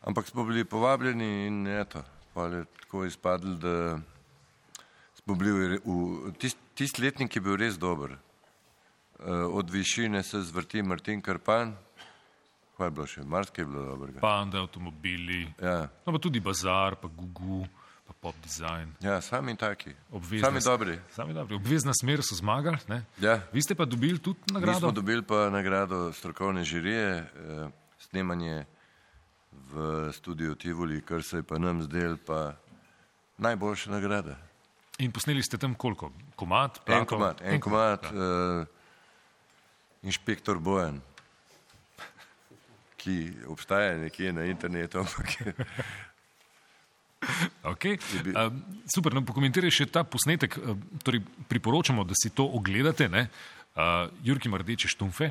ampak 0.00 0.26
smo 0.26 0.44
bili 0.44 0.64
povabljeni 0.64 1.46
in 1.46 1.66
eto, 1.68 2.02
pa 2.34 2.46
je 2.48 2.64
tako 2.80 3.04
izpadlo, 3.04 3.54
da 3.54 4.00
smo 5.20 5.34
bili 5.34 5.52
v, 5.52 5.80
v 5.84 6.32
tist, 6.40 6.56
tist 6.74 6.98
letnik 6.98 7.36
je 7.36 7.44
bil 7.44 7.60
res 7.60 7.76
dober. 7.78 8.16
Eh, 9.20 9.30
Od 9.30 9.70
višine 9.70 10.22
se 10.22 10.40
zvrti 10.40 10.82
Martin 10.82 11.20
Karpan, 11.20 11.74
kaj 12.76 12.86
je 12.86 12.90
bilo 12.90 13.06
še, 13.06 13.22
marsikaj 13.22 13.62
je 13.62 13.66
bilo 13.66 13.82
dobrega. 13.86 14.20
Panda, 14.20 14.58
avtomobili, 14.58 15.52
Ja. 15.58 15.88
no 16.06 16.12
pa 16.12 16.18
tudi 16.18 16.40
bazar, 16.40 16.96
pa 16.96 17.08
Gugu, 17.08 17.66
pa 18.06 18.12
pop 18.14 18.34
design. 18.42 18.94
Ja, 18.98 19.20
sami 19.20 19.56
taki. 19.56 19.92
Obvezna 20.10 20.48
Sami 20.48 20.60
dobri. 20.62 20.98
Sami 21.10 21.34
dobri. 21.34 21.54
Obvezna 21.54 21.92
smer 21.94 22.22
so 22.22 22.34
zmagali. 22.34 22.78
Ne? 22.88 23.04
Ja. 23.18 23.40
Vi 23.52 23.60
ste 23.60 23.74
pa 23.74 23.84
dobili 23.84 24.18
tudi 24.18 24.40
Mi 24.46 24.54
nagrado. 24.54 24.78
smo 24.78 24.90
dobili 24.92 25.22
pa 25.22 25.50
nagrado 25.50 26.12
strokovne 26.12 26.64
žirije, 26.64 27.08
eh, 27.10 27.68
snemanje 28.00 28.64
v 29.68 29.76
studiu 30.12 30.54
Tivoli, 30.54 31.02
kar 31.02 31.22
se 31.22 31.36
je 31.36 31.42
pa 31.42 31.58
nam 31.58 31.82
zdel 31.82 32.16
pa 32.16 32.56
najboljša 33.38 33.90
nagrada. 33.90 34.36
In 34.98 35.12
posneli 35.12 35.42
ste 35.42 35.58
tam 35.58 35.74
koliko? 35.74 36.12
Komat? 36.36 36.76
En 36.78 36.84
platov? 36.86 37.06
komat, 37.08 37.40
en 37.42 37.60
komat, 37.60 38.04
uh, 38.06 38.66
inšpektor 40.02 40.58
Bojan, 40.58 41.00
ki 43.00 43.32
obstaja 43.48 43.96
nekje 43.98 44.32
na 44.32 44.44
internetu, 44.44 44.98
ampak 44.98 45.36
Okay. 47.62 47.98
Um, 48.32 48.62
super, 48.88 49.12
no, 49.12 49.20
pokomentiraj 49.28 49.72
še 49.74 49.86
ta 49.92 50.00
posnetek. 50.08 50.56
Um, 50.56 50.80
torej, 51.04 51.20
priporočamo, 51.52 52.04
da 52.08 52.16
si 52.16 52.32
to 52.32 52.46
ogledate. 52.48 53.10
ne. 53.12 53.28
Uh, 53.76 54.08
Jurki 54.24 54.48
ima 54.48 54.58
rdeče 54.58 54.88
štumfe, 54.88 55.30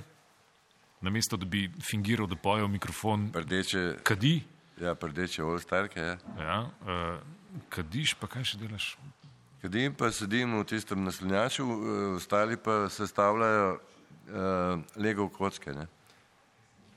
namesto 1.01 1.37
da 1.37 1.49
bi 1.49 1.65
fingiral, 1.81 2.29
da 2.29 2.37
poje 2.37 2.63
v 2.63 2.69
mikrofon, 2.77 3.31
rdeče, 3.33 3.99
kadi. 4.05 4.43
ja, 4.81 4.93
rdeče 4.93 5.43
olstarke. 5.43 5.99
Ja. 5.99 6.17
Ja, 6.37 6.59
uh, 6.85 7.17
kadiš, 7.73 8.13
pa 8.21 8.29
kaj 8.29 8.45
še 8.53 8.61
delaš? 8.61 8.93
Kadim 9.59 9.91
pa 9.91 10.07
sedim 10.15 10.55
v 10.55 10.63
tistem 10.63 11.03
naslonjaču, 11.03 11.65
eh, 11.67 12.03
ostali 12.15 12.55
pa 12.55 12.87
sestavljajo 12.89 13.79
uh, 14.29 14.79
Lego 14.95 15.29
kocke. 15.29 15.73
Ne? 15.73 15.87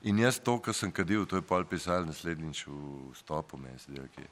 In 0.03 0.17
jaz 0.19 0.39
to, 0.39 0.59
kar 0.59 0.73
sem 0.73 0.91
kadil, 0.91 1.25
to 1.25 1.35
je 1.35 1.41
pol 1.41 1.63
pisal 1.65 2.05
naslednjič 2.05 2.65
v 2.67 2.73
stopu, 3.15 3.57
meni 3.57 3.79
se 3.79 3.91
dela 3.91 4.07
kje. 4.07 4.27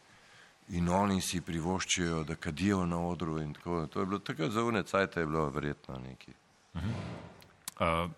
In 0.70 0.90
oni 0.90 1.22
si 1.22 1.42
privoščijo, 1.42 2.24
da 2.24 2.36
kadijo 2.36 2.86
na 2.86 3.00
odru 3.00 3.40
in 3.42 3.54
tako. 3.54 3.88
To 3.88 4.00
je 4.00 4.06
bilo 4.06 4.20
takrat 4.20 4.52
za 4.52 4.64
une 4.64 4.84
cajte, 4.84 5.20
je 5.20 5.26
bilo 5.26 5.50
verjetno 5.50 5.98
neki. 6.00 6.32
Uh, 6.74 8.12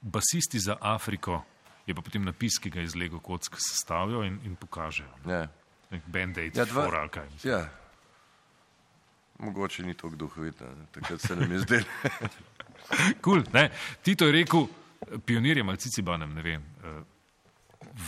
basisti 0.00 0.58
za 0.58 0.76
Afriko 0.80 1.42
je 1.86 1.94
pa 1.94 2.02
potem 2.02 2.24
napis, 2.24 2.58
ki 2.58 2.70
ga 2.70 2.80
iz 2.80 2.94
Lego 2.94 3.18
kock 3.20 3.56
sestavijo 3.58 4.22
in, 4.22 4.38
in 4.44 4.56
pokažejo. 4.56 5.08
Ja. 5.26 5.48
Nek 5.90 6.02
Band-aid, 6.06 6.56
Ja, 6.56 6.64
dva- 6.64 6.84
fora 6.84 7.00
ali 7.00 7.08
kaj. 7.08 7.28
mislim. 7.32 7.52
ja. 7.52 7.68
Mogoče 9.38 9.82
ni 9.82 9.94
tako 9.94 10.16
duhovito, 10.16 10.64
takrat 10.92 11.20
se 11.20 11.36
nam 11.36 11.52
je 11.52 11.58
zdelo. 11.58 11.84
Cool, 13.24 13.42
ne. 13.52 13.70
Tito 14.02 14.26
je 14.26 14.32
rekel, 14.32 14.66
pionirjem 15.26 15.68
ali 15.68 15.76
cicibanem, 15.76 16.30
ne 16.34 16.42
vem, 16.42 16.62
uh, 16.62 17.02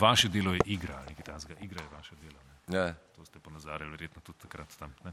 vaše 0.01 0.29
delo 0.29 0.55
je 0.55 0.61
igra 0.67 0.97
ali 0.97 1.13
nekaj 1.13 1.25
takega. 1.25 1.61
Igra 1.61 1.83
je 1.83 1.89
vaše 1.93 2.15
delo. 2.23 2.39
Ne. 2.69 2.79
ja, 2.79 2.95
To 3.17 3.25
ste 3.25 3.39
ponazarjali 3.39 3.91
verjetno 3.91 4.23
tudi 4.25 4.39
takrat 4.39 4.77
tam. 4.79 4.95
Ne. 5.05 5.13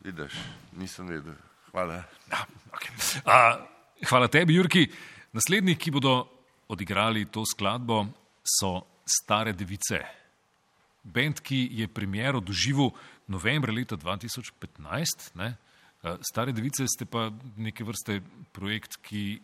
vidiš, 0.00 0.32
nisem 0.72 1.06
vedel. 1.06 1.34
Hvala. 1.70 2.02
Ja, 2.30 2.46
okay. 2.72 3.20
A, 3.24 3.66
hvala 4.08 4.28
tebi, 4.28 4.54
Jurki. 4.54 4.86
Naslednji, 5.32 5.76
ki 5.76 5.90
bodo 5.90 6.24
odigrali 6.68 7.26
to 7.28 7.44
skladbo, 7.44 8.06
so 8.40 8.80
Stare 9.04 9.52
device. 9.52 10.00
Band, 11.02 11.40
ki 11.42 11.68
je 11.74 11.88
premiero 11.88 12.40
doživel 12.40 12.92
novembra 13.32 13.72
leta 13.72 13.96
2015. 13.96 15.32
Ne? 15.34 15.54
Eh, 16.02 16.16
Stare 16.20 16.52
device 16.52 16.86
ste 16.90 17.06
pa 17.06 17.30
neke 17.56 17.84
vrste 17.86 18.20
projekt, 18.52 18.98
ki 19.06 19.40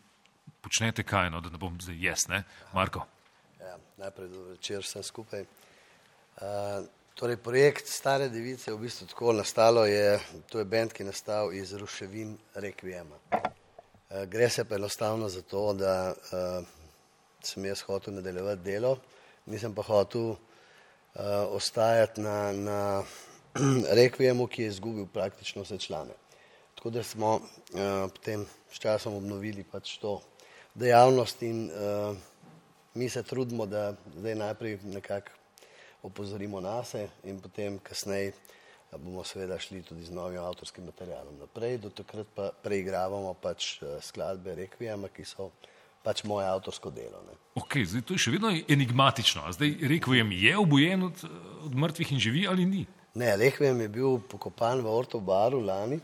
počnete 0.61 1.05
kaj, 1.07 1.31
no, 1.31 1.41
da 1.41 1.53
ne 1.55 1.61
bom 1.61 1.77
zdaj 1.81 1.99
jaz, 2.03 2.27
ne? 2.29 2.43
Marko. 2.75 3.05
Ja, 3.61 3.77
najprej 4.01 4.29
dobro 4.33 4.57
večer 4.57 4.83
vsem 4.83 5.05
skupaj. 5.07 5.45
Uh, 6.39 6.87
torej, 7.15 7.39
projekt 7.43 7.87
Stare 7.91 8.29
device 8.29 8.71
je 8.71 8.75
v 8.75 8.83
bistvu 8.89 9.07
tako 9.11 9.37
nastalo, 9.39 9.87
je, 9.87 10.19
to 10.51 10.59
je 10.59 10.67
bend, 10.67 10.93
ki 10.95 11.03
je 11.03 11.13
nastal 11.13 11.55
iz 11.55 11.73
ruševin 11.79 12.35
Requiema. 12.55 13.23
Uh, 13.31 14.25
gre 14.27 14.51
se 14.51 14.65
pa 14.65 14.77
enostavno 14.77 15.29
za 15.29 15.43
to, 15.43 15.73
da 15.79 15.95
uh, 16.11 16.67
sem 17.43 17.71
jaz 17.71 17.87
hotel 17.87 18.19
nadaljevati 18.19 18.67
delo, 18.67 18.97
nisem 19.47 19.75
pa 19.75 19.87
hotel 19.87 20.35
uh, 20.35 20.39
ostajati 21.55 22.21
na, 22.21 22.53
na 22.53 22.81
Requiemu, 24.01 24.47
ki 24.47 24.63
je 24.63 24.69
izgubil 24.69 25.07
praktično 25.07 25.63
vse 25.63 25.79
člane. 25.79 26.15
Tako 26.75 26.91
da 26.91 27.03
smo 27.03 27.35
uh, 27.35 27.41
potem 28.15 28.47
s 28.71 28.79
časom 28.79 29.15
obnovili 29.15 29.65
pač 29.65 29.97
to 29.99 30.21
dejavnost 30.75 31.43
in 31.43 31.71
uh, 31.71 32.17
mi 32.95 33.09
se 33.09 33.23
trudimo, 33.23 33.67
da 33.67 33.95
zdaj 34.17 34.35
najprej 34.35 34.79
nekako 34.85 35.31
opozorimo 36.03 36.61
nase 36.61 37.09
in 37.25 37.41
potem 37.41 37.79
kasneje 37.79 38.33
bomo 38.97 39.25
seveda 39.25 39.59
šli 39.59 39.83
tudi 39.83 40.05
z 40.05 40.11
novim 40.11 40.41
avtorskim 40.41 40.85
materialom 40.85 41.37
naprej, 41.39 41.79
do 41.79 41.91
takrat 41.91 42.27
pa 42.35 42.51
preigravamo 42.63 43.35
pač 43.35 43.83
skladbe 44.01 44.55
Requiema, 44.55 45.11
ki 45.13 45.27
so 45.29 45.51
pač 46.03 46.23
moje 46.25 46.47
avtorsko 46.49 46.91
delo. 46.91 47.21
Ne. 47.27 47.37
Ok, 47.61 47.83
zdaj 47.85 48.07
to 48.07 48.17
je 48.17 48.23
še 48.25 48.33
vedno 48.33 48.53
enigmatično. 48.55 49.45
A 49.45 49.53
zdaj 49.53 49.75
Requiem 49.93 50.33
je 50.33 50.55
obojen 50.57 51.05
od, 51.11 51.25
od 51.67 51.75
mrtvih 51.75 52.15
in 52.17 52.23
živi 52.23 52.47
ali 52.49 52.65
ni? 52.65 52.87
Ne, 53.19 53.37
Requiem 53.37 53.81
je 53.81 53.89
bil 53.91 54.21
pokopan 54.31 54.79
v 54.79 54.87
Ortobaru 54.87 55.59
lani. 55.59 55.99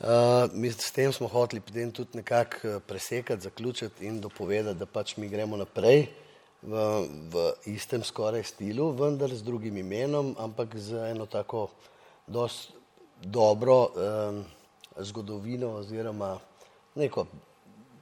Uh, 0.00 0.48
mi 0.56 0.70
s 0.72 0.88
tem 0.92 1.12
smo 1.12 1.28
hoteli 1.28 1.60
potem 1.60 1.92
tudi 1.92 2.16
nekako 2.18 2.80
presekati, 2.88 3.44
zaključiti 3.44 4.06
in 4.08 4.20
dopovedati, 4.20 4.78
da 4.78 4.86
pač 4.86 5.16
mi 5.16 5.28
gremo 5.28 5.56
naprej 5.56 6.08
v, 6.62 6.84
v 7.28 7.44
istem 7.72 8.02
skoraj 8.04 8.42
stilu, 8.48 8.90
vendar 8.96 9.28
z 9.28 9.44
drugim 9.44 9.76
imenom, 9.76 10.32
ampak 10.40 10.76
z 10.76 11.10
eno 11.12 11.26
tako 11.26 11.68
dost 12.26 12.72
dobro 13.20 13.92
um, 13.92 14.40
zgodovino 14.96 15.74
oziroma 15.82 16.38
neko 16.96 17.26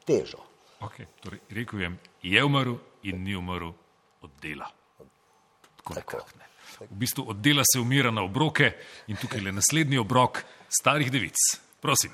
težo. 0.07 0.39
Okay, 0.83 1.11
torej, 1.23 1.43
rekel 1.51 1.81
je, 1.81 1.91
je 2.23 2.45
umrl 2.45 2.79
in 3.03 3.23
ni 3.27 3.35
umrl 3.37 3.75
od 4.23 4.31
dela. 4.43 4.71
Tako 5.83 5.95
tako. 5.95 6.52
V 6.81 6.95
bistvu 6.95 7.25
od 7.29 7.37
dela 7.37 7.63
se 7.65 7.81
umira 7.81 8.11
na 8.11 8.23
obroke 8.23 8.73
in 9.07 9.17
tukaj 9.17 9.41
je 9.45 9.53
naslednji 9.53 9.99
obrok 9.99 10.45
starih 10.69 11.13
devic. 11.13 11.37
Prosim. 11.81 12.11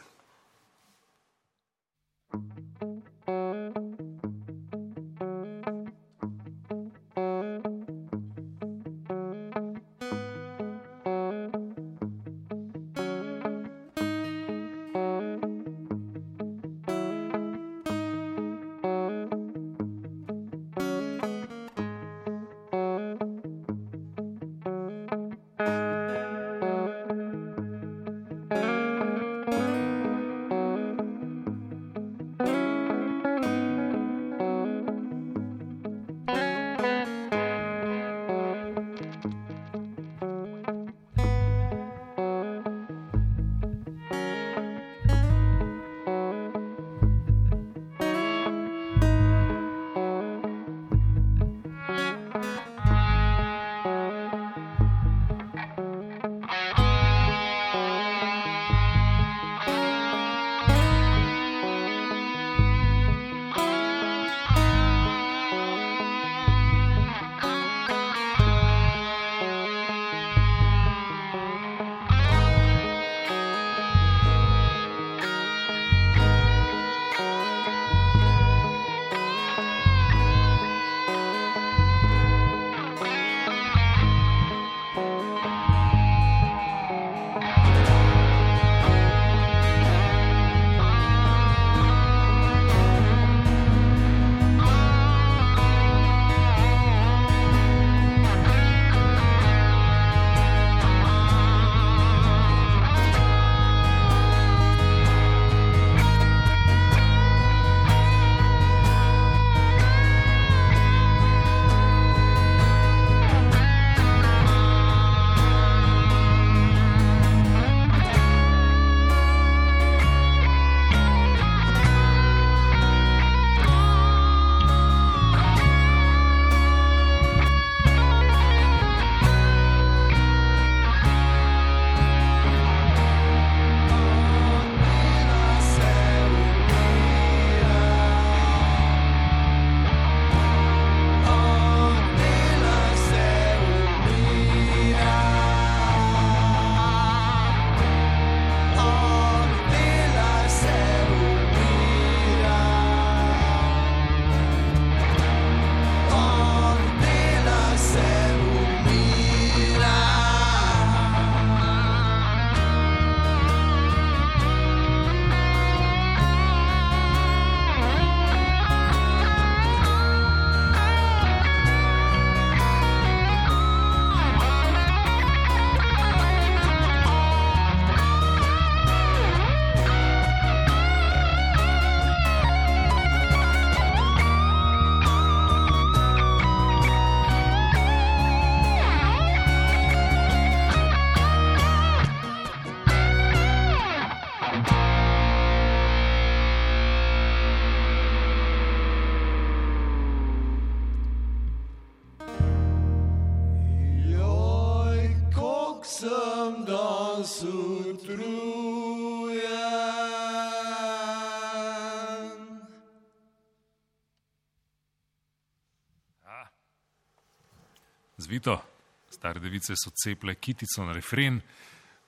Zvito. 218.29 218.61
Stare 219.09 219.41
device 219.41 219.73
so 219.73 219.91
ceple 219.97 220.35
kitico 220.35 220.85
na 220.85 220.93
refren, 220.93 221.41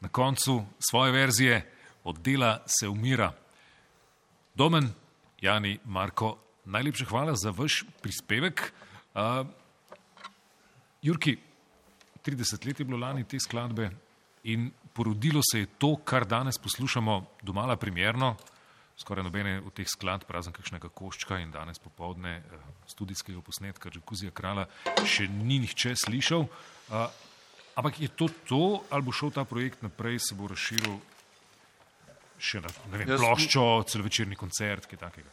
na 0.01 0.09
koncu 0.09 0.65
svoje 0.79 1.13
verzije 1.13 1.63
od 2.05 2.19
dela 2.21 2.61
se 2.67 2.89
umira. 2.89 3.33
Domen, 4.55 4.93
Jani, 5.41 5.79
Marko, 5.85 6.37
najlepša 6.65 7.05
hvala 7.09 7.33
za 7.37 7.51
vaš 7.51 7.85
prispevek. 8.03 8.73
Uh, 9.15 9.47
Jurki, 11.03 11.39
30 12.25 12.67
let 12.67 12.81
je 12.81 12.85
bilo 12.85 12.99
lani 12.99 13.25
te 13.25 13.41
skladbe 13.41 13.91
in 14.45 14.71
porodilo 14.93 15.41
se 15.53 15.61
je 15.61 15.67
to, 15.79 15.97
kar 16.05 16.27
danes 16.27 16.59
poslušamo 16.59 17.25
domala 17.43 17.77
primerno, 17.77 18.37
skoraj 19.01 19.25
nobene 19.25 19.61
od 19.65 19.73
teh 19.73 19.89
skladb, 19.89 20.29
razen 20.29 20.53
kakšnega 20.53 20.89
koščka 20.89 21.41
in 21.41 21.51
danes 21.51 21.81
popovdne 21.81 22.37
eh, 22.37 22.80
studijskega 22.91 23.43
posnetka 23.47 23.91
Džakuzija 23.91 24.35
Krala, 24.35 24.67
še 25.07 25.29
ni 25.31 25.61
nihče 25.63 25.95
slišal. 26.05 26.47
Uh, 26.91 27.07
ampak 27.79 28.01
je 28.03 28.11
to 28.11 28.29
to, 28.49 28.63
ali 28.91 29.07
bo 29.07 29.15
šel 29.15 29.33
ta 29.35 29.47
projekt 29.49 29.83
naprej, 29.87 30.19
se 30.27 30.35
bo 30.35 30.51
razširil 30.51 30.99
še 32.41 32.63
na 32.65 32.73
vem, 32.89 33.05
Jaz- 33.05 33.21
ploščo, 33.21 33.67
celovečerni 33.89 34.39
koncert, 34.39 34.89
kaj 34.89 34.99
takega? 35.05 35.31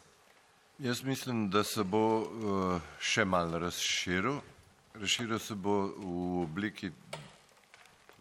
Jaz 0.83 1.01
mislim, 1.03 1.47
da 1.49 1.63
se 1.63 1.83
bo 1.83 2.03
uh, 2.21 2.91
še 3.01 3.25
malo 3.25 3.57
razširil. 3.63 4.37
Razširil 4.97 5.39
se 5.41 5.55
bo 5.55 5.87
v 5.97 6.43
obliki, 6.43 6.91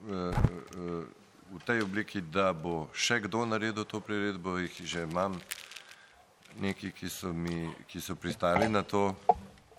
uh, 0.07 0.09
uh, 0.09 1.05
v 1.53 1.61
tej 1.67 1.85
obliki, 1.85 2.23
da 2.23 2.53
bo 2.57 2.87
še 2.97 3.21
kdo 3.27 3.45
naredil 3.45 3.85
to 3.85 4.01
priredbo, 4.01 4.57
jih 4.63 4.81
že 4.85 5.05
imam 5.05 5.37
neki, 6.61 6.91
ki 6.93 7.09
so, 7.09 7.33
mi, 7.33 7.71
ki 7.89 8.01
so 8.01 8.15
pristali 8.15 8.69
na 8.69 8.83
to. 8.83 9.15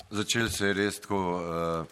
Začel 0.09 0.49
se 0.49 0.67
je 0.67 0.73
res 0.73 0.99
tako 0.99 1.19
uh, 1.35 1.85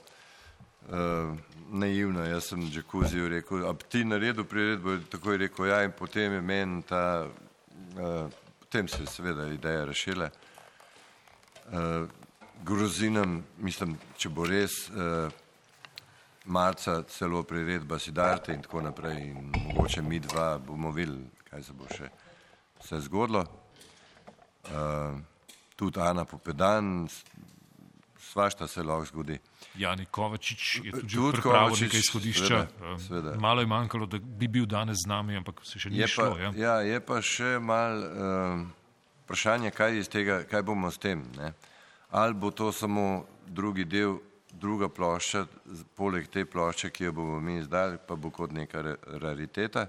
uh, 0.90 1.36
naivno, 1.72 2.24
jaz 2.26 2.52
sem 2.52 2.62
Džakuziju 2.72 3.30
rekel, 3.30 3.66
a 3.70 3.74
ti 3.74 4.06
naredil 4.06 4.44
priredbo, 4.44 4.98
tako 5.12 5.32
je 5.32 5.38
rekel, 5.38 5.66
ja 5.66 5.84
in 5.84 5.92
potem 5.92 6.34
je 6.34 6.42
meni 6.42 6.84
ta, 6.84 7.28
uh, 7.28 8.30
potem 8.60 8.88
se 8.88 9.04
je 9.04 9.08
seveda 9.08 9.48
ideja 9.48 9.86
rešila. 9.86 10.30
Uh, 11.66 12.08
grozi 12.64 13.10
nam, 13.10 13.44
mislim, 13.58 13.98
če 14.18 14.30
bo 14.30 14.46
res 14.48 14.88
uh, 14.90 15.32
marca 16.46 17.02
celo 17.10 17.44
priredba 17.44 18.00
Sidarte 18.00 18.54
in 18.54 18.62
tako 18.62 18.82
naprej 18.82 19.22
in 19.32 19.52
mogoče 19.74 20.02
mi 20.02 20.20
dva 20.20 20.58
bomo 20.58 20.92
videli, 20.92 21.26
kaj 21.50 21.64
se 21.64 21.74
bo 21.74 21.90
še 21.90 22.10
se 22.86 23.00
zgodilo. 23.00 23.65
Uh, 24.66 25.20
tudi 25.76 26.00
Ana 26.00 26.26
Popedan, 26.26 27.08
svašta 28.20 28.68
se 28.68 28.84
lahko 28.84 29.06
zgodi. 29.06 29.40
Jani 29.76 30.06
Kovačič 30.06 30.76
je 30.78 30.92
tudi, 30.92 31.08
pripravil 31.32 31.42
Kovačič, 31.42 31.82
nekaj 31.82 32.00
izhodišča. 32.00 32.46
seveda, 32.48 32.68
Um, 32.86 33.00
seveda. 33.00 33.36
Malo 33.38 33.62
je 33.62 33.68
manjkalo, 33.68 34.06
da 34.06 34.18
bi 34.20 34.48
bil 34.48 34.66
danes 34.66 34.98
z 34.98 35.08
nami, 35.08 35.36
ampak 35.36 35.60
se 35.64 35.80
še 35.80 35.90
ni 35.90 35.98
Je 35.98 36.08
šlo. 36.08 36.32
pa, 36.32 36.40
Ja? 36.40 36.52
ja, 36.56 36.76
je 36.84 37.00
pa 37.02 37.22
še 37.22 37.60
mal 37.60 38.00
um, 38.00 38.72
vprašanje, 39.24 39.72
kaj, 39.72 40.04
tega, 40.06 40.44
kaj 40.44 40.64
bomo 40.64 40.88
s 40.88 40.98
tem. 40.98 41.24
Ne? 41.36 41.54
Ali 42.12 42.34
bo 42.34 42.52
to 42.52 42.72
samo 42.72 43.26
drugi 43.46 43.84
del, 43.86 44.18
druga 44.52 44.88
plošča, 44.90 45.46
poleg 45.96 46.28
te 46.28 46.46
plošče, 46.46 46.90
ki 46.90 47.04
jo 47.04 47.12
bomo 47.14 47.40
mi 47.40 47.58
izdali, 47.58 47.98
pa 48.00 48.16
bo 48.16 48.32
kot 48.32 48.52
neka 48.52 48.82
ra- 48.82 48.98
rariteta. 49.20 49.88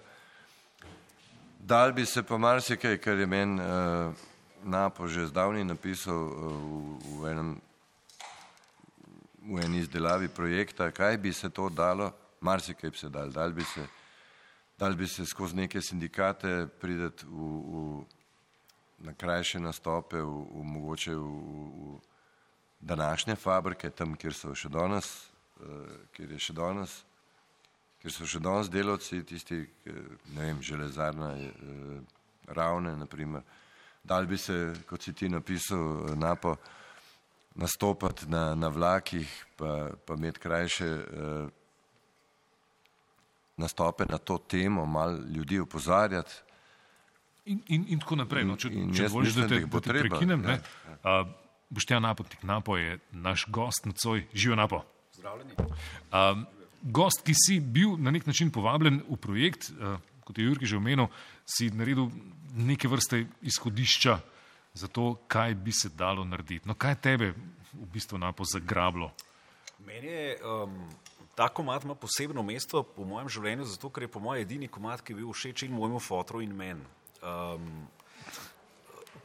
Dal 1.59 1.93
bi 1.93 2.05
se 2.05 2.23
pa 2.23 2.36
marsikaj, 2.36 2.98
kar 2.98 3.15
je 3.15 3.27
meni 3.27 3.61
uh, 3.61 4.15
Napo 4.64 5.08
že 5.08 5.26
zdavni 5.26 5.64
napisal 5.64 6.16
uh, 6.16 6.32
v, 6.32 7.20
v 7.20 7.30
enem 7.30 7.50
v 9.46 9.62
eni 9.62 9.78
izdelavi 9.78 10.28
projekta, 10.28 10.90
kaj 10.90 11.18
bi 11.18 11.32
se 11.32 11.50
to 11.50 11.68
dalo, 11.68 12.10
marsikaj 12.40 12.90
bi 12.90 12.98
se 12.98 13.08
dal, 13.08 13.30
dal 13.30 13.52
bi 13.52 13.64
se, 13.64 13.86
dal 14.78 14.94
bi 14.94 15.06
se 15.06 15.26
skozi 15.26 15.56
neke 15.56 15.82
sindikate 15.82 16.66
prideti 16.80 17.26
v, 17.26 17.30
v, 17.30 18.04
na 19.06 19.14
krajše 19.14 19.60
nastope, 19.60 20.18
v, 20.18 20.46
v 20.50 20.64
mogoče 20.64 21.14
v, 21.14 21.22
v 21.22 21.98
današnje 22.80 23.36
fabrike, 23.36 23.90
tam, 23.90 24.16
kjer 24.16 24.34
so 24.34 24.54
še 24.54 24.68
danes, 24.68 25.30
uh, 25.62 25.94
kjer 26.16 26.34
je 26.34 26.40
še 26.48 26.56
danes, 26.56 26.98
kjer 28.02 28.12
so 28.12 28.26
še 28.26 28.42
danes 28.42 28.70
delavci, 28.70 29.22
tisti, 29.22 29.62
ne 30.34 30.42
vem, 30.42 30.62
železarna, 30.62 31.30
uh, 31.38 32.02
ravne, 32.50 32.96
naprimer. 32.98 33.46
Dal 34.06 34.26
bi 34.26 34.38
se, 34.38 34.72
kot 34.86 35.02
si 35.02 35.12
ti 35.12 35.28
napisal, 35.28 36.06
eh, 36.06 36.16
napo, 36.16 36.56
nastopati 37.54 38.28
na, 38.30 38.54
na 38.54 38.68
vlakih, 38.68 39.46
pa, 39.56 39.90
pa 40.06 40.14
imeti 40.14 40.38
krajše 40.40 40.86
uh, 40.86 41.48
nastope 43.56 44.04
na 44.04 44.18
to 44.18 44.38
temo, 44.38 44.86
malo 44.86 45.18
ljudi 45.34 45.58
opozarjati. 45.58 46.34
In, 47.46 47.62
in, 47.68 47.84
in 47.88 48.00
tako 48.00 48.16
naprej. 48.16 48.44
No, 48.44 48.56
če 48.60 48.68
In- 48.74 48.92
če 48.94 49.08
dovolиш, 49.08 49.34
da 49.38 49.46
te, 49.48 49.60
da 49.64 49.80
te 49.80 49.94
prekinem. 49.94 50.44
ja, 50.44 50.56
Ne? 50.56 50.60
Uh, 51.00 51.30
Boštjan 51.70 52.02
Napotnik 52.02 52.42
Napo 52.42 52.76
je 52.76 52.98
naš 53.12 53.46
gost 53.48 53.86
nocoj. 53.86 54.26
Živijo 54.34 54.56
Napo. 54.56 54.82
Zdravljeni. 55.16 55.56
Um, 56.12 56.44
gost, 56.82 57.24
ki 57.26 57.34
si 57.34 57.60
bil 57.60 57.96
na 57.98 58.10
nek 58.10 58.26
način 58.26 58.50
povabljen 58.50 59.00
v 59.08 59.16
projekt, 59.16 59.70
uh, 59.80 59.96
kot 60.26 60.38
je 60.38 60.44
Jurki 60.44 60.66
že 60.66 60.76
omenil, 60.76 61.08
si 61.46 61.70
naredil 61.70 62.10
neke 62.56 62.88
vrste 62.88 63.26
izhodišča 63.42 64.20
za 64.76 64.88
to, 64.88 65.14
kaj 65.28 65.54
bi 65.54 65.72
se 65.72 65.88
dalo 65.88 66.24
narediti. 66.24 66.68
No, 66.68 66.74
kaj 66.74 66.94
tebe 67.00 67.34
v 67.72 67.86
bistvu 67.92 68.18
napo 68.18 68.44
zagrablo? 68.44 69.10
Meni 69.86 70.06
je 70.06 70.38
um, 70.44 70.90
ta 71.34 71.48
komat 71.48 71.84
ima 71.84 71.94
posebno 71.94 72.42
mesto 72.42 72.82
po 72.82 73.04
mojem 73.04 73.28
življenju, 73.28 73.64
zato 73.64 73.90
ker 73.90 74.02
je 74.06 74.08
po 74.08 74.20
mojem 74.20 74.42
edini 74.44 74.68
komat, 74.68 75.00
ki 75.04 75.12
je 75.12 75.16
bil 75.20 75.32
všeč 75.32 75.62
in 75.66 75.72
mojemu 75.76 76.00
fotru 76.00 76.40
in 76.40 76.56
meni. 76.56 76.80
Um, 77.20 77.88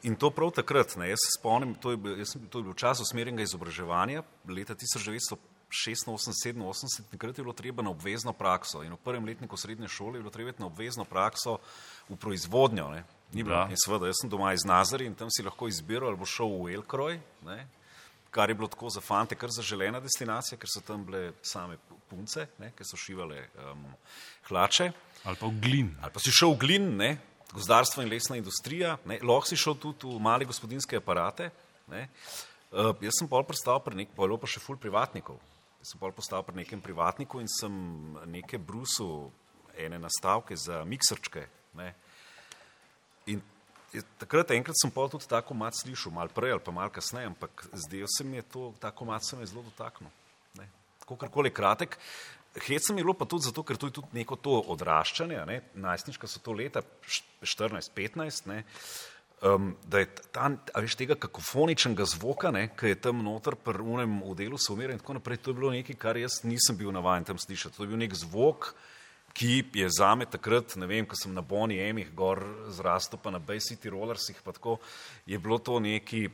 in 0.03 0.15
to 0.15 0.31
prav 0.35 0.51
takrat, 0.55 0.95
ne, 0.99 1.09
jaz 1.11 1.19
se 1.23 1.29
spomnim, 1.37 1.75
to 1.75 1.91
je, 1.91 1.97
bil, 1.97 2.17
jaz 2.19 2.35
to 2.35 2.59
je 2.59 2.63
bil 2.67 2.75
čas 2.75 2.99
usmerjenega 3.03 3.43
izobraževanja, 3.47 4.23
leta 4.51 4.75
1986-87, 4.75 7.01
takrat 7.13 7.37
je 7.37 7.43
bilo 7.43 7.53
treba 7.55 7.83
na 7.83 7.89
obvezno 7.95 8.33
prakso 8.35 8.83
in 8.83 8.93
v 8.95 9.03
prvem 9.03 9.25
letniku 9.27 9.57
srednje 9.57 9.87
šole 9.87 10.17
je 10.19 10.23
bilo 10.23 10.35
treba 10.35 10.51
na 10.59 10.65
obvezno 10.67 11.05
prakso 11.07 11.57
v 12.09 12.15
proizvodnjo. 12.19 12.89
Ne. 12.91 13.03
Ni 13.31 13.43
bilo. 13.43 13.55
Da. 13.55 13.67
In 13.71 13.79
seveda, 13.79 14.09
jaz 14.11 14.21
sem 14.21 14.29
doma 14.29 14.51
iz 14.53 14.65
Nazarja 14.67 15.07
in 15.07 15.15
tam 15.15 15.31
si 15.31 15.43
lahko 15.43 15.69
izbiral, 15.71 16.09
ali 16.11 16.19
bo 16.19 16.27
šel 16.27 16.51
v 16.51 16.75
Elkroj, 16.75 17.19
ne, 17.47 17.57
kar 18.31 18.51
je 18.51 18.55
bilo 18.59 18.67
tako 18.71 18.89
za 18.91 19.03
fante, 19.03 19.35
kar 19.35 19.51
zaželena 19.51 19.99
destinacija, 20.03 20.59
ker 20.59 20.69
so 20.71 20.83
tam 20.83 21.05
bile 21.07 21.31
same 21.43 21.77
punce, 22.09 22.47
ne, 22.59 22.71
ki 22.75 22.87
so 22.87 22.99
šivale 22.99 23.45
um, 23.71 23.85
hlače. 24.49 24.91
Ali 25.23 25.39
pa 25.39 25.47
v 25.47 25.63
glin. 25.63 25.91
Ali 26.01 26.15
pa 26.15 26.23
si 26.23 26.33
šel 26.35 26.55
v 26.55 26.61
glin, 26.65 26.87
ne, 26.99 27.11
gozdarstvo 27.51 28.03
in 28.03 28.11
lesna 28.11 28.39
industrija, 28.39 28.97
ne, 29.07 29.19
lahko 29.23 29.51
si 29.51 29.59
šel 29.59 29.79
tudi 29.79 30.11
v 30.11 30.19
male 30.23 30.47
gospodinske 30.47 30.99
aparate. 30.99 31.51
Ne. 31.91 32.07
Uh, 32.71 32.91
jaz 33.03 33.19
sem 33.19 33.27
pol 33.31 33.43
prestal 33.47 33.79
pri 33.83 34.03
nekem, 34.03 34.15
pa 34.15 34.23
je 34.23 34.31
bilo 34.31 34.39
pa 34.39 34.47
še 34.51 34.63
ful 34.63 34.79
privatnikov. 34.79 35.39
Jaz 35.81 35.95
sem 35.95 35.99
pol 35.99 36.13
postal 36.15 36.43
pri 36.47 36.61
nekem 36.61 36.83
privatniku 36.83 37.39
in 37.43 37.49
sem 37.51 37.73
neke 38.31 38.59
brusu 38.59 39.31
ene 39.75 39.99
nastavke 39.99 40.55
za 40.55 40.83
miksrčke. 40.87 41.47
Ne. 41.79 41.93
In 43.30 43.41
takrat 44.22 44.52
enkrat 44.56 44.80
sem 44.80 44.91
pol 44.93 45.10
tudi 45.11 45.27
tako 45.30 45.56
mat 45.57 45.76
slišal, 45.76 46.14
mal 46.15 46.31
prej 46.31 46.56
ali 46.56 46.64
pa 46.64 46.72
mal 46.72 46.89
kasneje, 46.89 47.31
ampak 47.34 47.68
zdaj 47.73 48.07
se 48.07 48.23
mi 48.23 48.39
je 48.39 48.48
to, 48.53 48.73
tako 48.80 49.06
mat 49.06 49.26
se 49.26 49.35
mi 49.35 49.43
je 49.43 49.52
zelo 49.52 49.65
dotaknil. 49.68 50.11
Kakorkoli 51.02 51.52
kratek. 51.52 51.98
Hecam 52.56 52.98
je 52.98 53.03
bilo 53.03 53.14
pa 53.15 53.26
tudi 53.26 53.48
zato, 53.48 53.64
ker 53.64 53.77
to 53.80 53.88
je 53.88 53.95
tudi 53.95 54.07
neko 54.14 54.35
to 54.35 54.57
odraščanje, 54.73 55.39
ne, 55.48 55.61
najstniška 55.76 56.27
so 56.27 56.41
to 56.43 56.52
leta, 56.52 56.81
14-15, 57.43 58.48
ne, 58.52 58.64
um, 59.41 59.69
da 59.88 60.02
je 60.03 60.10
ta, 60.35 60.49
a 60.52 60.84
veš, 60.84 60.98
tega 60.99 61.15
kakofoničnega 61.15 62.06
zvoka, 62.11 62.52
ki 62.76 62.91
je 62.91 62.99
tam 62.99 63.23
noter 63.23 63.56
pri 63.56 63.80
unem 63.80 64.19
v 64.27 64.35
delu 64.35 64.60
se 64.60 64.72
umira 64.73 64.91
in 64.91 64.99
tako 64.99 65.19
naprej, 65.19 65.39
to 65.39 65.52
je 65.52 65.60
bilo 65.61 65.72
nekaj, 65.72 65.95
kar 65.95 66.19
jaz 66.19 66.41
nisem 66.43 66.76
bil 66.77 66.91
navajen 66.91 67.31
tam 67.31 67.39
slišati. 67.39 67.77
To 67.77 67.88
je 67.88 67.91
bil 67.93 68.03
nek 68.03 68.19
zvok, 68.19 68.73
ki 69.33 69.63
je 69.73 69.87
zame 69.89 70.25
takrat, 70.25 70.75
ne 70.75 70.85
vem, 70.85 71.05
ko 71.05 71.15
sem 71.15 71.33
na 71.33 71.41
Boni 71.41 71.79
Emih 71.79 72.09
gor 72.11 72.41
zrastel, 72.69 73.17
pa 73.17 73.31
na 73.31 73.39
Bay 73.39 73.59
City 73.59 73.89
Rollersih, 73.89 74.41
pa 74.43 74.51
tako, 74.51 74.77
je 75.25 75.37
bilo 75.37 75.57
to 75.57 75.79
neki 75.79 76.29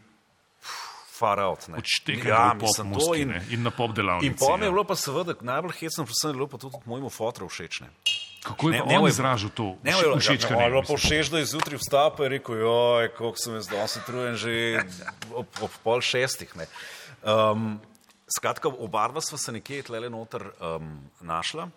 far 1.12 1.40
out. 1.40 1.68
Ne. 1.68 1.78
Odštekanje 1.78 2.30
ja, 2.30 2.54
v 2.54 2.60
pop 2.60 2.70
mislim, 2.70 2.88
to 2.88 3.00
muski, 3.00 3.22
in, 3.22 3.30
ne, 3.30 3.42
in 3.50 3.64
na 3.64 3.72
pop 3.72 3.92
delavnici, 3.92 4.28
In 4.28 4.36
mi 4.52 4.60
ja. 4.60 4.66
je 4.66 4.72
bilo 4.72 4.84
pa 4.84 4.96
seveda 4.96 5.34
najbolj 5.42 5.74
hecno, 5.74 6.06
predvsem 6.06 6.30
je 6.30 6.36
bilo 6.36 6.48
pa 6.48 6.58
tudi 6.58 6.78
mojemu 6.86 7.10
fotru 7.10 7.48
všeč. 7.48 7.82
Ne. 7.82 7.90
Kako 8.44 8.70
je 8.70 8.72
Ne- 8.72 8.80
pa 8.80 8.86
ne 8.86 8.96
on 8.96 9.04
moj- 9.04 9.10
izražal 9.10 9.50
to 9.50 9.64
Ne, 9.84 9.92
vš- 9.92 10.06
moj- 10.06 10.20
všečkanje, 10.20 10.62
Ja, 10.62 10.70
no, 10.70 10.76
ali 10.76 10.86
pa 10.86 10.94
mislim? 10.94 10.98
všeč, 11.00 11.26
da 11.28 11.38
je 11.38 11.46
zjutraj 11.48 11.78
vstal 11.78 12.16
pa 12.16 12.24
je 12.24 12.30
rekel, 12.30 12.56
joj, 12.56 13.10
koliko 13.10 13.38
sem 13.38 13.54
jaz 13.56 13.68
danes 13.68 13.96
utrujen 13.98 14.36
že 14.36 14.54
ob, 15.34 15.48
ob 15.60 15.72
pol 15.84 16.02
šestih. 16.02 16.56
Ne. 16.56 16.66
Um, 17.24 17.82
skratka, 18.30 18.70
oba 18.70 19.08
dva 19.08 19.22
sva 19.22 19.38
se 19.38 19.52
nekje 19.52 19.84
tlele 19.84 20.10
noter 20.10 20.46
um, 20.60 21.02
našla. 21.20 21.70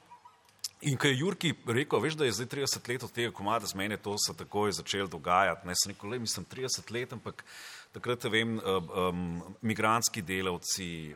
In 0.80 0.96
ko 0.96 1.10
je 1.10 1.18
Jurki 1.18 1.50
rekel, 1.68 2.00
veš, 2.00 2.14
da 2.16 2.24
je 2.24 2.32
zdaj 2.32 2.46
30 2.46 2.88
let 2.88 3.02
od 3.04 3.12
tega 3.12 3.30
komada 3.36 3.66
z 3.68 3.76
mene, 3.76 3.98
to 4.00 4.14
se 4.18 4.32
takoj 4.36 4.72
začelo 4.72 5.08
dogajati. 5.12 5.66
Ne, 5.68 5.74
sem 5.76 5.92
rekel, 5.92 6.16
mislim, 6.20 6.46
30 6.48 6.92
let, 6.92 7.12
ampak 7.12 7.44
takrat, 7.92 8.24
vem, 8.32 8.56
um, 8.58 8.88
um, 8.88 9.42
migranski 9.60 10.22
delavci, 10.22 11.14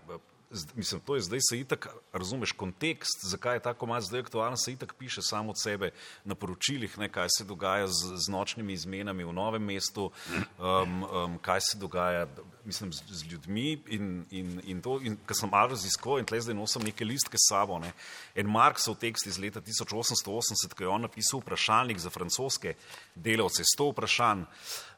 mislim, 0.74 1.00
to 1.00 1.14
je 1.14 1.20
zdaj 1.20 1.38
se 1.48 1.58
itak, 1.60 1.88
razumeš, 2.12 2.52
kontekst, 2.52 3.26
zakaj 3.26 3.56
je 3.56 3.60
ta 3.60 3.74
komad 3.74 4.02
zdaj 4.02 4.20
aktualen, 4.20 4.56
se 4.56 4.72
itak 4.72 4.94
piše 4.98 5.22
samo 5.22 5.50
od 5.50 5.60
sebe 5.62 5.90
na 6.24 6.34
poročilih, 6.34 6.98
ne, 6.98 7.08
kaj 7.08 7.28
se 7.38 7.44
dogaja 7.44 7.86
z, 7.86 8.16
z 8.26 8.30
nočnimi 8.30 8.72
izmenami 8.72 9.24
v 9.24 9.32
novem 9.32 9.64
mestu, 9.64 10.10
um, 10.58 11.02
um, 11.02 11.38
kaj 11.38 11.60
se 11.60 11.78
dogaja, 11.78 12.26
mislim, 12.64 12.92
z, 12.92 13.02
z 13.08 13.24
ljudmi 13.32 13.82
in, 13.86 14.24
in, 14.30 14.60
in 14.64 14.82
to, 14.82 14.98
in 15.02 15.18
ker 15.26 15.36
sem 15.36 15.50
malo 15.50 15.74
raziskoval 15.74 16.22
in 16.22 16.28
tle 16.28 16.40
zdaj 16.40 16.54
nosim 16.54 16.82
neke 16.86 17.04
listke 17.04 17.38
s 17.38 17.48
sabo, 17.50 17.78
ne. 17.78 17.92
En 18.34 18.50
Marksov 18.50 18.98
tekst 19.00 19.26
iz 19.26 19.38
leta 19.38 19.60
1880, 19.60 20.74
ko 20.74 20.84
je 20.84 20.88
on 20.88 21.06
napisal 21.08 21.42
vprašalnik 21.42 21.98
za 21.98 22.10
francoske 22.10 22.74
delavce, 23.14 23.66
sto 23.66 23.90
vprašanj, 23.92 24.46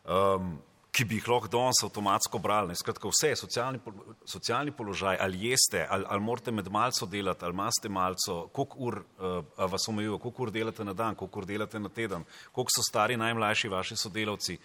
um, 0.04 0.56
ki 0.96 1.04
bi 1.04 1.18
jih 1.18 1.26
lahko 1.28 1.48
danes 1.52 1.82
avtomatsko 1.84 2.38
brali. 2.40 2.70
ne. 2.72 2.74
Skratka, 2.74 3.10
vse, 3.12 3.34
socialni, 3.36 3.76
pol- 3.84 3.98
socialni 4.24 4.72
položaj, 4.72 5.18
ali 5.20 5.50
jeste, 5.50 5.82
ali, 5.84 6.06
ali 6.08 6.24
morate 6.24 6.50
med 6.50 6.70
malco 6.72 7.04
delati, 7.06 7.44
ali 7.44 7.52
imate 7.52 7.88
malco, 7.92 8.36
koliko 8.48 8.76
ur 8.78 8.96
uh, 9.20 9.68
vas 9.68 9.84
omejujo, 9.88 10.18
koliko 10.18 10.42
ur 10.42 10.50
delate 10.50 10.84
na 10.84 10.94
dan, 10.96 11.14
koliko 11.14 11.42
ur 11.42 11.46
delate 11.46 11.78
na 11.78 11.88
teden, 11.92 12.24
koliko 12.52 12.72
so 12.72 12.82
stari 12.82 13.16
najmlajši 13.20 13.68
vaši 13.68 13.96
sodelavci. 13.96 14.56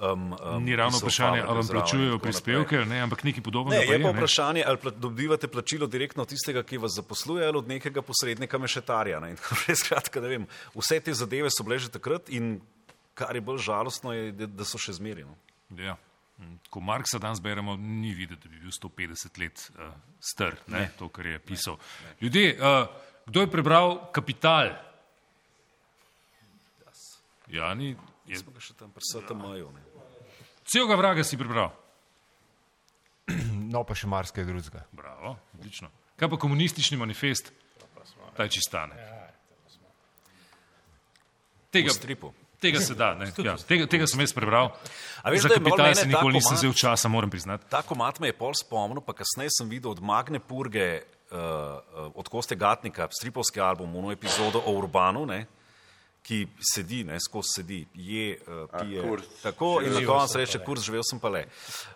Um, 0.00 0.30
um, 0.32 0.62
Ni 0.64 0.76
ravno 0.78 0.96
vprašanje, 0.98 1.42
ali 1.42 1.58
vam 1.58 1.66
plačujejo 1.66 2.18
prispevke, 2.18 2.78
ne, 2.88 3.02
ampak 3.02 3.24
nekaj 3.26 3.42
podobnega. 3.42 3.82
Ne, 3.82 3.86
pa 3.86 3.92
je 3.92 4.02
pa 4.02 4.12
ne. 4.12 4.16
vprašanje, 4.16 4.62
ali 4.66 4.78
pla, 4.78 4.90
dobivate 4.96 5.48
plačilo 5.48 5.86
direktno 5.86 6.22
od 6.22 6.28
tistega, 6.30 6.62
ki 6.62 6.78
vas 6.78 6.94
zaposluje, 6.96 7.44
ali 7.46 7.58
od 7.58 7.68
nekega 7.68 8.00
posrednika 8.02 8.58
mešetarja. 8.58 9.18
Ne? 9.20 9.34
Skratka, 9.82 10.22
ne 10.22 10.28
vem, 10.28 10.46
vse 10.78 11.00
te 11.00 11.12
zadeve 11.14 11.50
so 11.50 11.66
bile 11.66 11.82
že 11.82 11.90
takrat 11.92 12.30
in 12.30 12.60
kar 13.14 13.34
je 13.36 13.42
bolj 13.44 13.58
žalostno, 13.66 14.14
je, 14.16 14.30
da- 14.32 14.46
da 14.46 14.64
so 14.64 14.78
še 14.80 14.94
zmerjeno. 14.96 15.34
Ja. 15.78 15.96
Mm, 16.38 16.56
Ko 16.70 16.80
Marksa 16.80 17.18
danes 17.18 17.40
beremo, 17.40 17.76
ni 17.76 18.14
videti, 18.14 18.48
da 18.48 18.54
bi 18.54 18.60
bil 18.60 18.70
150 18.72 19.38
let 19.38 19.70
uh, 19.76 19.92
star, 20.20 20.56
ne, 20.66 20.78
Ne. 20.78 20.90
to, 20.98 21.08
kar 21.08 21.26
je 21.26 21.38
pisal. 21.38 21.76
Ljudje, 22.20 22.56
uh, 22.56 22.88
kdo 23.26 23.40
je 23.40 23.50
prebral 23.50 24.12
Kapital? 24.12 24.72
Jani, 27.50 27.96
je... 28.26 28.38
Smo 28.38 28.52
ga 28.54 28.60
še 28.62 28.74
tam 28.78 28.90
pri 28.94 29.02
STM-ju. 29.02 29.70
celega 30.64 30.94
vraga 30.96 31.24
si 31.24 31.36
prebral. 31.36 31.72
No, 33.70 33.82
pa 33.86 33.94
še 33.94 34.06
marsikaj 34.10 34.46
drugega. 34.46 34.84
Bravo, 34.92 35.36
odlično. 35.58 35.90
Kaj 36.18 36.30
pa 36.30 36.36
komunistični 36.38 36.96
manifest? 36.98 37.52
Ta 38.36 38.46
je 38.46 38.50
čistane. 38.50 38.94
Tega, 41.70 41.90
V 41.90 41.94
stripu. 41.94 42.32
Tega 42.60 42.80
se 42.80 42.94
da, 42.94 43.14
ne, 43.14 43.30
ja, 43.44 43.56
tega, 43.68 43.86
tega 43.90 44.06
sem 44.10 44.20
jaz 44.20 44.34
prebral. 44.36 44.72
A 45.22 45.32
veš, 45.32 45.46
Za 45.46 45.54
kapital 45.54 45.84
mene 45.84 45.94
se 45.94 46.06
ta 46.06 46.10
nikoli 46.12 46.38
nisem 46.38 46.56
vzel 46.56 46.74
časa, 46.76 47.08
moram 47.08 47.30
priznati. 47.30 47.66
Ta 47.72 47.82
komat 47.86 48.20
me 48.20 48.30
je 48.30 48.36
pol 48.36 48.54
spomnil, 48.56 49.02
pa 49.04 49.16
kasneje 49.16 49.52
sem 49.58 49.68
videl 49.68 49.92
od 49.92 50.02
Magne 50.04 50.40
Purge, 50.40 50.88
uh, 51.30 51.38
uh, 51.38 52.12
od 52.14 52.28
Koste 52.28 52.56
Gatnika, 52.56 53.08
stripovski 53.10 53.60
album, 53.60 53.96
ono 53.96 54.12
epizodo 54.12 54.62
o 54.66 54.76
Urbanu, 54.78 55.26
ne, 55.26 55.46
ki 56.22 56.42
sedi, 56.72 57.00
ne, 57.08 57.16
skozi 57.20 57.54
sedi, 57.56 57.80
je, 57.94 58.36
uh, 58.36 58.64
A, 58.70 58.78
pije. 58.78 59.02
Kurz. 59.08 59.28
Tako 59.42 59.70
in 59.84 59.94
na 59.96 60.04
koncu 60.06 60.38
reče, 60.38 60.60
kurz, 60.64 60.84
živel 60.84 61.04
sem 61.04 61.20
pa 61.20 61.32
le. 61.32 61.46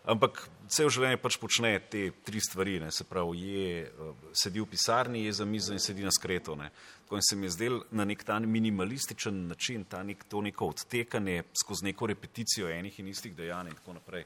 Ampak 0.09 0.41
cel 0.73 0.89
življenje 0.89 1.20
pač 1.20 1.36
počne 1.41 1.77
te 1.93 2.07
tri 2.24 2.41
stvari, 2.41 2.78
ne, 2.81 2.93
se 2.93 3.05
pravi, 3.09 3.45
je, 3.45 3.85
uh, 3.89 4.32
sedi 4.36 4.65
v 4.65 4.69
pisarni, 4.69 5.27
je 5.28 5.39
za 5.41 5.49
mizo 5.49 5.77
in 5.77 5.82
sedi 5.82 6.05
na 6.05 6.12
skretu. 6.12 6.57
Ne. 6.57 6.73
Tako 7.05 7.16
in 7.20 7.22
se 7.22 7.36
mi 7.36 7.47
je 7.47 7.51
zdel 7.51 7.81
na 7.93 8.05
nek 8.05 8.24
ta 8.24 8.39
minimalističen 8.39 9.47
način, 9.47 9.85
ta 9.85 10.02
nek, 10.02 10.24
to 10.28 10.40
neko 10.40 10.66
odtekanje 10.72 11.43
skozi 11.62 11.85
neko 11.85 12.06
repeticijo 12.06 12.70
enih 12.72 13.01
in 13.01 13.09
istih 13.09 13.35
dejanj 13.36 13.68
in 13.68 13.74
tako 13.74 13.93
naprej. 13.93 14.24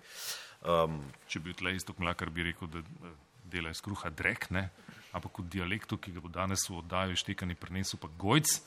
Um, 0.62 1.00
Če 1.26 1.40
bi 1.42 1.54
tle 1.54 1.74
isto 1.74 1.94
mlakar 1.98 2.30
bi 2.30 2.46
rekel, 2.46 2.70
da 2.70 2.78
eh, 2.78 3.16
dela 3.50 3.70
iz 3.70 3.82
kruha 3.82 4.10
drek, 4.10 4.50
ne? 4.50 4.68
ampak 5.12 5.40
v 5.40 5.48
dialektu, 5.50 5.98
ki 5.98 6.12
ga 6.12 6.20
bo 6.20 6.28
danes 6.28 6.68
v 6.68 6.78
oddaji 6.78 7.16
štekani 7.18 7.56
prinesel 7.58 7.98
pa 7.98 8.10
Gojc. 8.20 8.60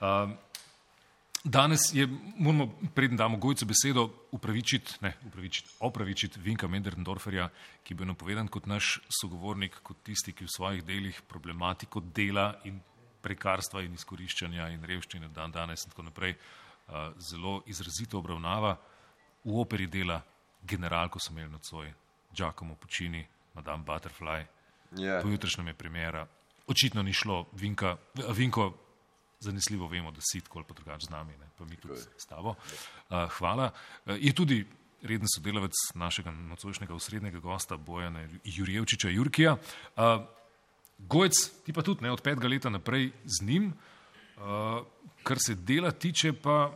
Um, 0.00 0.34
danes 1.44 1.88
je, 1.94 2.08
moramo, 2.36 2.68
preden 2.94 3.16
damo 3.16 3.38
Gojcu 3.38 3.66
besedo, 3.66 4.08
upravičiti, 4.34 4.98
ne, 5.00 5.14
upravičiti, 5.26 5.76
opravičiti 5.80 6.42
Vinka 6.44 6.68
Menderndorferja, 6.68 7.48
ki 7.84 7.94
je 7.94 7.98
bil 7.98 8.10
napovedan 8.10 8.50
kot 8.50 8.66
naš 8.66 8.98
sogovornik, 9.20 9.78
kot 9.82 10.02
tisti, 10.04 10.34
ki 10.34 10.48
v 10.48 10.54
svojih 10.56 10.84
delih 10.84 11.22
problematiko 11.30 12.02
dela 12.02 12.50
in 12.68 12.80
prekarstva 13.22 13.82
in 13.82 13.94
izkoriščanja 13.94 14.68
in 14.74 14.84
revščine 14.84 15.28
dan 15.34 15.52
danes 15.52 15.84
in 15.84 15.90
tako 15.90 16.08
naprej 16.08 16.34
uh, 16.34 17.12
zelo 17.18 17.62
izrazito 17.66 18.18
obravnava. 18.18 18.76
V 19.44 19.60
operi 19.60 19.86
dela 19.86 20.20
generalko 20.62 21.18
imeli 21.30 21.50
nocoj, 21.50 21.92
Giacomo 22.34 22.74
Puccini, 22.74 23.26
Madame 23.54 23.84
Butterfly. 23.84 24.44
Ja. 24.96 25.20
Pojutrišnjem 25.22 25.66
je 25.66 25.74
premjera. 25.74 26.26
Očitno 26.66 27.02
ni 27.02 27.12
šlo, 27.12 27.46
Vinka, 27.52 27.96
Vinko, 28.36 28.72
zanesljivo 29.40 29.88
vemo, 29.88 30.10
da 30.10 30.20
si 30.20 30.40
tako 30.40 30.58
ali 30.58 30.74
drugače 30.74 31.06
z 31.06 31.10
nami, 31.10 31.36
ne? 31.36 31.48
pa 31.58 31.64
mi 31.64 31.76
tudi 31.76 31.94
s 32.16 32.26
tabo. 32.26 32.48
Uh, 32.48 33.28
hvala. 33.38 33.70
Uh, 34.06 34.16
je 34.20 34.32
tudi 34.34 34.66
reden 35.02 35.28
sodelavec 35.34 35.72
našega 35.94 36.30
nocojšnjega 36.30 36.94
osrednjega 36.94 37.38
gosta 37.38 37.76
Bojana 37.76 38.28
Jurjevčiča 38.44 39.08
Jurkija. 39.08 39.52
Uh, 39.52 40.02
Gojc, 40.98 41.62
ti 41.64 41.72
pa 41.72 41.82
tudi 41.82 42.04
ne, 42.04 42.12
od 42.12 42.22
petega 42.22 42.48
leta 42.48 42.70
naprej 42.70 43.12
z 43.24 43.46
njim. 43.46 43.72
Uh, 44.38 44.84
kar 45.22 45.38
se 45.40 45.54
dela 45.54 45.90
tiče, 45.90 46.32
pa 46.32 46.70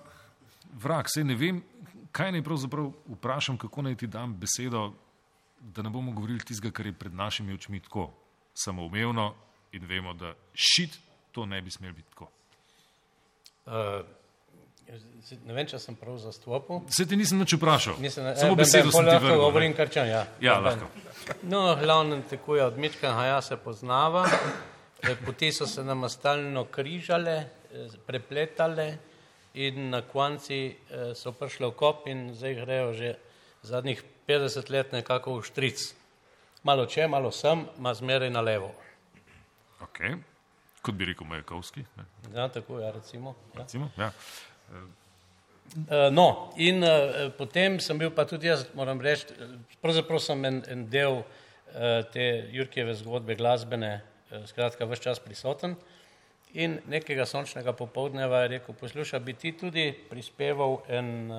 vrag, 0.83 1.07
sej 1.11 1.25
ne 1.25 1.35
vem, 1.39 1.63
kaj 2.13 2.33
naj 2.33 2.43
pravzaprav 2.43 2.91
vprašam, 3.17 3.59
kako 3.59 3.83
naj 3.83 3.97
ti 3.97 4.07
dam 4.07 4.35
besedo, 4.39 4.93
da 5.61 5.83
ne 5.83 5.91
bomo 5.91 6.13
govorili 6.13 6.41
tistega, 6.41 6.73
kar 6.75 6.87
je 6.87 6.93
pred 6.93 7.15
našimi 7.15 7.55
očmi 7.55 7.81
tako 7.81 8.11
samoumevno 8.55 9.35
in 9.73 9.87
vemo, 9.87 10.15
da 10.15 10.35
šit 10.55 10.99
to 11.33 11.47
ne 11.47 11.63
bi 11.63 11.71
smel 11.71 11.93
biti 11.93 12.11
tako. 12.11 12.29
Uh, 13.67 13.73
ne 15.47 15.55
vem, 15.55 15.67
če 15.69 15.79
sem 15.81 15.97
prav 15.97 16.19
zastopil. 16.21 16.83
Se 16.93 17.07
ti 17.09 17.17
nisem 17.17 17.41
nič 17.41 17.55
vprašal, 17.57 17.97
Nisem, 18.03 18.27
eh, 18.33 18.37
samo 18.37 18.57
besedo 18.59 18.91
sem 18.93 19.05
ti 19.05 19.11
lahko 19.11 19.27
vrnil. 19.27 19.41
Govorim 19.41 19.77
kar 19.77 19.91
čem, 19.91 20.09
ja. 20.11 20.27
Ja, 20.41 20.61
Ben. 20.61 20.65
lahko. 20.65 20.87
No, 21.43 21.77
glavnem 21.81 22.23
tekuje 22.29 22.65
od 22.65 22.79
Mička, 22.79 23.13
ja 23.27 23.41
se 23.43 23.57
poznava. 23.57 24.27
Eh, 25.03 25.17
Poti 25.27 25.53
so 25.53 25.67
se 25.67 25.85
nama 25.85 26.09
stalno 26.09 26.65
križale, 26.65 27.37
eh, 27.73 27.89
prepletale 28.07 28.99
in 29.55 29.91
na 29.91 30.03
konci 30.03 30.77
so 31.15 31.33
prišle 31.33 31.69
v 31.69 31.77
kop 31.77 32.07
in 32.09 32.33
zdaj 32.35 32.55
grejo 32.55 32.93
že 32.93 33.17
zadnjih 33.63 34.03
50 34.27 34.71
let 34.71 34.93
nekako 34.93 35.41
v 35.41 35.45
štric. 35.45 35.95
Malo 36.63 36.87
če, 36.87 37.09
malo 37.09 37.31
sem, 37.31 37.67
ma 37.79 37.93
zmeraj 37.95 38.31
na 38.31 38.41
levo. 38.41 38.73
Okay. 39.83 40.17
Kot 40.83 40.95
bi 40.95 41.05
rekel 41.05 41.27
Majakovski. 41.27 41.85
Ja, 42.35 42.49
tako 42.49 42.79
ja, 42.79 42.91
recimo. 42.91 43.35
Ja. 43.55 43.61
Recimo, 43.61 43.91
ja. 43.99 44.11
Uh, 44.73 46.11
no, 46.13 46.53
in 46.61 46.83
uh, 46.85 47.31
potem 47.33 47.79
sem 47.81 47.97
bil 47.97 48.11
pa 48.13 48.27
tudi 48.29 48.51
jaz, 48.51 48.67
moram 48.77 48.99
reči, 49.01 49.33
eh, 49.33 49.55
pravzaprav 49.81 50.21
sem 50.21 50.45
en, 50.45 50.59
en 50.69 50.83
del 50.93 51.23
uh, 51.23 51.25
te 52.13 52.27
Jurkijeve 52.53 52.93
zgodbe 53.01 53.39
glasbene, 53.41 54.03
skratka, 54.51 54.85
vse 54.89 55.01
čas 55.01 55.23
prisoten. 55.25 55.79
In 56.61 56.77
nekega 56.93 57.25
sončnega 57.25 57.73
popovdneva 57.77 58.43
je 58.43 58.53
rekel, 58.59 58.77
poslušaj, 58.77 59.25
bi 59.25 59.33
ti 59.33 59.55
tudi 59.57 59.87
prispeval 60.11 60.83
en 60.93 61.33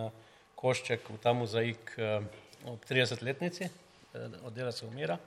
košček 0.57 1.13
v 1.13 1.21
ta 1.21 1.37
uh, 1.37 2.25
ob 2.73 2.89
30-letnici, 2.89 3.69
uh, 3.69 4.29
od 4.49 4.53
dela 4.57 4.71
se 4.71 4.87
umira. 4.89 5.19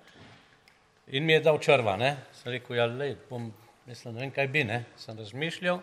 In 1.15 1.23
mi 1.23 1.39
je 1.39 1.47
dal 1.47 1.63
črva, 1.63 1.95
ne? 1.97 2.17
Sem 2.43 2.59
rekel, 2.59 2.75
ja, 2.75 2.91
lej, 2.91 3.15
bom, 3.31 3.53
mislim, 3.87 4.19
ne 4.19 4.27
vem, 4.27 4.35
kaj 4.35 4.51
bi, 4.51 4.67
ne? 4.67 4.83
Sem 4.99 5.15
razmišljal 5.15 5.79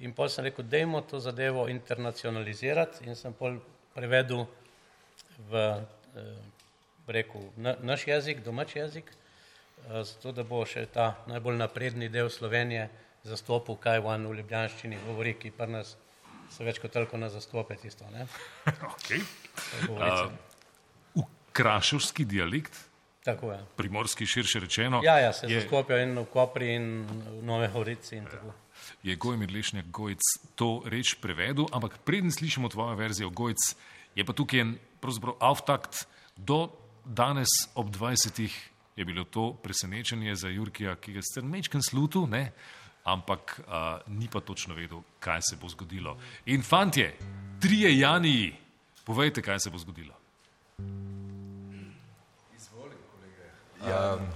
in 0.00 0.12
pol 0.16 0.28
sem 0.28 0.44
rekel, 0.44 0.64
dejmo 0.64 1.02
to 1.04 1.20
zadevo 1.20 1.68
internacionalizirati 1.68 3.04
in 3.08 3.16
sem 3.16 3.32
pol 3.36 3.58
prevedel 3.94 4.46
v, 5.50 5.84
eh, 6.16 6.36
rekel, 7.06 7.50
na, 7.56 7.76
naš 7.82 8.06
jezik, 8.06 8.44
domač 8.44 8.76
jezik, 8.76 9.10
eh, 9.10 10.04
zato 10.04 10.32
da 10.32 10.44
bo 10.44 10.64
še 10.64 10.86
ta 10.86 11.16
najbolj 11.26 11.56
napredni 11.56 12.08
del 12.08 12.30
Slovenije 12.30 12.88
zastopil, 13.24 13.76
kaj 13.76 14.00
van 14.00 14.26
v 14.26 14.40
ljubljanščini 14.40 14.98
govori, 15.06 15.34
ki 15.36 15.50
pri 15.50 15.68
nas 15.68 15.96
se 16.50 16.64
več 16.64 16.80
kot 16.82 16.92
toliko 16.92 17.18
ne 17.20 17.28
zastope 17.30 17.76
tisto, 17.76 18.08
ne? 18.10 18.26
Okay. 18.94 19.20
Uh, 19.88 21.26
kraševski 21.52 22.24
dialekt, 22.24 22.76
Tako 23.24 23.52
je. 23.52 23.58
primorski 23.76 24.26
širše 24.26 24.60
rečeno, 24.60 25.00
Ja, 25.04 25.18
ja, 25.18 25.32
se 25.32 25.46
je, 25.46 25.60
zastopijo 25.60 25.98
in 25.98 26.18
v 26.18 26.24
Kopri 26.32 26.74
in 26.74 27.06
v 27.06 27.42
Nove 27.44 27.68
Horici 27.68 28.16
in 28.16 28.24
tako. 28.24 28.54
Je 29.02 29.16
Gojmir 29.16 29.50
Lešnjak 29.52 29.90
Gojc 29.90 30.20
to 30.54 30.82
reč 30.84 31.14
prevedel, 31.20 31.66
ampak 31.72 31.98
preden 32.04 32.32
slišimo 32.32 32.68
tvojo 32.68 32.94
verzijo 32.96 33.30
Gojc, 33.30 33.74
je 34.14 34.24
pa 34.24 34.32
tukaj 34.32 34.60
en 34.60 34.76
pravzaprav 35.00 35.38
auftakt 35.40 36.06
do 36.36 36.68
danes 37.04 37.48
ob 37.74 37.90
20. 37.90 38.50
je 38.96 39.04
bilo 39.04 39.24
to 39.24 39.52
presenečenje 39.62 40.34
za 40.36 40.48
Jurkija, 40.48 40.96
ki 40.96 41.12
ga 41.12 41.22
sicer 41.22 41.44
mečken 41.44 41.82
slutu, 41.82 42.26
ne, 42.26 42.52
ampak 43.04 43.60
uh, 43.60 44.00
ni 44.12 44.28
pa 44.28 44.40
točno 44.40 44.74
vedel, 44.74 45.00
kaj 45.20 45.40
se 45.42 45.56
bo 45.56 45.68
zgodilo. 45.68 46.18
In 46.46 46.62
fantje, 46.62 47.16
trije 47.60 47.98
Janiji, 47.98 48.54
povejte, 49.04 49.42
kaj 49.42 49.60
se 49.60 49.70
bo 49.70 49.78
zgodilo. 49.78 50.14
Um, 53.80 54.28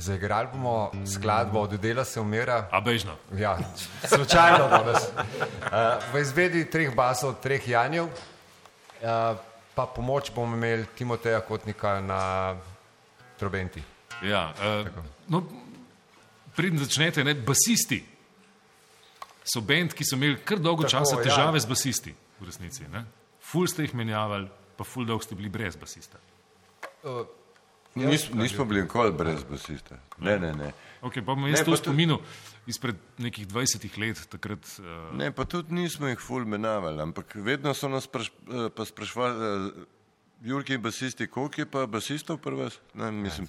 Zaigrali 0.00 0.48
bomo 0.52 0.90
skladbo 1.06 1.60
od 1.60 1.76
dela 1.80 2.04
se 2.04 2.20
umira. 2.20 2.68
A 2.72 2.80
bežno. 2.80 3.16
Ja, 3.36 3.58
slučajno 4.04 4.68
danes. 4.68 5.08
Uh, 5.12 6.00
v 6.12 6.20
izvedbi 6.20 6.64
treh 6.70 6.94
basov, 6.96 7.34
treh 7.42 7.68
Janjev, 7.68 8.04
uh, 8.04 9.36
pa 9.74 9.86
pomoč 9.86 10.32
bomo 10.34 10.56
imeli 10.56 10.86
Timoteja 10.96 11.40
Kotnika 11.40 12.00
na 12.00 12.56
trobenti. 13.38 13.82
Ja, 14.22 14.52
uh, 14.56 14.88
no, 15.28 15.44
Preden 16.56 16.78
začnete, 16.78 17.24
ne, 17.24 17.34
basisti 17.34 18.02
so 19.44 19.60
bend, 19.64 19.94
ki 19.96 20.04
so 20.06 20.16
imeli 20.18 20.38
kar 20.44 20.60
dolgo 20.60 20.84
Tako, 20.84 20.92
časa 20.92 21.18
ja. 21.18 21.26
težave 21.28 21.60
z 21.60 21.70
basisti, 21.70 22.14
v 22.40 22.48
resnici. 22.48 22.86
Ne. 22.92 23.04
Ful 23.50 23.68
ste 23.70 23.86
jih 23.86 23.94
menjavali, 23.98 24.48
pa 24.76 24.86
ful 24.86 25.06
dolgo 25.08 25.24
ste 25.24 25.38
bili 25.38 25.50
brez 25.52 25.78
basista. 25.80 26.20
Uh, 27.02 27.24
Nis, 27.94 28.30
nismo 28.32 28.64
bili 28.64 28.82
nikoli 28.82 29.12
brez 29.12 29.44
basista. 29.44 29.96
Ne, 30.18 30.38
ne, 30.38 30.52
ne. 30.52 30.72
Okay, 31.02 31.24
pa 31.24 31.34
Ne, 31.34 31.50
jaz 31.50 31.58
to 31.58 31.64
pa 31.64 31.70
tudi- 31.70 31.82
spominil 31.82 32.18
izpred 32.66 32.96
nekih 33.18 33.48
20 33.48 33.98
let, 33.98 34.26
takrat. 34.28 34.58
Uh, 34.78 35.16
Ne, 35.16 35.32
pa 35.32 35.44
tudi 35.44 35.74
nismo 35.74 36.06
jih 36.06 36.18
ful 36.18 36.44
menavali, 36.44 37.02
ampak 37.02 37.34
vedno 37.36 37.74
so 37.74 37.88
nas 37.88 38.04
spraš, 38.04 38.28
eh, 38.28 38.68
pa 38.70 38.84
sprašvali, 38.84 39.34
uh, 39.66 39.72
Jurki 40.42 40.74
in 40.74 40.82
basisti, 40.82 41.26
koliko 41.26 41.60
je 41.60 41.66
pa 41.66 41.86
basistov 41.86 42.38
pri 42.38 42.54
vas? 42.54 42.78
Ne, 42.94 43.10
mislim. 43.10 43.48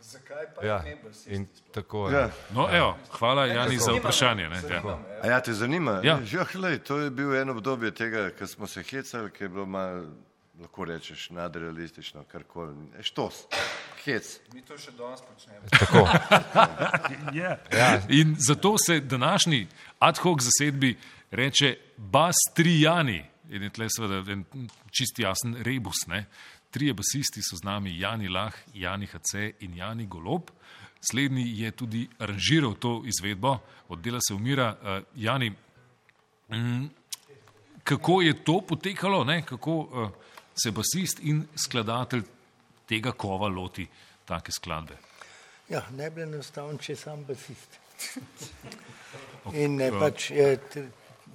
Zakaj 0.00 0.44
pa 0.56 0.66
Ja, 0.66 0.82
ne 0.82 0.96
basist? 0.96 1.26
in 1.28 1.46
tako 1.72 2.10
Ja. 2.10 2.30
No, 2.50 2.68
evo, 2.72 2.96
hvala 3.10 3.46
Jani 3.46 3.78
za 3.78 3.92
vprašanje. 3.92 4.48
Ne, 4.48 4.60
zanima 4.60 4.98
ja. 5.24 5.30
ja, 5.30 5.40
te 5.40 5.52
zanima? 5.52 6.00
Ja. 6.02 6.18
ja 6.26 6.44
hlej, 6.44 6.78
to 6.78 6.98
je 6.98 7.10
bil 7.10 7.36
eno 7.36 7.52
obdobje 7.52 7.90
tega, 7.90 8.30
ko 8.30 8.46
smo 8.46 8.66
se 8.66 8.82
hecali, 8.82 9.30
ki 9.30 9.44
je 9.44 9.48
bilo 9.48 9.66
malo, 9.66 10.04
lahko 10.60 10.84
rečeš, 10.84 11.30
nadrealistično, 11.30 12.24
karkoli. 12.24 12.74
E, 12.98 13.02
Štos, 13.02 13.44
hec. 14.04 14.28
Mi 14.54 14.62
to 14.62 14.76
še 14.78 14.92
danes 14.98 15.22
počnemo. 15.24 15.66
Tako. 15.72 16.04
Ja. 17.40 17.56
Ja. 17.72 17.88
In 18.08 18.34
zato 18.38 18.74
se 18.78 19.00
današnji 19.00 19.66
ad 19.98 20.18
hoc 20.18 20.42
zasedbi 20.42 20.96
reče 21.30 21.76
Bastrijani. 21.96 23.24
In 23.50 23.62
je 23.62 23.70
tle 23.70 23.86
seveda 23.90 24.32
en 24.32 24.44
čist 24.90 25.18
jasen 25.18 25.56
rebus. 25.62 26.06
Ne? 26.06 26.26
Trije 26.70 26.94
basisti 26.94 27.42
so 27.42 27.56
z 27.56 27.66
nami, 27.66 27.98
Jani 27.98 28.28
Lah, 28.28 28.54
Jani 28.74 29.06
HC 29.06 29.60
in 29.60 29.76
Jani 29.76 30.06
Golob. 30.06 30.50
Slednji 31.00 31.46
je 31.58 31.70
tudi 31.70 32.08
aranžiral 32.18 32.74
to 32.74 33.02
izvedbo, 33.06 33.58
oddela 33.88 34.20
se 34.20 34.34
umira. 34.34 34.76
Uh, 34.82 35.02
Jani, 35.16 35.52
mm, 36.48 36.86
kako 37.84 38.22
je 38.22 38.34
to 38.44 38.60
potekalo, 38.60 39.24
ne? 39.24 39.42
kako 39.42 39.76
uh, 39.78 40.10
se 40.62 40.70
basist 40.70 41.20
in 41.22 41.44
skladatelj 41.56 42.22
tega 42.88 43.12
kova 43.12 43.48
loti 43.48 43.86
take 44.28 44.52
skladbe? 44.52 44.96
Ja, 45.70 45.84
najbolj 45.94 46.26
enostavno, 46.26 46.78
če 46.78 46.92
je 46.92 46.96
sam 46.96 47.24
basist. 47.24 47.78
In 49.62 49.80
eh, 49.80 49.94
pač, 49.94 50.30
eh, 50.30 50.58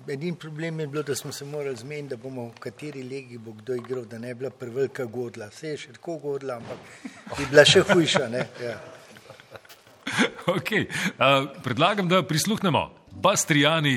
edini 0.08 0.36
problem 0.38 0.80
je 0.80 0.88
bilo, 0.88 1.04
da 1.04 1.16
smo 1.16 1.32
se 1.32 1.46
morali 1.46 1.76
zmeniti, 1.76 2.16
da 2.16 2.18
bomo 2.22 2.50
v 2.50 2.60
kateri 2.60 3.04
legi 3.04 3.38
bo 3.38 3.54
kdo 3.62 3.76
igral, 3.80 4.06
da 4.06 4.20
ne 4.20 4.34
bi 4.34 4.44
bila 4.44 4.52
prevelika 4.52 5.06
godla. 5.06 5.50
Se 5.52 5.74
je 5.74 5.78
še 5.86 5.96
tako 5.98 6.18
godla, 6.24 6.60
ampak 6.60 7.38
bi 7.38 7.48
bila 7.50 7.66
še 7.66 7.86
hujša. 7.92 8.28
Ne? 8.30 8.46
Ja. 8.64 8.76
Okay. 10.46 10.86
Uh, 11.18 11.50
predlagam, 11.66 12.06
da 12.08 12.22
prisluhnemo. 12.24 12.84
Bastrijani 13.12 13.96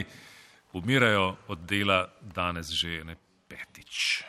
umirajo 0.73 1.37
od 1.53 1.67
dela 1.69 2.07
danes 2.35 2.73
že 2.73 3.05
ne 3.05 3.17
petič. 3.49 4.25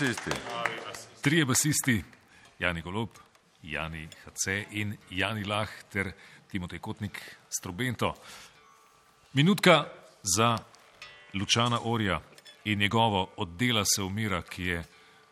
Basisti. 0.00 0.30
Trije 1.22 1.44
basisti, 1.44 2.04
Jani 2.58 2.82
Golob, 2.82 3.08
Jani 3.62 4.08
HC 4.24 4.46
in 4.70 4.96
Jani 5.10 5.44
Lah 5.44 5.68
ter 5.92 6.12
Timotej 6.50 6.78
Kotnik 6.78 7.36
s 7.48 7.62
Trobento. 7.62 8.14
Minutka 9.32 9.86
za 10.22 10.58
Lučana 11.34 11.80
Orja 11.84 12.20
in 12.64 12.78
njegovo 12.78 13.30
oddela 13.36 13.84
se 13.84 14.02
umira, 14.02 14.42
ki 14.42 14.64
je 14.64 14.84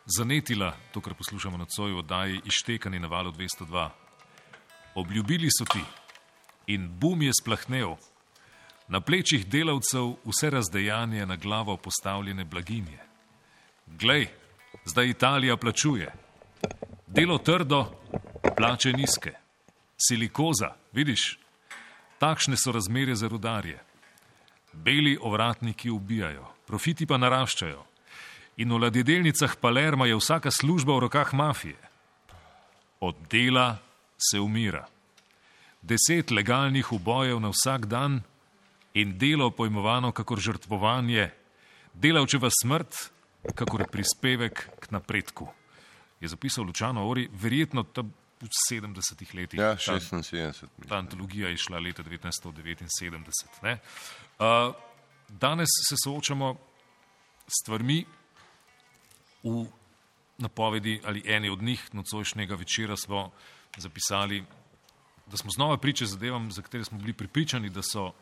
zanetila 0.07 0.77
to, 0.93 1.01
kar 1.01 1.15
poslušamo 1.15 1.57
na 1.57 1.65
coju 1.65 1.99
oddaji 1.99 2.41
Ištekani 2.45 2.99
na 2.99 3.09
valu 3.09 3.33
202. 3.33 3.91
Obljubili 4.95 5.49
so 5.59 5.65
ti 5.65 5.85
in 6.67 6.89
bum 6.99 7.23
je 7.23 7.33
splahnel. 7.41 7.97
Na 8.89 9.01
plečih 9.01 9.47
delavcev 9.47 10.17
vse 10.25 10.51
razdejanje 10.51 11.27
na 11.27 11.37
glavo 11.37 11.77
postavljene 11.77 12.45
blaginje. 12.45 12.99
Glej, 13.87 14.29
zdaj 14.85 15.09
Italija 15.09 15.57
plačuje. 15.57 16.13
Delo 17.07 17.39
trdo, 17.39 17.93
plače 18.57 18.93
nizke. 18.93 19.33
Silikoza, 19.97 20.75
vidiš, 20.93 21.39
takšne 22.19 22.57
so 22.57 22.73
razmere 22.73 23.15
za 23.15 23.29
rudarje. 23.29 23.79
Beli 24.73 25.19
ovratniki 25.21 25.91
ubijajo, 25.91 26.45
profiti 26.67 27.07
pa 27.07 27.17
naraščajo. 27.17 27.85
In 28.57 28.73
v 28.73 28.81
ladjedelnicah 28.81 29.57
Palerma 29.61 30.07
je 30.07 30.17
vsaka 30.17 30.51
služba 30.51 30.97
v 30.97 31.01
rokah 31.09 31.35
mafije. 31.35 31.77
Od 33.01 33.17
dela 33.31 33.79
se 34.19 34.41
umira. 34.41 34.87
Deset 35.83 36.31
legalnih 36.31 36.93
ubojev 36.93 37.41
na 37.41 37.53
vsak 37.53 37.87
dan 37.87 38.23
in 38.95 39.19
delo 39.19 39.51
pojmovano 39.51 40.13
kakor 40.13 40.41
žrtvovanje, 40.41 41.31
delavčeva 41.95 42.49
smrt 42.51 43.16
kakor 43.55 43.87
prispevek 43.93 44.69
k 44.81 44.91
napredku. 44.91 45.49
Je 46.21 46.29
zapisal 46.29 46.65
Lučano 46.65 47.09
Ori, 47.09 47.29
verjetno 47.33 47.83
tam 47.83 48.13
v 48.41 48.49
70-ih 48.71 49.35
letih. 49.35 49.61
Ja, 49.61 49.77
Ta- 49.77 50.01
76. 50.01 50.67
Ta 50.89 50.97
antologija 50.99 51.49
je 51.49 51.57
šla 51.57 51.79
leta 51.79 52.03
1979. 52.03 53.63
ne. 53.63 53.79
Uh, 54.39 54.75
danes 55.29 55.69
se 55.89 55.97
soočamo 56.05 56.57
s 57.47 57.63
stvarmi 57.63 58.05
v 59.43 59.67
napovedi 60.39 61.01
ali 61.05 61.23
eni 61.25 61.49
od 61.49 61.63
njih 61.63 61.95
nocojšnjega 61.95 62.55
večera 62.55 62.97
smo 62.97 63.31
zapisali, 63.77 64.45
da 65.27 65.37
smo 65.37 65.51
znova 65.51 65.77
priče 65.79 66.07
zadevam, 66.07 66.53
za 66.53 66.63
katere 66.63 66.85
smo 66.85 66.99
bili 66.99 67.13
pripričani, 67.13 67.71
da 67.71 67.83
so 67.83 68.13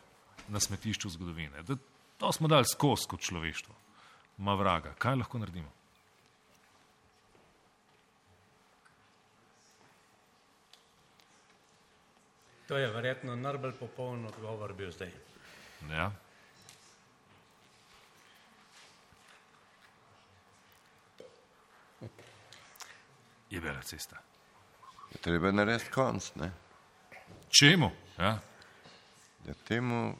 na 0.47 0.59
smetišču 0.59 1.09
zgodovine. 1.09 1.63
Da 1.63 1.75
to 2.17 2.31
smo 2.31 2.47
dali 2.47 2.65
skozi 2.65 3.07
kot 3.07 3.19
človeštvo. 3.21 3.75
Ma 4.37 4.55
vraga, 4.55 4.93
kaj 4.99 5.15
lahko 5.15 5.39
naredimo? 5.39 5.71
To 12.67 12.77
je 12.77 12.91
verjetno 12.91 13.35
najbolj 13.35 13.73
popoln 13.79 14.25
odgovor 14.25 14.73
bil 14.73 14.91
zdaj. 14.91 15.11
Ja. 15.91 16.11
Je 23.49 23.61
bila 23.61 23.81
cesta. 23.81 24.17
Je 25.13 25.21
treba 25.21 25.51
narediti 25.51 25.91
konc, 25.91 26.31
ne? 26.35 26.51
Čemu? 27.59 27.91
Ja. 28.17 28.39
Ja, 29.47 29.53
temu, 29.67 30.15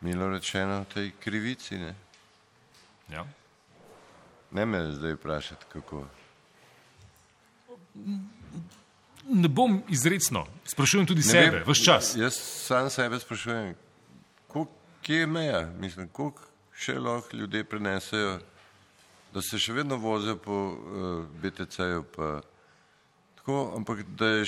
milo 0.00 0.28
rečeno, 0.30 0.84
tej 0.94 1.12
krivici, 1.20 1.78
ne? 1.78 1.94
Ja. 3.08 3.26
Ne 4.50 4.66
me 4.66 4.92
zdaj 4.92 5.12
vprašati, 5.12 5.64
kako. 5.72 6.06
Ne 9.28 9.48
bom 9.48 9.82
izredno, 9.88 10.46
sprašujem 10.64 11.06
tudi 11.06 11.20
Ne 11.20 11.30
sebe, 11.30 11.64
vse 11.66 11.84
čas. 11.84 12.16
Jaz 12.16 12.34
sam 12.36 12.90
sebe 12.90 13.20
sprašujem, 13.20 13.74
koliko- 14.48 14.72
kje 15.02 15.16
je 15.16 15.26
meja, 15.26 15.60
mislim, 15.78 16.08
koliko 16.08 16.42
še 16.76 16.98
lahko 16.98 17.36
ljudje 17.36 17.64
prenesejo, 17.64 18.38
da 19.34 19.42
se 19.42 19.58
še 19.58 19.72
vedno 19.72 19.96
vozijo 19.96 20.36
po 20.36 20.52
uh, 20.52 21.24
BTC-ju, 21.42 22.04
pa 22.16 22.40
tako, 23.36 23.72
ampak 23.76 24.02
da 24.02 24.26
je 24.26 24.44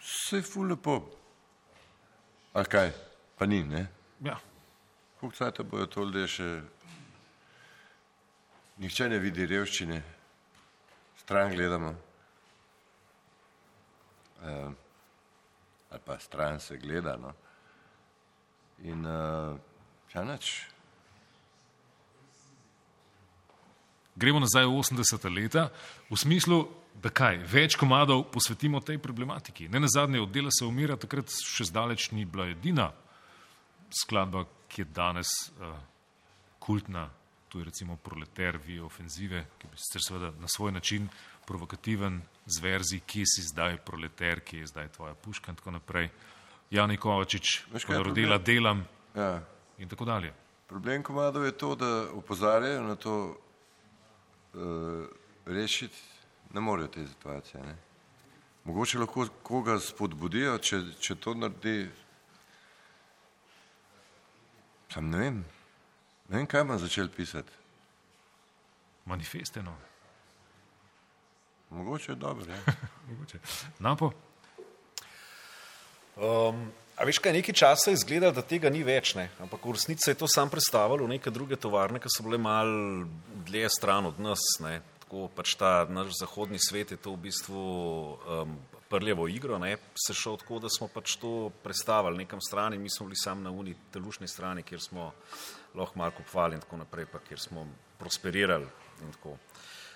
vse 0.00 0.42
ful 0.42 0.66
lepo. 0.66 1.02
A 2.54 2.64
kaj, 2.64 2.92
pa 3.42 3.46
ni, 3.46 3.64
ne? 3.64 3.88
Ja. 4.20 4.38
Koliko 5.20 5.36
cajta 5.36 5.62
bojo 5.62 5.86
to 5.90 6.04
ljudje 6.06 6.28
še... 6.30 6.48
Nihče 8.78 9.08
ne 9.10 9.18
vidi 9.18 9.46
revščine, 9.50 9.98
stran 11.18 11.50
gledamo. 11.50 11.90
Uh, 14.42 14.70
ali 15.90 16.04
pa 16.06 16.20
stran 16.22 16.62
se 16.62 16.78
gleda. 16.78 17.16
No. 17.18 17.34
In 18.86 19.02
uh, 19.10 19.58
ja, 20.14 20.22
nič. 20.22 20.54
Gremo 24.14 24.38
nazaj 24.46 24.70
v 24.70 24.78
80. 24.86 25.30
leta, 25.34 25.70
v 26.06 26.22
smislu, 26.28 26.62
da 26.94 27.10
kaj, 27.10 27.42
več 27.50 27.74
komadov 27.74 28.28
posvetimo 28.30 28.78
tej 28.86 29.02
problematiki. 29.02 29.66
Ne 29.66 29.82
na 29.82 29.90
zadnje, 29.90 30.22
oddela 30.22 30.54
se 30.54 30.62
umira, 30.62 30.94
takrat 30.94 31.26
še 31.42 31.72
zdaleč 31.74 32.12
ni 32.14 32.22
bila 32.22 32.52
edina 32.54 32.92
skladba, 33.94 34.44
ki 34.68 34.80
je 34.80 34.84
danes 34.84 35.28
uh, 35.60 35.76
kultna. 36.58 37.10
Tu 37.48 37.58
je 37.58 37.64
recimo 37.64 37.96
Proleter, 37.96 38.56
Vije 38.56 38.82
ofenzive, 38.82 39.46
ki 39.58 39.66
je 39.66 39.76
sicer 39.76 40.00
seveda 40.08 40.30
na 40.40 40.48
svoj 40.48 40.72
način 40.72 41.08
provokativen 41.46 42.22
z 42.46 42.60
verzi, 42.62 43.00
kje 43.06 43.24
si 43.26 43.42
zdaj 43.42 43.76
proleter, 43.84 44.40
kje 44.40 44.60
je 44.60 44.66
zdaj 44.66 44.88
tvoja 44.88 45.14
puška 45.14 45.52
in 45.52 45.56
tako 45.56 45.70
naprej. 45.70 46.08
Jani 46.70 46.96
Kovačič, 46.96 47.64
kaj 47.86 47.96
je 47.96 48.02
rodila 48.02 48.38
delam 48.38 48.84
Ja. 49.14 49.42
in 49.78 49.88
tako 49.88 50.04
dalje. 50.04 50.32
Problem 50.66 51.02
komadov 51.02 51.44
je 51.44 51.52
to, 51.52 51.74
da 51.74 52.06
opozarjajo 52.14 52.82
na 52.82 52.96
to 52.96 53.36
uh, 54.54 55.06
rešiti, 55.46 55.96
ne 56.52 56.60
morejo 56.60 56.88
te 56.88 57.06
situacije. 57.06 57.62
Ne? 57.62 57.76
Mogoče 58.64 58.98
lahko 58.98 59.26
koga 59.42 59.80
spodbudijo, 59.80 60.58
če, 60.58 60.80
če 61.00 61.14
to 61.14 61.34
naredi. 61.34 61.90
Sam 64.92 65.08
ne 65.10 65.18
vem, 65.18 65.38
ne 66.28 66.36
vem, 66.36 66.46
kaj 66.46 66.66
bom 66.68 66.78
začel 66.78 67.08
pisati. 67.08 67.60
Manifeste, 69.08 69.62
no. 69.62 69.72
Mogoče 71.70 72.12
je 72.12 72.16
dobro. 72.16 72.44
Ja. 72.48 72.74
Mogoče. 73.08 73.38
Napo? 73.78 74.10
Um, 76.16 76.66
a 76.96 77.06
veš 77.08 77.22
kaj, 77.24 77.32
nekaj 77.32 77.56
časa 77.56 77.90
je 77.90 77.96
izgledalo, 77.96 78.36
da 78.36 78.44
tega 78.44 78.68
ni 78.70 78.82
več, 78.84 79.14
ne? 79.16 79.30
ampak 79.40 79.64
v 79.64 79.72
resnici 79.78 80.04
se 80.04 80.12
je 80.12 80.20
to 80.20 80.28
sam 80.28 80.52
predstavljalo 80.52 81.06
v 81.06 81.14
neke 81.16 81.32
druge 81.32 81.56
tovarne, 81.56 82.02
ki 82.02 82.12
so 82.12 82.26
bile 82.26 82.36
mal 82.38 82.68
dlje 83.48 83.72
stran 83.72 84.12
od 84.12 84.20
nas. 84.20 84.44
Ne? 84.60 84.82
Tako 85.06 85.30
pač 85.32 85.56
ta 85.56 85.86
naš 85.88 86.18
zahodni 86.20 86.60
svet 86.60 86.92
je 86.92 87.00
to 87.00 87.16
v 87.16 87.30
bistvu 87.30 87.62
um, 87.64 88.58
prljevo 88.92 89.26
igro, 89.28 89.58
ne? 89.58 89.76
se 90.06 90.14
šel 90.14 90.36
tako, 90.36 90.60
da 90.60 90.68
smo 90.68 90.88
pač 90.92 91.16
to 91.16 91.50
predstavili 91.64 92.20
nekam 92.20 92.40
strani, 92.40 92.78
mi 92.78 92.90
smo 92.92 93.06
bili 93.08 93.16
sam 93.16 93.42
na 93.42 93.50
uni 93.50 93.74
telušni 93.92 94.28
strani, 94.28 94.62
kjer 94.62 94.80
smo 94.80 95.12
lahko 95.74 95.98
malo 95.98 96.12
kupovali 96.16 96.60
in 96.60 96.60
tako 96.60 96.76
naprej, 96.84 97.06
pa 97.12 97.18
kjer 97.18 97.40
smo 97.40 97.66
prosperirali 97.98 98.68
in 99.02 99.12
tako. 99.12 99.36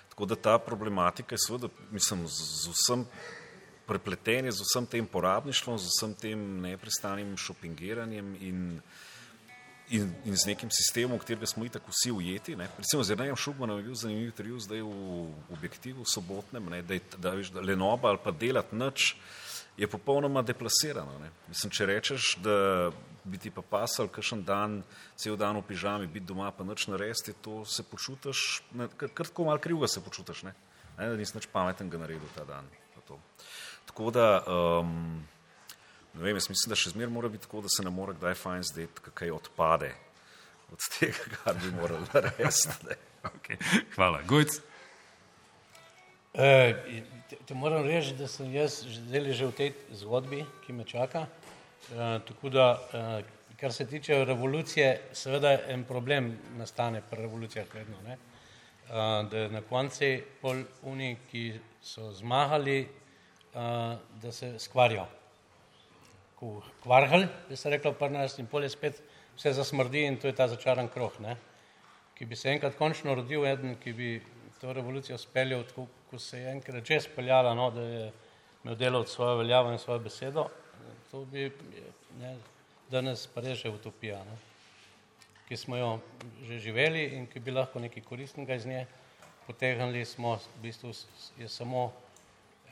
Tako 0.09 0.25
da 0.25 0.35
ta 0.35 0.57
problematika 0.59 1.35
je 1.35 1.45
seveda, 1.45 1.69
mislim, 1.91 2.25
z, 2.27 2.47
z 2.63 2.73
vsem 2.73 3.05
prepleteni 3.87 4.51
z 4.51 4.65
vsem 4.67 4.85
tem 4.85 5.07
porabništvom, 5.07 5.77
z 5.79 5.91
vsem 5.93 6.13
tem 6.19 6.41
neprestanim 6.61 7.37
šopingiranjem 7.37 8.35
in, 8.41 8.63
in, 9.89 10.13
in 10.25 10.35
z 10.35 10.51
nekim 10.51 10.69
sistemom, 10.71 11.17
v 11.17 11.23
katerega 11.23 11.47
smo 11.47 11.65
itak 11.65 11.85
vsi 11.87 12.11
ujeti. 12.11 12.55
Ne. 12.55 12.67
Recimo 12.77 13.03
z 13.03 13.13
Jernejem 13.13 13.35
Šugmanom 13.35 13.79
je 13.79 13.83
bil 13.83 13.95
zanimiv 13.95 14.31
intervju 14.31 14.59
zdaj 14.59 14.81
v 14.81 15.27
objektivu 15.53 16.05
sobotnem, 16.05 16.69
ne, 16.69 16.81
da, 16.81 16.93
je, 16.93 17.01
da, 17.17 17.35
veš, 17.37 17.51
da 17.55 17.63
lenoba 17.63 18.09
ali 18.09 18.23
pa 18.23 18.31
delati 18.31 18.75
nič 18.75 19.15
je 19.77 19.87
popolnoma 19.87 20.41
deplasirano. 20.41 21.19
Ne. 21.21 21.29
Mislim, 21.47 21.71
če 21.71 21.85
rečeš, 21.85 22.35
da 22.41 22.89
bi 23.23 23.37
ti 23.37 23.51
pa 23.53 23.61
pasal 23.61 24.09
kakšen 24.09 24.41
dan, 24.47 24.81
cel 25.19 25.37
dan 25.37 25.59
v 25.59 25.67
pižami, 25.67 26.09
biti 26.09 26.25
doma 26.25 26.49
pa 26.51 26.65
nič 26.65 26.87
narediti, 26.87 27.35
to 27.45 27.61
se 27.65 27.83
počutiš, 27.85 28.63
ne, 28.73 28.89
kar 28.97 29.13
kar 29.13 29.29
tako 29.29 29.45
malo 29.51 29.61
krivega 29.61 29.87
se 29.91 30.01
počutiš, 30.01 30.43
ne, 30.47 30.55
ne 30.97 31.09
da 31.11 31.19
nisi 31.19 31.37
nič 31.37 31.49
pametnega 31.53 32.01
naredil 32.01 32.35
ta 32.35 32.47
dan. 32.47 32.65
Tako 33.87 34.11
da, 34.11 34.43
um, 34.43 35.23
ne 36.17 36.23
vem, 36.23 36.35
jaz 36.35 36.49
mislim, 36.49 36.73
da 36.73 36.79
še 36.79 36.93
zmer 36.95 37.09
mora 37.13 37.29
biti 37.29 37.45
tako, 37.45 37.61
da 37.65 37.71
se 37.71 37.85
ne 37.85 37.93
more 37.93 38.15
kdaj 38.17 38.35
fajn 38.41 38.65
zdeti, 38.71 39.11
kaj 39.13 39.35
odpade 39.35 39.93
od 40.73 40.89
tega, 40.97 41.29
kar 41.37 41.59
bi 41.61 41.71
morali 41.77 42.09
narediti. 42.13 42.97
Okay. 43.27 43.57
Hvala. 43.95 44.21
Gojc, 44.23 44.53
E, 46.37 46.75
te, 47.47 47.53
moram 47.53 47.81
reči, 47.81 48.13
da 48.13 48.27
sem 48.29 48.51
jaz 48.53 48.83
zdaj 48.85 49.31
že 49.33 49.45
v 49.47 49.53
tej 49.57 49.71
zgodbi, 49.97 50.43
ki 50.65 50.73
me 50.73 50.83
čaka. 50.85 51.25
E, 51.25 52.19
tako 52.29 52.51
da, 52.53 52.67
e, 52.93 53.23
kar 53.57 53.73
se 53.73 53.87
tiče 53.89 54.21
revolucije, 54.25 55.09
seveda 55.17 55.55
en 55.73 55.83
problem 55.83 56.29
nastane 56.57 57.01
pri 57.01 57.25
revolucijah 57.25 57.65
vedno. 57.73 57.97
Ne? 58.05 58.13
E, 58.13 58.19
da 59.31 59.47
na 59.49 59.63
konci 59.65 60.21
pol 60.41 60.61
oni, 60.85 61.15
ki 61.31 61.57
so 61.81 62.11
zmagali, 62.13 62.79
e, 62.85 62.87
da 64.21 64.31
se 64.31 64.59
skvarijo. 64.59 65.07
Kvarhal, 66.83 67.27
bi 67.49 67.55
se 67.57 67.69
reklo 67.69 67.93
pri 67.97 68.09
nas, 68.13 68.37
in 68.39 68.47
pol 68.47 68.63
je 68.63 68.69
spet 68.69 69.01
vse 69.35 69.53
zasmrdi 69.57 70.05
in 70.05 70.17
to 70.21 70.27
je 70.27 70.35
ta 70.37 70.47
začaran 70.47 70.89
krog. 70.89 71.19
Ne? 71.19 71.37
ki 72.17 72.25
bi 72.25 72.35
se 72.35 72.49
enkrat 72.49 72.75
končno 72.77 73.13
rodil 73.15 73.45
eden, 73.45 73.75
ki 73.77 73.93
bi 73.93 74.09
to 74.61 74.73
revolucijo 74.73 75.17
speljal 75.21 75.63
tako, 75.69 75.85
ko 76.09 76.19
se 76.19 76.39
je 76.39 76.51
enkrat 76.51 76.85
že 76.85 77.01
speljala, 77.05 77.53
no, 77.53 77.69
da 77.71 77.81
je 77.81 78.11
imel 78.63 78.75
delavec 78.75 79.09
svojo 79.09 79.35
veljavo 79.37 79.71
in 79.71 79.77
svojo 79.79 79.99
besedo, 79.99 80.47
to 81.11 81.25
bi 81.31 81.51
ne, 82.19 82.35
danes 82.89 83.27
pa 83.33 83.41
res 83.45 83.61
že 83.61 83.69
utopija, 83.69 84.23
ne, 84.25 84.37
ki 85.47 85.57
smo 85.57 85.77
jo 85.77 85.91
že 86.47 86.59
živeli 86.59 87.03
in 87.19 87.27
ki 87.27 87.39
bi 87.39 87.53
lahko 87.53 87.79
nekaj 87.79 88.03
koristnega 88.03 88.57
iz 88.57 88.65
nje 88.65 88.87
potegnili, 89.45 90.05
smo 90.05 90.35
v 90.35 90.61
bistvu 90.63 90.93
je 91.37 91.47
samo, 91.47 91.91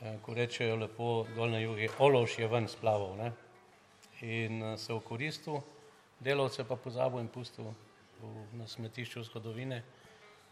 eh, 0.02 0.18
ko 0.26 0.34
rečejo 0.34 0.76
lepo 0.76 1.28
dol 1.36 1.54
na 1.54 1.60
jugi, 1.60 1.90
ološ 2.00 2.40
je 2.40 2.48
ven 2.48 2.68
splaval, 2.68 3.14
ne, 3.18 3.32
in 4.22 4.64
eh, 4.64 4.78
se 4.78 4.94
okoristil, 4.94 5.60
delavce 6.20 6.64
pa 6.64 6.76
pozabil 6.76 7.20
in 7.20 7.28
pustil 7.28 7.66
v, 8.22 8.32
na 8.54 8.68
smetišču 8.68 9.24
zgodovine, 9.24 9.84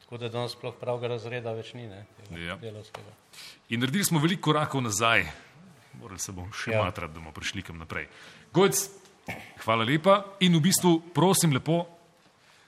tako 0.03 0.17
da 0.17 0.29
danes 0.29 0.51
sploh 0.51 0.75
pravega 0.79 1.07
razreda 1.15 1.53
več 1.55 1.73
ni, 1.73 1.87
ne, 1.87 2.05
Ja. 2.35 2.57
delavskega. 2.59 3.13
In 3.69 3.79
naredili 3.79 4.03
smo 4.05 4.19
veliko 4.19 4.51
korakov 4.51 4.81
nazaj. 4.81 5.25
Morali 5.93 6.19
se 6.19 6.31
bomo 6.31 6.51
še. 6.51 6.71
Ja. 6.71 6.83
matrati, 6.83 7.13
da 7.13 7.19
bomo 7.19 7.31
prišli 7.31 7.61
kam 7.61 7.77
naprej. 7.77 8.07
Gojc, 8.53 8.89
hvala 9.63 9.85
lepa 9.85 10.23
in 10.41 10.57
v 10.57 10.61
bistvu 10.61 10.99
prosim 11.13 11.53
lepo 11.53 11.85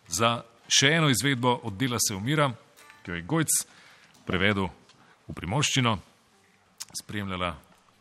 za 0.08 0.44
še 0.70 0.94
eno 0.96 1.10
izvedbo 1.10 1.60
od 1.64 1.74
dela 1.74 1.98
se 2.00 2.16
umira, 2.16 2.52
ki 3.04 3.12
jo 3.12 3.16
je 3.16 3.22
Gojc 3.26 3.52
prevedel 4.26 4.70
v 5.28 5.34
primorščino, 5.34 5.98
spremljala 6.96 7.56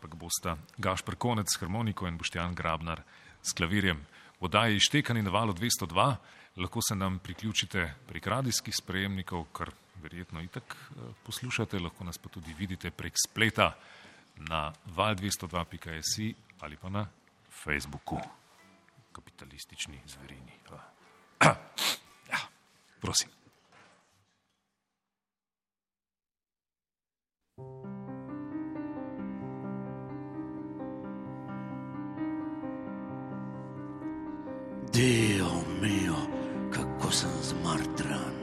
pa 0.05 0.09
ga 0.13 0.21
bosta 0.21 0.57
Gašpr 0.77 1.17
Konec 1.17 1.49
s 1.49 1.57
harmoniko 1.63 2.05
in 2.05 2.19
Boštjan 2.21 2.53
Grabnar 2.55 3.01
s 3.41 3.57
klavirjem. 3.57 3.97
V 4.37 4.45
oddaji 4.45 4.81
Štekani 4.81 5.23
na 5.25 5.33
valu 5.33 5.55
202 5.57 6.17
lahko 6.61 6.83
se 6.85 6.95
nam 6.95 7.17
priključite 7.19 7.95
prek 8.07 8.27
radijskih 8.27 8.75
sprejemnikov, 8.77 9.47
kar 9.57 9.73
verjetno 10.03 10.43
itak 10.45 10.77
eh, 10.77 11.09
poslušate, 11.25 11.81
lahko 11.81 12.05
nas 12.05 12.19
pa 12.19 12.29
tudi 12.29 12.53
vidite 12.53 12.91
prek 12.91 13.17
spleta 13.17 13.73
na 14.37 14.73
val202.si 14.97 16.35
ali 16.61 16.77
pa 16.77 16.89
na 16.89 17.07
Facebooku. 17.65 18.21
Kapitalistični 19.13 20.01
zverini. 20.07 20.53
Ja, 22.31 22.39
prosim. 23.01 23.44
Dio 34.95 35.47
mio, 35.83 36.15
kako 36.71 37.11
sem 37.11 37.31
zmartran. 37.43 38.35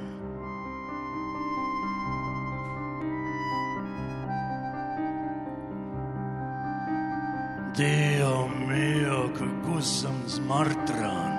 Dio 7.78 8.48
mio, 8.68 9.30
kako 9.38 9.82
sem 9.82 10.24
zmartran. 10.28 11.32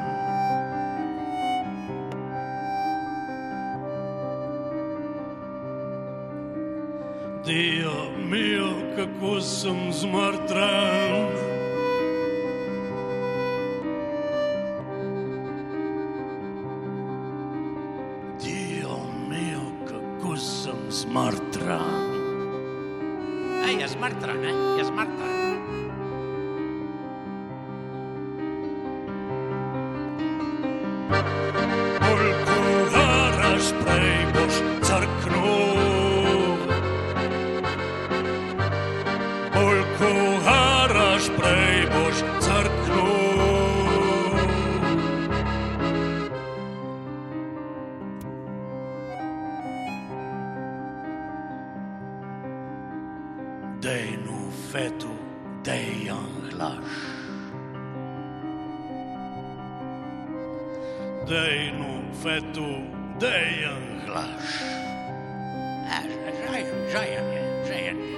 Dio 7.45 7.93
mio, 8.31 8.97
kako 8.97 9.41
sem 9.41 9.93
zmartran. 9.93 11.52
Sem 21.13 21.21
zmartran. 21.21 22.09
Ej, 23.69 23.81
je 23.81 23.89
zmrtra, 23.89 24.33
ne? 24.35 24.53
Je 24.79 24.85
zmrtra. 24.85 25.32
Dej 62.23 62.31
nu 62.31 62.47
fetu, 62.47 62.71
dej 63.19 63.67
anhlaš. 63.67 64.63
Žajen, 66.47 66.67
žajen 66.93 67.27
je, 67.35 67.43
žajen 67.67 67.99
je. 67.99 68.17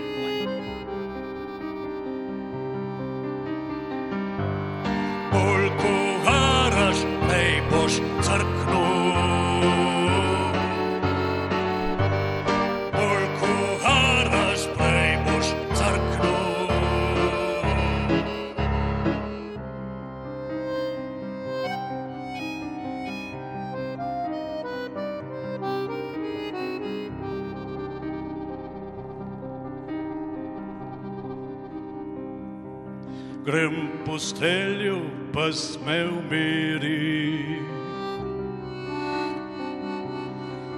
Bolj 5.32 5.68
ko 5.80 5.94
haraš, 6.24 6.98
prej 7.28 7.62
boš 7.70 7.94
crknul. 8.20 8.63
Grem 34.14 34.22
po 34.22 34.30
stelju, 34.30 34.98
pa 35.34 35.50
sme 35.50 36.06
umiri. 36.06 37.58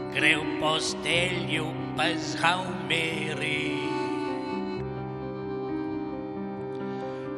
Gre 0.08 0.40
v 0.40 0.56
postelju, 0.56 1.68
pa 1.92 2.16
zhaumeri. 2.16 3.76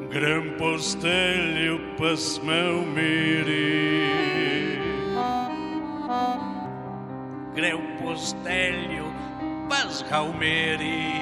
Grem 0.07 0.55
po 0.55 0.79
stelju, 0.79 1.83
pa 1.99 2.15
sme 2.15 2.79
umiri. 2.79 4.07
Gre 7.59 7.75
v 7.75 7.83
postelju, 7.99 9.07
pa 9.67 9.83
zhaumeri. 9.91 11.19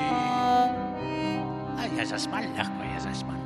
Aj, 1.81 1.89
Je 1.97 2.05
zaspan, 2.05 2.45
lahko 2.53 2.85
je 2.85 3.01
zaspan. 3.09 3.46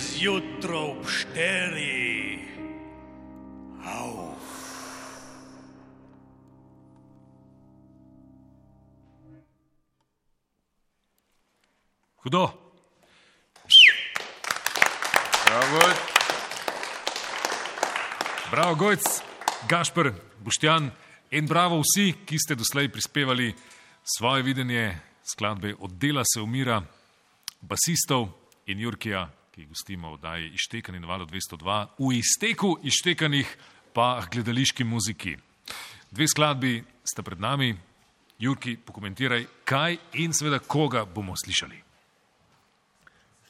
Zjutro 0.00 0.80
ob 0.80 1.08
šteri. 1.08 2.38
Au. 3.84 4.34
Hudo. 12.22 12.48
Bravo, 18.50 18.74
Gojc, 18.74 19.02
Gašpr, 19.68 20.12
Boštjan 20.38 20.90
in 21.30 21.46
bravo 21.46 21.80
vsi, 21.82 22.12
ki 22.26 22.38
ste 22.38 22.54
doslej 22.54 22.88
prispevali 22.88 23.54
svoje 24.04 24.42
videnje 24.42 24.98
skladbe 25.24 25.74
Od 25.78 25.90
dela 25.90 26.22
se 26.24 26.40
umira, 26.40 26.82
basistov 27.60 28.28
in 28.66 28.80
Jurkija, 28.80 29.28
ki 29.60 29.66
gostimo 29.66 30.10
v 30.10 30.16
oddaji 30.16 30.50
Ištekani 30.54 31.00
na 31.00 31.06
valu 31.06 31.26
202, 31.26 31.86
v 31.98 32.12
izteku 32.16 32.78
Ištekanih 32.82 33.56
pa 33.92 34.22
gledališki 34.32 34.84
muziki. 34.84 35.36
Dve 36.10 36.28
skladbi 36.28 36.84
sta 37.04 37.22
pred 37.22 37.40
nami. 37.40 37.76
Jurki, 38.40 38.78
pokomentiraj, 38.80 39.44
kaj 39.68 39.98
in 40.24 40.32
seveda 40.32 40.62
koga 40.64 41.04
bomo 41.04 41.36
slišali. 41.36 41.76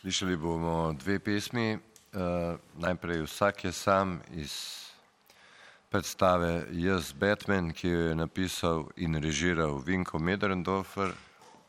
Slišali 0.00 0.36
bomo 0.36 0.92
dve 0.98 1.20
pesmi. 1.22 1.78
Uh, 2.10 2.58
najprej 2.82 3.22
vsak 3.22 3.64
je 3.64 3.72
sam 3.72 4.18
iz 4.34 4.50
predstave 5.90 6.66
Jaz 6.72 7.12
Batman, 7.12 7.70
ki 7.70 7.88
jo 7.88 8.00
je 8.08 8.14
napisal 8.18 8.88
in 8.96 9.14
režiral 9.14 9.78
Vinko 9.78 10.18
Medrendorfer, 10.18 11.14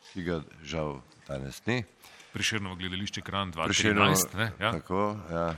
ki 0.10 0.26
ga 0.26 0.42
žal 0.66 0.98
danes 1.30 1.62
ni. 1.70 1.84
Priširno 2.34 2.76
gledališče 2.76 3.22
Kran 3.22 3.52
Prešernovo- 3.52 4.16
2013. 4.16 4.38
Ne? 4.38 4.52
Ja. 4.60 4.72
Tako, 4.72 5.18
ja. 5.32 5.56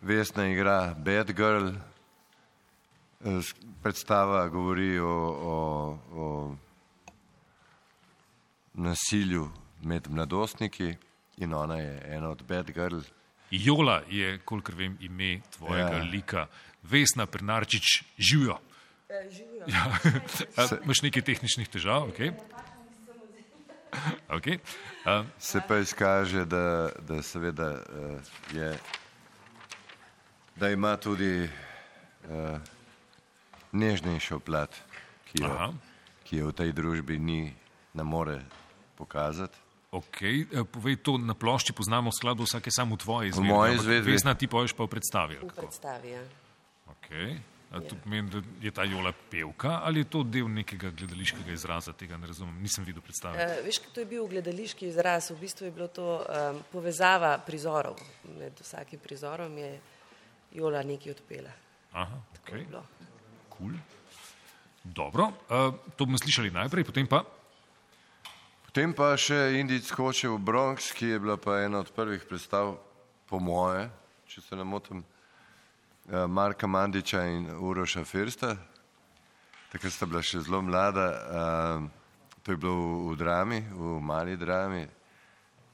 Vesna 0.00 0.46
igra 0.46 0.94
Bad 0.94 1.32
Girl. 1.32 1.68
Eh, 1.68 3.40
Predstava 3.82 4.48
govori 4.48 4.98
o, 4.98 5.08
o, 5.08 5.54
o 6.12 6.56
nasilju 8.74 9.50
med 9.82 10.08
mladostniki 10.10 10.94
in 11.36 11.54
ona 11.54 11.76
je 11.76 12.02
ena 12.06 12.28
od 12.28 12.42
Bad 12.42 12.70
Girl. 12.70 12.98
Jola 13.50 14.02
je, 14.10 14.38
kolikor 14.38 14.74
vem, 14.74 14.96
ime 15.00 15.40
tvojega 15.56 15.88
Ja. 15.90 15.96
ja. 15.96 16.02
lika. 16.04 16.46
Vesna 16.82 17.26
Pernarčič, 17.26 17.82
živijo. 18.18 18.58
Ja. 19.66 19.84
A, 20.56 20.66
Imaš 20.84 21.02
nekaj 21.02 21.22
tehničnih 21.22 21.68
težav? 21.68 22.10
Okay. 22.12 22.32
Okay. 24.36 24.58
Uh, 25.04 25.26
Se 25.38 25.60
pa 25.68 25.78
izkaže, 25.78 26.44
da, 26.44 26.90
da 27.00 27.22
seveda 27.22 27.70
uh, 27.72 28.20
je, 28.52 28.78
da 30.56 30.70
ima 30.70 30.96
tudi 30.96 31.44
uh, 31.44 32.58
nežnejšo 33.72 34.38
plat, 34.38 34.74
ki 35.32 35.42
jo, 35.42 35.48
Aha. 35.48 35.72
ki 36.24 36.42
jo 36.42 36.52
v 36.52 36.56
tej 36.60 36.72
družbi 36.72 37.18
ni, 37.18 37.54
ne 37.94 38.04
more 38.04 38.40
pokazati. 38.96 39.56
okay. 39.92 40.44
Povej 40.72 41.00
to, 41.00 41.16
na 41.16 41.34
plošči 41.34 41.72
poznamo 41.72 42.12
skladbo 42.12 42.44
vsake 42.44 42.70
samo 42.70 42.96
izvedbi. 43.24 43.48
moji 43.48 43.70
ampak 43.72 43.80
izvedbi. 43.84 44.12
Vesna 44.12 44.34
ti 44.34 44.46
poješ 44.46 44.72
pa 44.76 44.84
v 44.84 44.88
predstavi. 44.92 45.34
V 45.36 45.40
kako? 45.40 45.56
predstavi. 45.56 46.08
Ja. 46.10 46.22
Okay. 46.92 47.40
A 47.70 47.80
to 47.84 47.96
pomeni, 48.00 48.30
da 48.30 48.40
je 48.64 48.70
ta 48.72 48.84
Jola 48.84 49.12
pevka 49.30 49.80
ali 49.84 50.00
je 50.00 50.08
to 50.08 50.22
del 50.24 50.48
nekega 50.48 50.90
gledališkega 50.90 51.52
izraza, 51.52 51.92
tega 51.92 52.16
ne 52.16 52.26
razumem, 52.26 52.54
nisem 52.62 52.84
videl 52.84 53.04
predstave. 53.04 53.44
Uh, 53.44 53.64
veš, 53.66 53.82
to 53.92 54.00
je 54.00 54.08
bil 54.08 54.24
gledališki 54.26 54.88
izraz, 54.88 55.28
v 55.30 55.36
bistvu 55.42 55.68
je 55.68 55.74
bilo 55.76 55.88
to 55.92 56.06
um, 56.16 56.62
povezava 56.72 57.36
prizorov. 57.44 58.00
Med 58.38 58.56
vsakim 58.64 59.00
prizorom 59.04 59.58
je 59.58 59.74
Jola 60.56 60.82
nekaj 60.82 61.12
odpela. 61.12 61.52
Aha, 61.92 62.22
Tako 62.38 62.56
je 62.56 62.62
ok. 62.62 62.68
bilo. 62.68 62.84
Cool. 63.58 63.76
Dobro, 64.84 65.28
uh, 65.28 65.74
to 65.96 66.08
bomo 66.08 66.18
slišali 66.18 66.50
najprej, 66.50 66.88
potem 66.88 67.06
pa. 67.06 67.20
Potem 68.64 68.92
pa 68.96 69.12
še 69.20 69.58
Indic 69.60 69.88
hoče 69.92 70.28
v 70.32 70.40
Bronx, 70.40 70.92
ki 70.96 71.12
je 71.12 71.20
bila 71.20 71.36
pa 71.36 71.60
ena 71.64 71.84
od 71.84 71.92
prvih 71.92 72.24
predstav, 72.24 72.78
po 73.28 73.40
moje, 73.40 73.90
če 74.28 74.40
se 74.40 74.56
ne 74.56 74.64
motim, 74.64 75.04
Marka 76.08 76.66
Mandiča 76.66 77.24
in 77.24 77.50
Uroša 77.60 78.04
Firsta. 78.04 78.56
Takrat 79.68 79.92
sta 79.92 80.06
bila 80.06 80.22
še 80.24 80.40
zelo 80.40 80.62
mlada. 80.64 81.06
eh, 81.12 81.88
To 82.42 82.52
je 82.52 82.56
bilo 82.56 82.72
v, 82.72 83.12
v 83.12 83.16
drami, 83.20 83.60
v 83.60 84.00
mali 84.00 84.36
drami. 84.36 84.88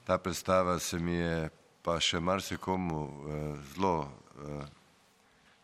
Ta 0.03 0.17
predstava 0.17 0.79
se 0.79 0.99
mi 0.99 1.15
je 1.15 1.49
pa 1.81 1.95
še 2.03 2.19
marsikomu 2.19 2.99
eh, 3.07 3.55
zelo 3.71 4.11
eh, 4.43 4.67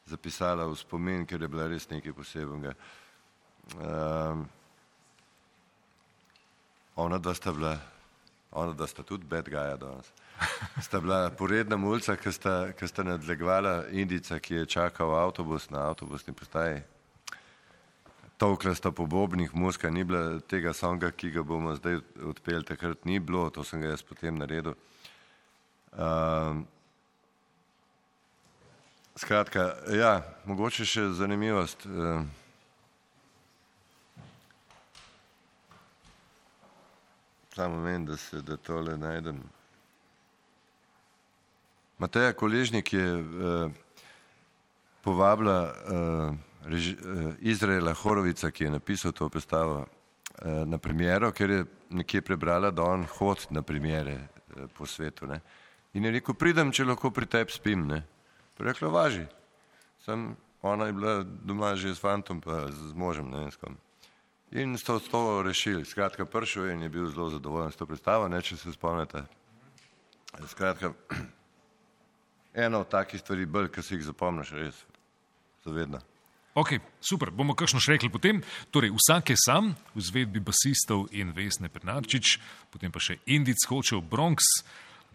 zapisala 0.07 0.64
v 0.64 0.76
spomin, 0.80 1.27
ker 1.27 1.41
je 1.41 1.52
bila 1.52 1.68
res 1.68 1.89
nekaj 1.91 2.14
posebnega. 2.15 2.72
Ona 6.95 7.18
dva 7.19 7.34
sta 7.35 7.52
bila, 7.52 7.76
ona 8.52 8.72
dva 8.72 8.88
sta 8.88 9.03
tudi 9.03 9.27
bad 9.27 9.48
guya 9.48 9.76
danes. 9.80 10.11
Sta 10.81 10.99
bila 10.99 11.30
poredna 11.30 11.77
mulca, 11.77 12.15
ki 12.18 12.31
sta, 12.31 12.55
ki 12.73 12.88
sta 12.88 13.03
nadlegovala 13.03 13.91
Indica, 13.91 14.39
ki 14.39 14.55
je 14.55 14.65
čakal 14.65 15.13
avtobus 15.15 15.69
na 15.69 15.89
avtobusni 15.89 16.34
postaji. 16.34 16.81
Tolkla 18.38 18.73
sta 18.76 18.91
po 18.91 19.05
bobnih, 19.05 19.53
muska 19.53 19.89
ni 19.89 20.03
bila 20.03 20.39
tega 20.39 20.73
songa, 20.73 21.11
ki 21.11 21.30
ga 21.31 21.43
bomo 21.43 21.76
zdaj 21.77 21.99
odpeli, 22.26 22.65
takrat 22.65 23.05
ni 23.05 23.19
bilo, 23.19 23.49
to 23.49 23.63
sem 23.63 23.81
ga 23.81 23.93
jaz 23.93 24.01
potem 24.01 24.38
naredil. 24.41 24.73
Um, 25.91 26.65
skratka, 29.15 29.69
ja, 29.93 30.22
mogoče 30.49 30.88
še 30.89 31.09
zanimivost. 31.13 31.85
Um, 31.85 32.30
Samo 37.51 37.81
meni, 37.84 38.05
da 38.07 38.18
se 38.18 38.41
da 38.41 38.55
tole 38.57 38.97
najdem. 38.97 39.43
Mateja 42.02 42.34
Koležnik 42.34 42.94
je 42.94 43.07
uh, 43.14 43.72
povabila 45.06 45.69
uh, 45.69 46.34
reži, 46.65 46.95
uh, 46.98 47.34
Izraela 47.40 47.94
Horovica, 47.94 48.49
ki 48.52 48.64
je 48.64 48.72
napisal 48.72 49.11
to 49.14 49.30
predstavo, 49.30 49.84
uh, 49.86 50.65
na 50.65 50.78
premiero, 50.82 51.30
ker 51.32 51.49
je 51.49 51.65
nekje 51.94 52.23
prebrala, 52.26 52.72
da 52.72 52.88
on 52.90 53.06
hod 53.06 53.45
na 53.53 53.61
premiere 53.61 54.15
uh, 54.18 54.65
po 54.73 54.86
svetu. 54.90 55.28
Ne? 55.30 55.38
In 55.94 56.06
je 56.06 56.11
rekel, 56.18 56.34
pridem, 56.34 56.72
če 56.73 56.88
lahko 56.90 57.11
pri 57.14 57.30
tebi 57.30 57.53
spim. 57.53 57.86
Ne? 57.86 58.02
Rekla, 58.57 58.90
važi. 58.90 59.28
Sem, 60.02 60.32
ona 60.65 60.88
je 60.90 60.95
bila 60.98 61.14
doma 61.22 61.76
že 61.76 61.94
s 61.94 62.02
fantom, 62.02 62.41
pa 62.41 62.65
z 62.72 62.95
možem, 62.98 63.30
ne 63.30 63.44
vem 63.44 63.52
s 63.52 63.61
kom. 63.61 63.78
In 64.57 64.73
so 64.78 64.98
to 64.99 65.44
rešili. 65.45 65.86
Skratka, 65.86 66.26
prišel 66.26 66.65
je 66.65 66.73
in 66.73 66.82
je 66.82 66.90
bil 66.90 67.06
zelo 67.14 67.30
zadovoljen 67.30 67.72
s 67.72 67.78
to 67.78 67.86
predstavo, 67.86 68.26
ne, 68.28 68.41
če 68.41 68.57
se 68.57 68.73
spomnite. 68.73 69.22
Skratka, 70.49 70.94
ena 72.53 72.80
od 72.80 72.90
takih 72.90 73.19
stvari 73.19 73.45
bolj, 73.45 73.72
ki 73.72 73.84
si 73.84 73.95
jih 73.95 74.06
zapomniš, 74.06 74.53
res, 74.57 74.84
zavedno. 75.65 76.02
Ok, 76.52 76.76
super, 76.99 77.32
bomo 77.32 77.56
kakšno 77.56 77.80
še 77.80 77.95
rekli 77.95 78.11
potem. 78.11 78.41
Torej, 78.76 78.91
vsak 78.91 79.32
je 79.32 79.40
sam 79.40 79.72
v 79.95 80.03
zvedbi 80.03 80.44
basistov 80.44 81.07
in 81.15 81.32
Vesne 81.32 81.72
Pernarčič, 81.72 82.36
potem 82.68 82.91
pa 82.91 82.99
še 82.99 83.22
Indic 83.32 83.64
Hočev 83.72 84.03
Bronx, 84.03 84.52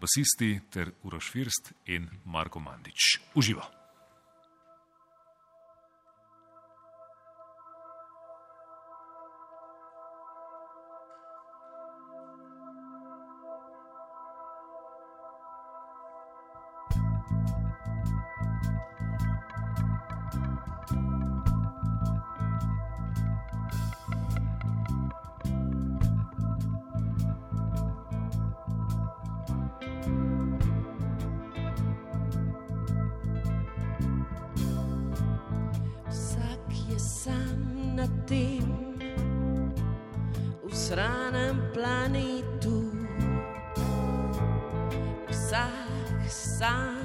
basisti 0.01 0.55
ter 0.73 0.95
Uroš 1.05 1.29
First 1.29 1.73
in 1.85 2.09
Marko 2.25 2.57
Mandič. 2.57 3.21
Uživa. 3.37 3.76
Sam 46.57 46.97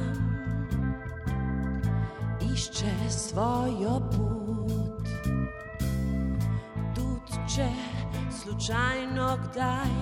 išče 2.53 3.11
svojo 3.11 4.01
pot. 4.11 5.09
Tudi 6.95 7.37
če 7.55 7.69
slučajno 8.31 9.39
kdaj 9.45 9.93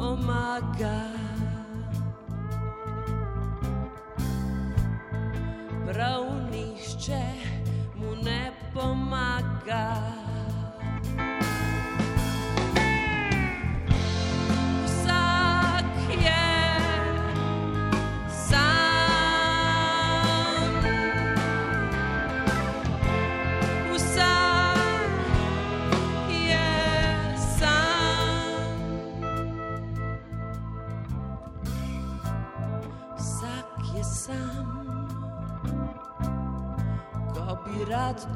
omaga. 0.00 1.35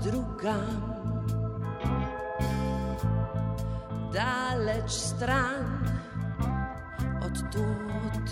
Drugam, 0.04 0.82
daleč 4.12 4.90
stran 4.90 5.84
od 7.24 7.36
tod, 7.52 8.24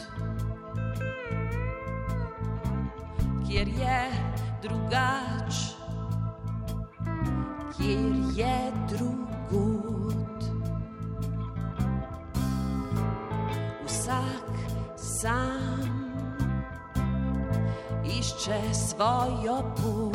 kjer 3.47 3.69
je 3.69 4.03
drugač, 4.63 5.55
kjer 7.77 8.13
je 8.35 8.73
drugod. 8.89 10.45
Vsak 13.87 14.53
sam 14.97 15.89
išče 18.05 18.75
svojo 18.75 19.63
pot. 19.77 20.08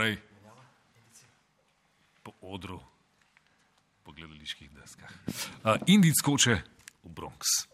Naprej 0.00 0.16
po 2.22 2.32
odru, 2.40 2.80
po 4.02 4.12
gledaliških 4.12 4.70
deskah. 4.72 5.12
Uh, 5.64 5.76
Indic 5.86 6.16
skoče 6.16 6.56
v 7.04 7.08
Bronx. 7.08 7.69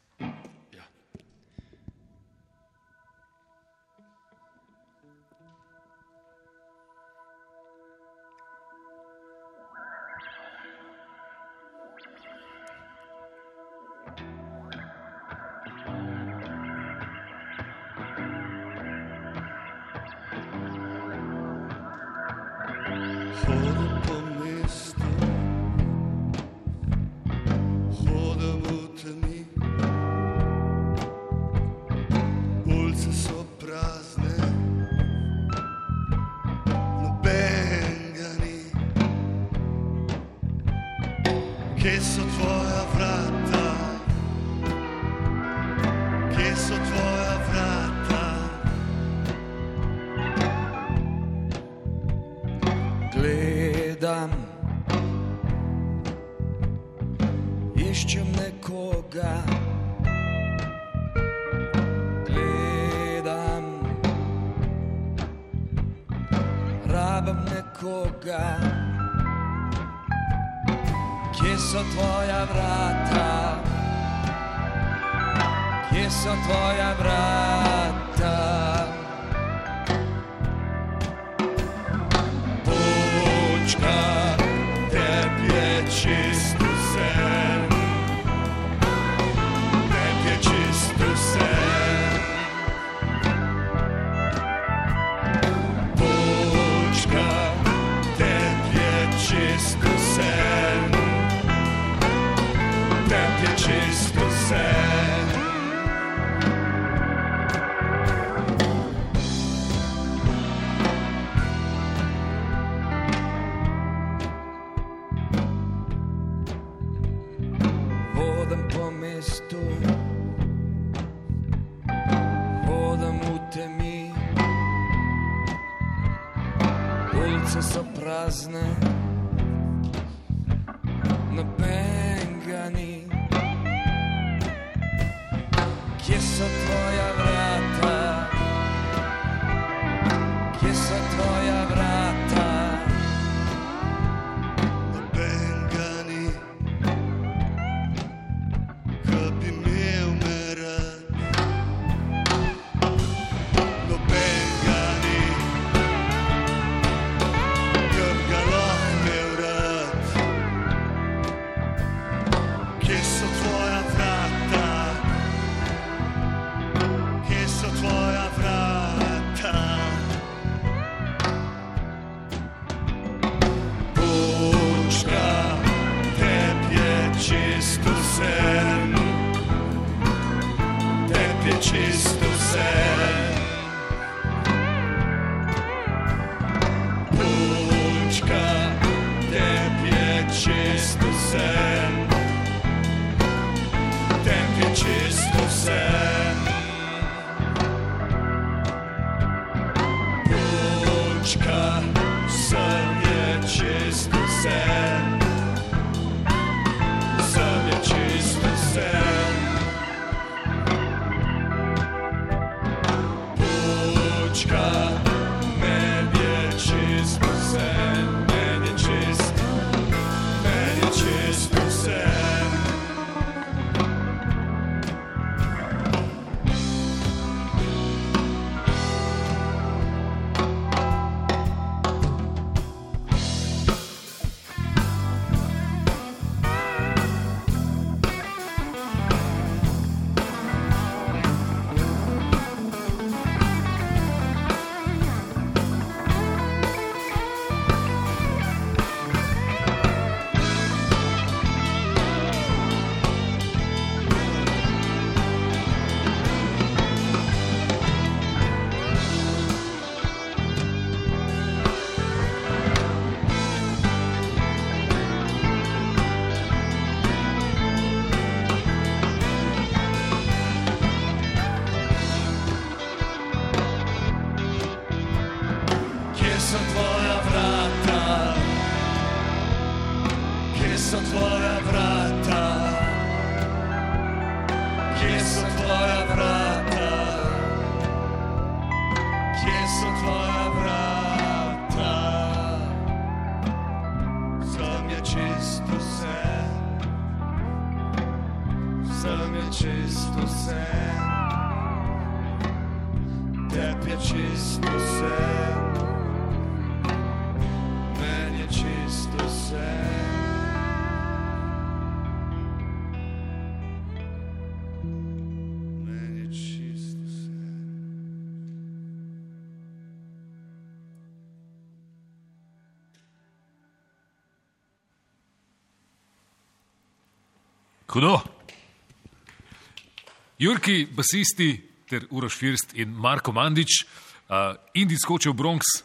Jurki, 330.47 330.86
basisti 330.86 331.59
ter 331.90 332.05
Uroš 332.10 332.35
First 332.39 332.74
in 332.78 332.93
Marko 332.94 333.32
Mandič, 333.32 333.82
uh, 333.82 334.55
Indij 334.78 335.01
skočil 335.02 335.32
v 335.32 335.43
Bronx, 335.43 335.82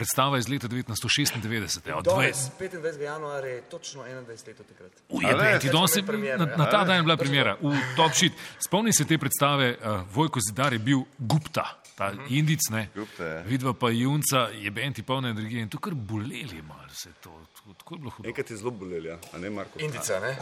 predstava 0.00 0.38
iz 0.38 0.48
leta 0.48 0.64
1996. 0.66 1.92
Od 1.92 2.04
dve- 2.04 2.14
Danes, 2.24 2.48
25. 2.50 3.00
januarja 3.02 3.50
je 3.50 3.62
točno 3.62 4.02
21 4.02 4.16
let 4.46 4.60
od 4.60 4.66
takrat. 4.66 4.92
Ujebe, 5.10 5.58
ti 5.60 5.68
danes 5.68 5.92
je 5.92 6.02
na, 6.02 6.26
ja. 6.26 6.56
na 6.56 6.64
ta 6.66 6.84
dan 6.84 6.96
je 6.96 7.02
bila 7.02 7.16
premjera, 7.16 7.56
v 7.62 7.68
Top 7.94 8.12
Shit. 8.12 8.32
Spomni 8.58 8.92
se 8.92 9.04
te 9.04 9.18
predstave, 9.18 9.76
uh, 9.76 10.00
Vojko 10.10 10.40
Zidar 10.40 10.72
je 10.72 10.78
bil 10.80 10.98
Gupta, 11.18 11.66
ta 11.94 12.10
Mhm. 12.10 12.24
Indic, 12.30 12.60
ne? 12.70 12.88
Gupta, 12.90 13.24
ja. 13.26 13.40
Vidva 13.42 13.72
pa 13.74 13.90
Junca, 13.90 14.48
je 14.50 14.70
benti 14.70 15.02
polna 15.02 15.28
energije 15.28 15.62
in 15.62 15.68
to 15.68 15.78
kar 15.78 15.92
boleli 15.94 16.62
malo 16.62 16.88
se 16.90 17.10
to. 17.20 17.36
Tako, 17.70 17.94
je 17.94 17.98
bilo 17.98 18.10
hudo. 18.10 18.28
Enkrat 18.28 18.50
je 18.50 18.56
zelo 18.56 18.70
bolel, 18.72 19.04
ja, 19.06 19.18
a 19.30 19.38
ne 19.38 19.50
Marko? 19.50 19.78
Indica, 19.78 20.16
ne? 20.18 20.32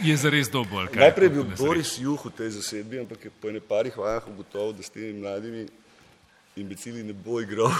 Je 0.00 0.16
zares 0.16 0.48
dobo. 0.48 0.82
Najprej 0.86 1.26
je 1.26 1.30
bil 1.30 1.44
Boris 1.56 1.98
Juh 1.98 2.20
v 2.20 2.30
tej 2.30 2.50
zasedbi, 2.52 3.00
ampak 3.00 3.18
je 3.20 3.30
po 3.32 3.48
ene 3.48 3.60
parih 3.60 3.92
vajah 3.92 4.22
ugotovil, 4.26 4.72
da 4.72 4.82
s 4.82 4.90
temi 4.90 5.12
mladimi 5.14 5.66
imbecili 6.56 7.02
ne 7.02 7.12
bo 7.12 7.40
igral. 7.40 7.70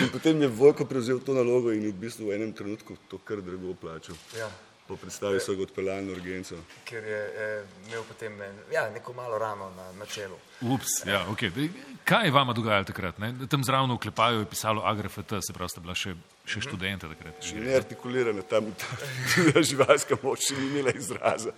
in 0.00 0.08
potem 0.14 0.42
je 0.42 0.48
Vojko 0.48 0.84
prevzel 0.84 1.20
to 1.20 1.34
nalogo 1.34 1.72
in 1.72 1.82
v 1.82 1.92
bistvu 1.94 2.26
v 2.26 2.34
enem 2.34 2.52
trenutku 2.52 2.96
to 3.08 3.18
kar 3.18 3.38
drago 3.38 3.74
plačal. 3.74 4.16
Ja. 4.38 4.50
Po 4.82 4.96
predstavi 4.96 5.38
so 5.40 5.54
ga 5.54 5.62
odpeljali 5.62 6.02
na 6.02 6.12
urgenco. 6.12 6.56
Ker 6.84 7.04
je 7.04 7.20
eh, 7.36 7.62
imel 7.86 8.02
potem 8.02 8.34
ne, 8.36 8.48
ja, 8.72 8.90
neko 8.90 9.12
malo 9.12 9.38
rano 9.38 9.70
na, 9.70 9.92
na 9.92 10.06
čelu. 10.06 10.34
Ups, 10.60 11.06
ja, 11.06 11.22
okay. 11.30 11.70
Kaj 12.04 12.26
je 12.26 12.32
vama 12.34 12.52
dogajalo 12.52 12.84
takrat? 12.84 13.18
Ne? 13.18 13.30
Tam 13.46 13.62
zraven 13.64 13.94
v 13.94 13.98
klepajo 13.98 14.42
je 14.42 14.46
pisalo 14.46 14.82
AGRFT, 14.82 15.38
se 15.40 15.54
pravi, 15.54 15.70
ste 15.70 15.80
bila 15.80 15.94
še, 15.94 16.16
še 16.44 16.58
Mhm. 16.58 16.66
študenta 16.66 17.06
takrat. 17.08 17.38
Še 17.40 17.54
neartikulirana 17.56 18.42
tam 18.42 18.74
ta 18.74 19.62
živalska 19.62 20.18
moč 20.22 20.50
še 20.50 20.58
ni 20.58 20.66
imela 20.66 20.90
izraza. 20.90 21.54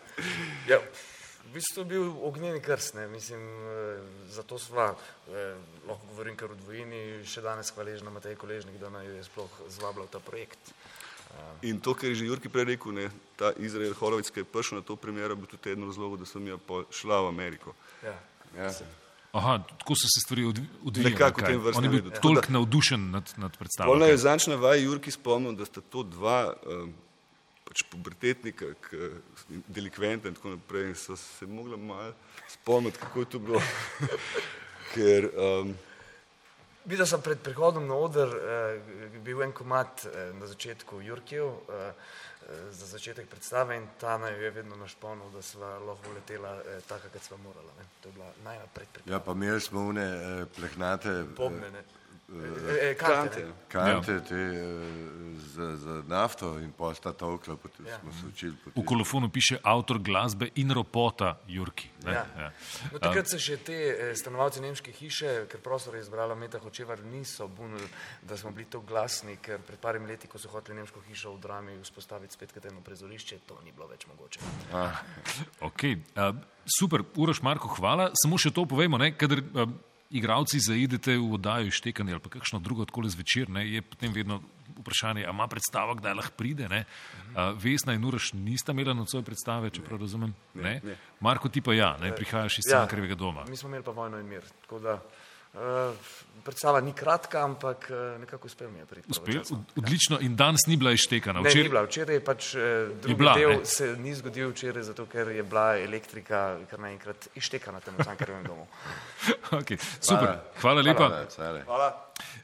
Ja, 0.69 0.79
v 1.55 1.61
bistvu 1.61 1.85
bil 1.87 2.09
ognjeni 2.27 2.59
krst, 2.61 2.95
ne, 2.95 3.07
mislim, 3.09 3.41
eh, 3.41 4.03
zato 4.35 4.59
sva, 4.59 4.95
eh, 5.31 5.55
lahko 5.87 6.07
govorim 6.07 6.35
kar 6.37 6.51
o 6.51 6.55
dvojini, 6.55 7.23
še 7.27 7.43
danes 7.43 7.71
hvaležna 7.71 8.11
Matej 8.11 8.35
Koležnik, 8.35 8.75
da 8.81 8.91
naj 8.91 9.07
jo 9.07 9.13
je 9.15 9.25
sploh 9.25 9.51
zvabila 9.71 10.07
v 10.07 10.11
ta 10.11 10.19
projekt. 10.19 10.75
In 11.63 11.81
to, 11.81 11.95
kar 11.95 12.11
je 12.11 12.15
že 12.15 12.27
Jurki 12.27 12.49
prej 12.49 12.65
rekel, 12.75 12.93
ne, 12.93 13.11
ta 13.39 13.53
Izrael 13.57 13.95
Horovic, 13.95 14.31
ki 14.31 14.43
je 14.43 14.51
prišel 14.51 14.79
na 14.79 14.83
to 14.83 14.97
premjero, 14.97 15.37
bi 15.37 15.47
tudi 15.47 15.71
eden 15.71 15.87
od 15.87 15.95
razlogov, 15.95 16.19
da 16.19 16.27
sem 16.27 16.47
jaz 16.47 16.59
pol 16.67 16.85
šla 16.91 17.23
v 17.23 17.29
Ameriko. 17.29 17.75
Ja. 18.03 18.19
Ja. 18.59 18.71
Aha, 19.35 19.59
tako 19.79 19.95
so 19.95 20.11
se 20.11 20.23
stvari 20.27 20.45
odvi- 20.45 20.67
odvijale. 20.85 21.11
Nekako 21.11 21.41
v 21.41 21.45
tem 21.45 21.61
vrstnem 21.61 21.79
On 21.79 21.85
je 21.85 21.91
bil 21.91 22.11
redu. 22.11 22.21
Toliko 22.23 22.53
navdušen 22.53 23.11
nad, 23.11 23.35
nad 23.37 23.57
predstavo. 23.59 23.91
Polno 23.91 24.07
kaj? 24.07 24.13
je 24.13 24.19
zanč 24.19 24.47
na 24.47 24.55
vaji 24.55 24.85
Jurki 24.85 25.11
spomnil, 25.11 25.57
da 25.59 25.65
sta 25.67 25.81
to 25.81 26.03
dva 26.03 26.55
um, 26.67 26.95
pač 27.75 27.83
pubertetnika, 27.91 28.67
k, 28.87 29.11
delikventa 29.67 30.31
in 30.31 30.37
tako 30.39 30.55
naprej 30.55 30.93
in 30.93 30.95
so 30.95 31.17
se 31.17 31.47
mogla 31.47 31.77
malo 31.77 32.13
spomniti, 32.49 32.99
kako 32.99 33.21
je 33.21 33.27
to 33.27 33.39
bilo. 33.39 33.63
Ker 34.95 35.27
um, 35.35 35.75
Videl 36.85 37.07
sem 37.09 37.23
pred 37.25 37.41
prihodom 37.41 37.89
na 37.89 37.97
oder, 37.97 38.29
eh, 38.29 39.19
bil 39.25 39.43
en 39.43 39.53
komat 39.53 40.05
eh, 40.07 40.31
na 40.39 40.47
začetku 40.47 41.01
Jurkijev, 41.01 41.49
eh, 41.49 41.89
eh, 42.47 42.71
za 42.71 42.87
začetek 42.87 43.27
predstave 43.27 43.77
in 43.77 43.89
ta 43.99 44.19
naj 44.19 44.37
je 44.39 44.51
vedno 44.51 44.77
našponil, 44.77 45.33
da 45.33 45.43
sva 45.43 45.79
lahko 45.81 46.13
letela 46.15 46.61
eh, 46.61 46.79
taka, 46.87 47.09
kot 47.09 47.25
sva 47.25 47.41
morala. 47.43 47.73
Ne. 47.79 47.89
To 48.03 48.09
je 48.09 48.13
bila 48.13 48.31
najnaprej 48.45 48.87
priprava. 48.93 49.17
Ja, 49.17 49.25
pa 49.25 49.33
imeli 49.33 49.61
smo 49.61 49.89
une 49.89 50.05
eh, 50.05 50.47
plehnate. 50.57 51.25
Bobne, 51.37 51.71
ne. 51.73 51.79
eh, 51.79 52.04
Eh, 52.35 52.95
kante. 52.99 53.47
Kante, 53.69 54.21
te 54.25 54.35
eh, 54.35 55.39
za, 55.55 55.77
za 55.77 56.03
nafto 56.07 56.59
in 56.59 56.73
pol 56.73 56.95
sta 56.95 57.13
tolkla, 57.13 57.57
potem 57.57 57.87
Ja. 57.87 57.99
smo 58.01 58.13
se 58.13 58.27
učili. 58.27 58.57
V 58.75 58.85
kolofonu 58.85 59.29
piše 59.29 59.59
avtor 59.63 59.99
glasbe 59.99 60.49
in 60.55 60.71
ropota 60.71 61.39
Jurki. 61.49 61.89
Ne? 62.05 62.13
Ja. 62.13 62.27
Ja. 62.39 62.51
No, 62.93 62.99
takrat 62.99 63.31
se 63.31 63.39
še 63.39 63.57
te 63.57 63.79
stanovalci 64.17 64.61
nemške 64.61 64.93
hiše, 64.93 65.47
ker 65.49 65.61
prostor 65.61 65.95
je 65.95 66.03
izbrala 66.03 66.35
Meta 66.35 66.59
Hočevar, 66.59 67.01
niso 67.05 67.49
bunili, 67.49 67.89
da 68.23 68.37
smo 68.37 68.51
bili 68.51 68.67
tako 68.71 68.85
glasni, 68.89 69.37
ker 69.43 69.63
pred 69.63 69.79
parim 69.79 70.07
leti, 70.07 70.27
ko 70.29 70.39
so 70.39 70.49
hoteli 70.49 70.79
nemško 70.79 71.01
hišo 71.09 71.37
v 71.37 71.41
drami 71.41 71.79
vzpostaviti 71.83 72.35
spet 72.35 72.53
kot 72.53 72.67
eno 72.67 72.81
prizorišče, 72.81 73.39
to 73.47 73.59
ni 73.65 73.73
bilo 73.73 73.87
več 73.87 74.07
mogoče. 74.07 74.41
Ah, 74.73 75.03
okay. 75.61 75.99
uh, 76.17 76.35
super, 76.79 77.05
Uroš 77.17 77.43
Marko, 77.43 77.69
hvala. 77.79 78.11
Samo 78.23 78.39
še 78.39 78.51
to 78.51 78.67
povemo, 78.67 78.99
ne, 78.99 79.13
kadar 79.17 79.41
uh, 79.41 79.69
igravci 80.15 80.61
zaidete 80.61 81.17
v 81.19 81.33
oddajo 81.35 81.67
ištekanje 81.67 82.13
ali 82.13 82.31
kakšno 82.31 82.59
drugo 82.63 82.85
tako 82.85 83.03
zvečer, 83.09 83.51
ne, 83.51 83.67
je 83.67 83.83
potem 83.83 84.13
vedno 84.13 84.41
vprašanje, 84.79 85.27
a 85.27 85.31
ima 85.31 85.47
predstava, 85.47 85.95
kdaj 85.95 86.15
lahko 86.15 86.33
pride. 86.37 86.69
Ne? 86.69 86.85
Uh, 87.35 87.55
Vesna 87.59 87.95
in 87.95 88.05
Uroš 88.05 88.33
nista 88.33 88.73
imela 88.73 88.95
nocoj 88.95 89.23
predstave, 89.23 89.71
čeprav 89.71 90.01
razumem. 90.01 90.35
Ne, 90.55 90.63
Ne? 90.63 90.81
ne. 90.85 90.97
Marko, 91.21 91.49
ti 91.49 91.61
pa 91.61 91.75
ja, 91.75 91.97
ne, 92.01 92.15
prihajaš 92.15 92.59
iz 92.59 92.71
Ja, 92.71 92.81
Cankarjevega 92.81 93.15
doma. 93.15 93.45
Mi 93.49 93.57
smo 93.57 93.69
imeli 93.69 93.85
pa 93.85 93.91
vojno 93.91 94.19
in 94.19 94.27
mir, 94.27 94.43
tako 94.63 94.79
da 94.79 95.03
predstava 96.45 96.81
ni 96.81 96.93
kratka, 96.93 97.43
ampak 97.45 97.87
uh, 97.91 98.21
nekako 98.21 98.47
uspel 98.47 98.71
mi 98.71 98.79
je 98.79 98.87
priti. 98.87 99.11
Uspel, 99.11 99.41
odlično 99.77 100.19
in 100.21 100.37
danes 100.37 100.67
ni 100.67 100.77
bila 100.77 100.93
ištekana. 100.93 101.41
Ne, 101.41 101.51
Včeraj- 101.51 101.63
ni 101.63 101.69
bila. 101.69 101.83
Včeraj 101.87 102.17
je 102.17 102.25
pač 102.25 102.49
eh, 102.55 102.61
drugi 103.03 103.19
bila, 103.19 103.35
del 103.39 103.51
ne? 103.51 103.65
se 103.65 103.89
ni 103.97 104.15
zgodil 104.15 104.51
včeraj, 104.51 104.83
zato 104.91 105.07
ker 105.07 105.31
je 105.33 105.43
bila 105.43 105.67
elektrika 105.79 106.43
kar 106.71 106.83
naenkrat 106.85 107.29
ištekana 107.35 107.81
tam 107.81 107.97
v 107.99 108.05
Cankarjevem 108.05 108.45
domu. 108.47 108.67
Okay, 109.55 109.79
super, 110.01 110.41
hvala, 110.61 110.83
hvala 110.83 110.83
lepa. 110.83 111.07
Hvala. 111.65 111.89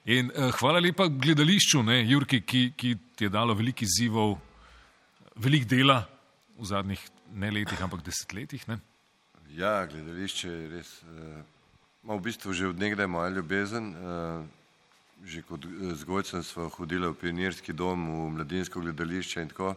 In 0.04 0.30
uh, 0.30 0.52
hvala 0.60 0.80
lepa 0.80 1.08
gledališču, 1.10 1.82
ne, 1.82 2.00
Jurki, 2.06 2.40
ki, 2.46 2.62
ki 2.76 2.94
ti 3.16 3.26
je 3.26 3.30
dalo 3.32 3.54
veliko 3.58 3.84
izzivov, 3.84 4.36
veliko 5.36 5.68
dela 5.68 5.98
v 6.56 6.68
zadnjih 6.70 7.02
ne 7.34 7.50
letih, 7.50 7.82
ampak 7.82 8.04
desetletjih. 8.06 8.68
Ne? 8.70 8.78
Ja, 9.56 9.82
gledališče 9.90 10.48
je 10.48 10.68
res. 10.70 11.00
Uh, 11.04 11.40
ma 12.02 12.16
v 12.16 12.22
bistvu 12.22 12.52
že 12.52 12.68
od 12.68 12.78
nekdaj 12.78 13.06
moja 13.06 13.28
ljubezen. 13.28 13.94
Uh, 13.94 14.44
že 15.24 15.42
kot 15.42 15.64
eh, 15.64 15.94
zgojcem 15.94 16.42
smo 16.42 16.68
hodili 16.68 17.08
v 17.08 17.14
pionirski 17.14 17.72
dom, 17.72 18.08
v 18.08 18.40
mladinsko 18.40 18.80
gledališče 18.80 19.42
in 19.42 19.48
tako. 19.52 19.74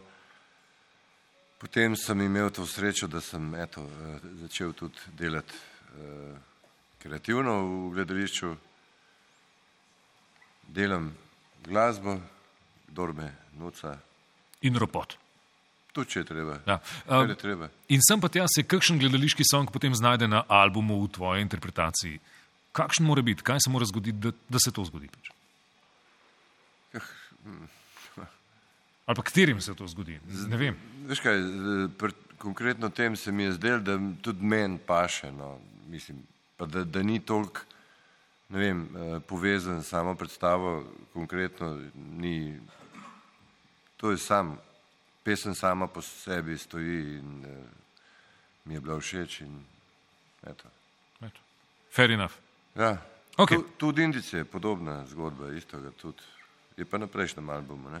Potem 1.60 1.96
sem 1.96 2.20
imel 2.20 2.50
to 2.50 2.66
srečo, 2.66 3.08
da 3.08 3.20
sem 3.20 3.54
eto, 3.54 3.84
eh, 3.84 4.20
začel 4.44 4.72
tudi 4.72 4.98
delati 5.12 5.54
kreativno 6.98 7.52
v 7.62 7.92
gledališču. 7.94 8.56
Delam 10.74 11.12
glasbo, 11.62 12.18
kdor 12.88 13.12
me 13.14 13.28
nuca. 13.54 13.94
In 14.66 14.74
ropot. 14.74 15.23
Tudi, 15.94 16.10
če 16.10 16.20
je 16.20 16.26
treba. 16.26 16.56
Ja. 16.66 16.80
Um, 17.06 17.28
je 17.30 17.36
treba. 17.36 17.68
in 17.88 18.00
sem 18.02 18.18
pa 18.18 18.28
tja 18.28 18.44
se 18.50 18.62
kakšen 18.62 18.98
gledališki 18.98 19.46
song 19.46 19.70
potem 19.70 19.94
znajde 19.94 20.26
na 20.26 20.42
albumu 20.48 20.98
v 20.98 21.08
tvoji 21.08 21.42
interpretaciji. 21.42 22.18
Kakšen 22.72 23.06
mora 23.06 23.22
biti, 23.22 23.42
kaj 23.42 23.60
se 23.60 23.70
mora 23.70 23.86
zgoditi, 23.86 24.18
da, 24.18 24.32
da 24.48 24.58
se 24.58 24.72
to 24.72 24.82
zgodi? 24.82 25.06
Pač? 25.06 25.30
Ali 29.06 29.14
pa 29.14 29.22
katerim 29.22 29.60
se 29.60 29.74
to 29.74 29.86
zgodi? 29.86 30.18
Ne 30.48 30.56
vem. 30.56 30.76
Veš 31.04 31.20
kaj, 31.20 31.36
z- 31.36 31.88
pri 31.94 32.12
konkretno 32.38 32.88
tem 32.88 33.16
se 33.16 33.32
mi 33.32 33.42
je 33.42 33.52
zdelo, 33.52 33.80
da 33.80 33.94
tudi 34.20 34.42
meni 34.42 34.78
paše, 34.78 35.30
no, 35.30 35.58
mislim, 35.86 36.22
pa 36.56 36.66
da, 36.66 36.84
da 36.84 37.02
ni 37.02 37.20
toliko, 37.20 37.60
ne 38.48 38.58
vem, 38.58 38.82
eh, 38.86 39.20
povezan 39.20 39.82
s 39.82 39.88
samo 39.88 40.14
predstavo, 40.14 40.84
konkretno 41.12 41.78
ni, 41.94 42.58
to 43.96 44.10
je 44.10 44.18
sam, 44.18 44.56
pesem 45.24 45.54
sama 45.54 45.86
po 45.86 46.02
sebi 46.02 46.58
stoji 46.58 47.18
in 47.18 47.44
eh, 47.44 47.64
mi 48.64 48.74
je 48.74 48.80
bila 48.80 49.00
všeč 49.00 49.40
in 49.40 49.64
eto. 50.42 50.68
Eto. 51.20 51.40
Fair 51.90 52.10
enough. 52.10 52.32
Ja. 52.74 52.98
Okej. 53.36 53.56
Tu- 53.56 53.68
Tudi 53.78 54.02
Indice 54.02 54.36
je 54.36 54.44
podobna 54.44 55.06
zgodba, 55.06 55.50
isto 55.50 55.80
ga 55.80 55.90
tudi, 55.92 56.22
je 56.76 56.84
pa 56.84 56.98
na 56.98 57.06
prejšnjem 57.06 57.48
albumu, 57.48 57.90
ne. 57.90 58.00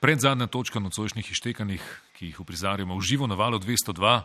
Pred 0.00 0.20
zadnja 0.20 0.46
točka 0.46 0.80
nocojšnjih 0.80 1.30
ištekanjih, 1.30 1.82
ki 2.12 2.26
jih 2.26 2.40
uprizarjamo 2.40 2.96
v 2.96 3.00
živo 3.00 3.26
na 3.26 3.34
valu 3.34 3.58
202, 3.58 4.22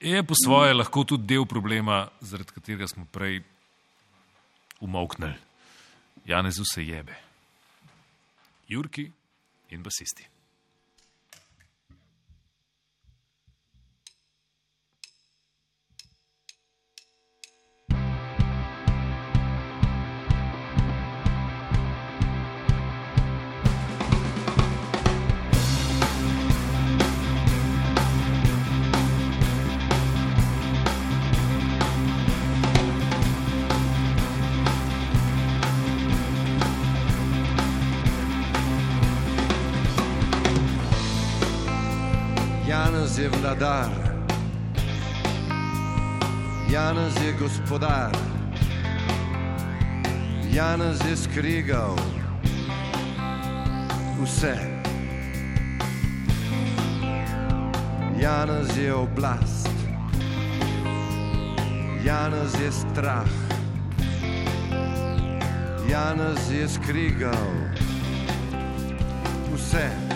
je 0.00 0.22
po 0.22 0.34
svoje 0.34 0.74
lahko 0.74 1.04
tudi 1.04 1.24
del 1.24 1.46
problema, 1.46 2.10
zaradi 2.20 2.50
katerega 2.52 2.86
smo 2.86 3.06
prej 3.06 3.42
umoknili. 4.80 5.34
Janezu 6.26 6.64
se 6.64 6.82
jebe. 6.82 7.14
Jurki 8.68 9.10
in 9.70 9.82
basisti. 9.82 10.26
Janez 42.94 43.18
je 43.18 43.28
vladar, 43.28 43.90
Janez 46.70 47.14
je 47.26 47.32
gospodar, 47.32 48.12
Janez 50.52 51.00
je 51.10 51.16
skrigal 51.16 51.96
vse. 54.22 54.54
Janez 58.20 58.76
je 58.78 58.94
oblast, 58.94 59.74
Janez 62.04 62.54
je 62.62 62.72
strah, 62.72 63.34
Janez 65.90 66.50
je 66.50 66.68
skrigal 66.68 67.50
vse. 69.50 70.13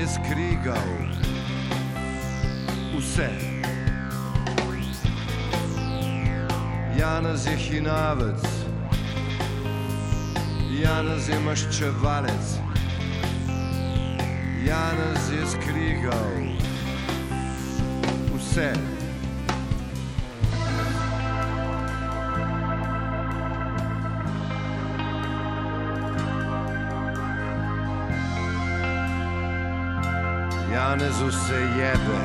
Je 0.00 0.06
skrigal 0.08 0.90
vse. 2.96 3.28
Janez 6.98 7.46
je 7.46 7.56
hinavec, 7.56 8.42
Janez 10.82 11.28
je 11.28 11.38
maščevalec, 11.40 12.58
Janez 14.66 15.30
je 15.30 15.46
skrigal 15.46 16.34
vse. 18.34 18.93
Janezu 30.94 31.32
se 31.32 31.54
jebe. 31.54 32.18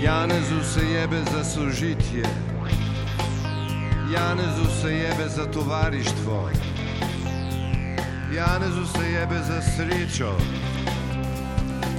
Janezu 0.00 0.64
se 0.64 0.84
jebe 0.84 1.22
za 1.32 1.44
sožitje, 1.44 2.22
Janezu 4.10 4.66
se 4.80 4.92
jebe 4.92 5.28
za 5.28 5.46
tovarištvo, 5.46 6.50
Janezu 8.36 8.86
se 8.86 9.04
jebe 9.04 9.42
za 9.42 9.62
srečo 9.62 10.36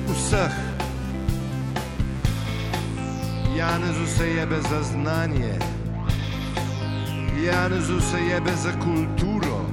vseh. 0.08 0.54
Janezu 3.56 4.06
se 4.18 4.28
jebe 4.28 4.62
za 4.62 4.84
znanje, 4.84 5.60
Janezu 7.44 8.02
se 8.02 8.20
jebe 8.20 8.52
za 8.56 8.72
kulturo, 8.72 9.66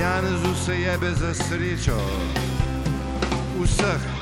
Janezu 0.00 0.54
se 0.64 0.80
jebe 0.80 1.14
za 1.14 1.34
srečo 1.34 2.00
vseh. 3.62 4.19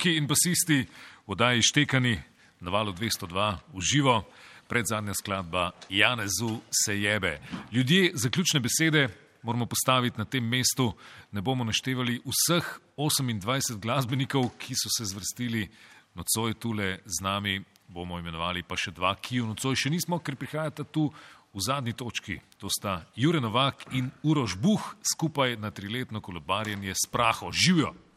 Jurki 0.00 0.16
in 0.16 0.24
basisti 0.26 0.86
v 1.26 1.28
oddaji 1.28 1.60
Štekani 1.62 2.16
na 2.64 2.70
valu 2.72 2.92
202 2.96 3.58
v 3.68 3.80
živo, 3.84 4.24
predzadnja 4.64 5.12
skladba 5.12 5.72
Janezu 5.92 6.60
se 6.72 6.96
jebe. 6.96 7.40
Ljudje, 7.72 8.12
zaključne 8.14 8.60
besede 8.60 9.08
moramo 9.42 9.66
postaviti 9.66 10.18
na 10.18 10.24
tem 10.24 10.48
mestu. 10.48 10.96
Ne 11.32 11.42
bomo 11.42 11.64
naštevali 11.64 12.22
vseh 12.24 12.80
28 12.96 13.76
glasbenikov, 13.76 14.48
ki 14.56 14.72
so 14.72 14.88
se 14.88 15.04
zvrstili 15.04 15.68
nocoj 16.14 16.54
tule 16.54 16.98
z 17.04 17.20
nami, 17.20 17.60
bomo 17.88 18.18
imenovali 18.18 18.62
pa 18.62 18.80
še 18.80 18.96
dva, 18.96 19.12
ki 19.20 19.44
v 19.44 19.52
nocoj 19.52 19.76
še 19.76 19.92
nismo, 19.92 20.16
ker 20.24 20.32
prihajata 20.32 20.88
tu 20.88 21.12
v 21.52 21.60
zadnji 21.60 21.92
točki. 21.92 22.40
To 22.56 22.72
sta 22.72 23.04
Jure 23.16 23.40
Novak 23.40 23.84
in 23.92 24.08
Uroš 24.22 24.56
Buh 24.56 24.96
skupaj 25.04 25.60
na 25.60 25.68
triletno 25.70 26.24
kolobarjenje 26.24 26.96
s 26.96 27.04
praho. 27.04 27.52
Živijo! 27.52 28.09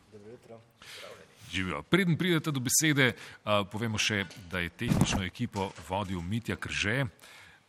Živijo. 1.54 1.84
Preden 1.84 2.18
pridete 2.18 2.52
do 2.52 2.60
besede, 2.60 3.14
uh, 3.14 3.62
povemo 3.70 3.98
še, 4.02 4.24
da 4.50 4.60
je 4.60 4.72
tehnično 4.74 5.22
ekipo 5.22 5.70
vodil 5.90 6.22
Mitja 6.22 6.56
Krže, 6.58 7.06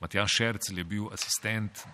Matjaš 0.00 0.36
Šercel 0.38 0.78
je 0.78 0.84
bil 0.84 1.10
asistent, 1.12 1.84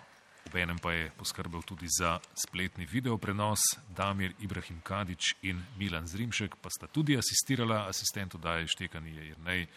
obenem 0.47 0.79
pa 0.79 0.93
je 0.95 1.09
poskrbel 1.19 1.61
tudi 1.67 1.87
za 1.91 2.15
spletni 2.35 2.87
video 2.87 3.17
prenos, 3.17 3.59
Damir 3.95 4.31
Ibrahim 4.39 4.79
Kadič 4.83 5.35
in 5.43 5.59
Milan 5.79 6.07
Zrimšek 6.07 6.55
pa 6.63 6.71
sta 6.71 6.87
tudi 6.87 7.17
asistirala, 7.19 7.85
asistent 7.91 8.35
oddaje 8.39 8.71
Štekani 8.71 9.15
je 9.15 9.27
Jrnej 9.33 9.67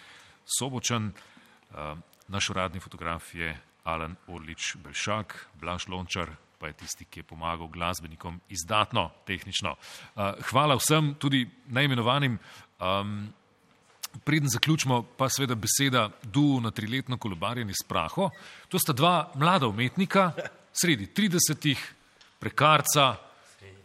Sobočan, 0.59 1.11
uh, 1.11 1.99
naš 2.29 2.51
uradni 2.55 2.81
fotograf 2.81 3.35
je 3.35 3.51
Alan 3.85 4.15
Orlič 4.27 4.77
Belšak, 4.79 5.35
Blaž 5.59 5.89
Lončar, 5.89 6.31
pa 6.65 6.73
je 6.73 6.81
tisti, 6.81 7.05
ki 7.05 7.21
je 7.21 7.29
pomagal 7.29 7.69
glasbenikom 7.69 8.39
izdatno, 8.49 9.11
tehnično. 9.29 9.75
Uh, 9.77 10.33
hvala 10.49 10.79
vsem, 10.81 11.13
tudi 11.21 11.45
najmenovanim. 11.69 12.39
Um, 12.81 13.27
Preden 14.25 14.49
zaključimo, 14.49 15.01
pa 15.19 15.27
seveda 15.29 15.57
beseda 15.59 16.05
du 16.23 16.61
na 16.63 16.71
triletno 16.71 17.19
kolobarjenje 17.19 17.75
s 17.75 17.83
praho. 17.89 18.29
To 18.71 18.79
sta 18.79 18.95
dva 18.95 19.33
mlada 19.35 19.67
umetnika, 19.67 20.29
sredi 20.73 21.09
30-ih, 21.11 21.83
prekarca, 22.39 23.17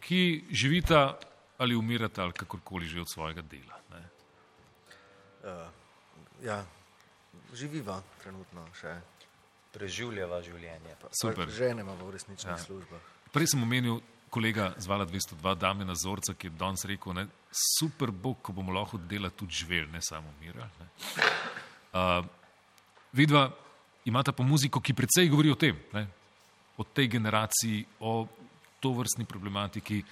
ki 0.06 0.46
živita 0.52 1.18
ali 1.58 1.76
umirata 1.76 2.24
ali 2.24 2.38
kakorkoli 2.38 2.88
že 2.88 3.02
od 3.02 3.12
svojega 3.12 3.42
dela. 3.42 3.82
Ne? 3.90 4.04
Uh, 5.44 5.68
ja, 6.46 6.62
živiva 7.58 8.00
trenutno 8.24 8.70
še. 8.78 8.96
Preživljava 9.74 10.42
življenje. 10.42 10.96
Pa, 11.02 11.12
Super. 11.14 11.50
Ženemo 11.54 11.94
v 12.00 12.14
resničnih 12.16 12.56
ja. 12.56 12.58
službah. 12.58 13.12
Prej 13.34 13.54
sem 13.54 13.62
omenil 13.62 14.00
kolega 14.30 14.74
zvala 14.78 15.06
202, 15.06 15.56
Damena 15.56 15.96
Zorca, 15.96 16.34
ki 16.34 16.50
je 16.50 16.58
danes 16.58 16.86
rekel, 16.86 17.14
ne, 17.18 17.26
super 17.52 18.12
bo, 18.12 18.36
ko 18.42 18.54
bomo 18.54 18.74
lahko 18.74 18.98
delali 18.98 19.34
tudi 19.38 19.62
živel, 19.62 19.90
ne 19.94 20.02
samo 20.02 20.30
umirali. 20.38 20.90
Uh, 21.94 22.26
vidva 23.14 23.50
imata 24.06 24.34
pa 24.34 24.46
muziko, 24.46 24.82
ki 24.82 24.94
precej 24.94 25.30
govori 25.30 25.54
o 25.54 25.58
tem, 25.58 25.78
ne, 25.94 26.06
o 26.78 26.86
tej 26.86 27.10
generaciji, 27.18 27.86
o 28.00 28.28
to 28.80 28.94
vrstni 28.94 29.26
problematiki. 29.26 30.04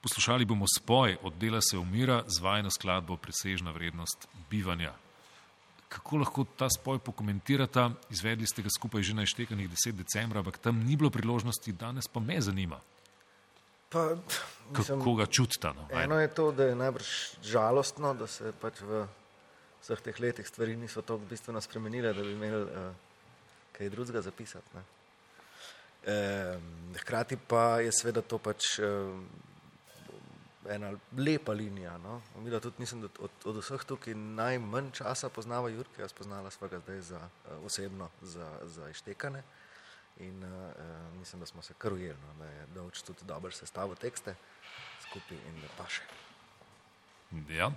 Poslušali 0.00 0.44
bomo 0.44 0.68
spoj, 0.68 1.16
od 1.22 1.34
dela 1.40 1.60
se 1.60 1.78
umira, 1.78 2.22
zvajeno 2.28 2.70
skladbo 2.70 3.16
Presežna 3.16 3.72
vrednost 3.74 4.28
bivanja 4.50 4.92
kako 5.96 6.20
lahko 6.20 6.44
ta 6.56 6.68
spoj 6.70 6.98
pokomentirate. 6.98 7.88
Izvedli 8.12 8.46
ste 8.46 8.62
ga 8.62 8.70
skupaj 8.70 9.02
že 9.02 9.14
na 9.16 9.24
ištekanih 9.24 9.70
10. 9.70 9.96
decembra, 9.96 10.44
ampak 10.44 10.58
tam 10.60 10.84
ni 10.84 10.96
bilo 10.96 11.10
priložnosti, 11.10 11.72
danes 11.72 12.08
pa 12.08 12.20
me 12.20 12.40
zanima. 12.40 12.80
Pa, 13.88 14.16
mislim, 14.76 14.98
kako 14.98 15.14
ga 15.14 15.26
čutite? 15.26 15.72
No? 15.72 15.88
Eno 15.90 16.20
je 16.20 16.28
to, 16.28 16.50
da 16.52 16.64
je 16.64 16.74
najbrž 16.74 17.08
žalostno, 17.42 18.14
da 18.14 18.26
se 18.26 18.52
pač 18.60 18.82
v 18.82 19.06
vseh 19.80 20.00
teh 20.02 20.20
letih 20.20 20.46
stvari 20.46 20.76
niso 20.76 21.02
tako 21.02 21.22
bistveno 21.30 21.60
spremenile, 21.60 22.12
da 22.12 22.22
bi 22.22 22.32
imeli 22.34 22.62
uh, 22.62 22.90
kaj 23.72 23.90
drugega 23.90 24.20
zapisati. 24.20 24.82
E, 26.06 26.16
hkrati 27.00 27.36
pa 27.36 27.80
je 27.80 27.92
seveda 27.92 28.22
to 28.22 28.38
pač. 28.38 28.78
Uh, 28.78 29.14
ena 30.70 30.92
lepa 31.16 31.52
linija. 31.52 31.98
No? 31.98 32.20
Mila 32.38 32.60
tudi 32.60 32.76
mislim, 32.78 33.00
da 33.00 33.08
od, 33.20 33.30
od 33.44 33.56
vseh 33.56 33.84
tukaj 33.84 34.14
najmanj 34.14 34.90
časa 34.92 35.28
poznava 35.28 35.68
Jurka, 35.68 36.02
jaz 36.02 36.12
poznala 36.12 36.50
sva 36.50 36.68
ga 36.68 36.80
zdaj 36.80 37.00
za, 37.00 37.20
uh, 37.20 37.64
osebno 37.66 38.08
za, 38.22 38.50
za 38.64 38.90
ištekane 38.90 39.42
in 40.20 40.44
uh, 40.44 40.50
mislim, 41.18 41.40
da 41.40 41.46
smo 41.46 41.62
se 41.62 41.74
kar 41.78 41.92
ujeli, 41.92 42.18
no? 42.26 42.34
da 42.38 42.50
je 42.50 42.66
Dovč 42.74 43.02
tudi 43.02 43.24
dobro 43.24 43.52
sestavil 43.52 43.94
tekste 43.94 44.34
skupaj 45.08 45.36
in 45.36 45.60
da 45.60 45.68
pa 45.76 45.88
še. 45.88 46.02
Ja. 47.50 47.70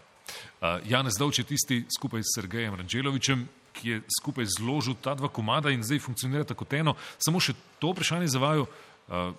Uh, 0.61 0.79
Janez 0.85 1.17
Dovč 1.19 1.39
je 1.39 1.45
tisti 1.45 1.85
skupaj 1.97 2.21
s 2.23 2.35
Sergejem 2.35 2.75
Ranželovičem, 2.75 3.47
ki 3.73 3.89
je 3.89 4.01
skupaj 4.19 4.45
zložil 4.57 4.95
ta 5.01 5.15
dva 5.15 5.29
komada 5.29 5.71
in 5.71 5.83
zdaj 5.83 6.01
funkcionira 6.03 6.43
kot 6.43 6.73
eno. 6.73 6.95
Samo 7.17 7.39
še 7.39 7.55
to 7.79 7.93
vprašanje 7.93 8.27
za 8.27 8.39
vaju. 8.39 8.67
Uh, 9.09 9.33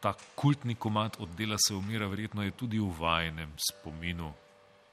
ta 0.00 0.14
kultni 0.34 0.74
komat 0.74 1.16
od 1.20 1.28
dela 1.38 1.56
se 1.58 1.74
umira, 1.74 2.06
verjetno 2.06 2.44
je 2.44 2.50
tudi 2.50 2.78
v 2.78 2.92
vajenem 2.98 3.52
spominu, 3.70 4.32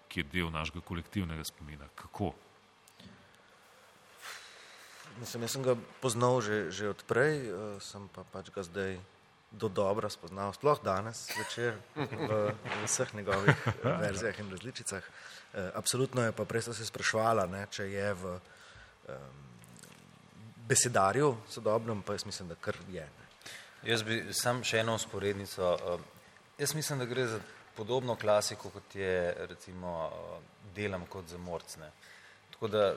ki 0.07 0.19
je 0.19 0.30
del 0.31 0.51
našega 0.51 0.81
kolektivnega 0.81 1.43
spomina. 1.43 1.88
Kako? 1.95 2.34
mislim, 5.19 5.43
jaz 5.43 5.51
sem 5.51 5.63
ga 5.63 5.75
poznal 6.01 6.41
že, 6.41 6.71
že 6.71 6.89
odprej, 6.89 7.34
uh, 7.49 7.81
sem 7.81 8.07
pa 8.09 8.25
pač 8.34 8.49
ga 8.53 8.63
zdaj 8.65 8.97
do 9.53 9.69
dobra 9.69 10.09
spoznal, 10.09 10.53
sploh 10.57 10.81
danes 10.81 11.30
večer 11.38 11.77
v, 11.93 12.05
v 12.57 12.77
vseh 12.89 13.13
njegovih 13.13 13.53
eh, 13.53 13.85
verzijah 14.01 14.39
in 14.41 14.49
različicah. 14.49 15.03
Uh, 15.05 15.69
absolutno 15.77 16.25
je 16.25 16.34
pa 16.34 16.45
prej 16.45 16.65
sta 16.65 16.73
se 16.73 16.85
sprašvala, 16.85 17.45
ne, 17.45 17.67
če 17.69 17.85
je 17.85 18.07
v 18.17 18.34
um, 18.34 19.41
besedarju 20.65 21.35
sodobnem, 21.49 22.01
pa 22.01 22.17
jaz 22.17 22.25
mislim, 22.25 22.49
da 22.49 22.57
kar 22.57 22.77
je. 22.89 23.05
Ne. 23.05 23.23
Jaz 23.84 24.03
bi 24.03 24.22
sam 24.31 24.61
še 24.64 24.80
eno 24.80 24.95
usporednico. 24.95 25.77
um, 25.93 26.03
Jaz 26.57 26.76
mislim, 26.76 26.99
da 26.99 27.05
gre 27.05 27.26
za 27.27 27.39
podobno 27.76 28.15
klasiko, 28.15 28.69
kot 28.69 28.95
je 28.95 29.35
recimo 29.49 29.91
uh, 30.07 30.38
Delam 30.76 31.05
kot 31.05 31.27
za 31.27 31.38
morcne. 31.38 31.89
Tako 32.51 32.68
da 32.68 32.95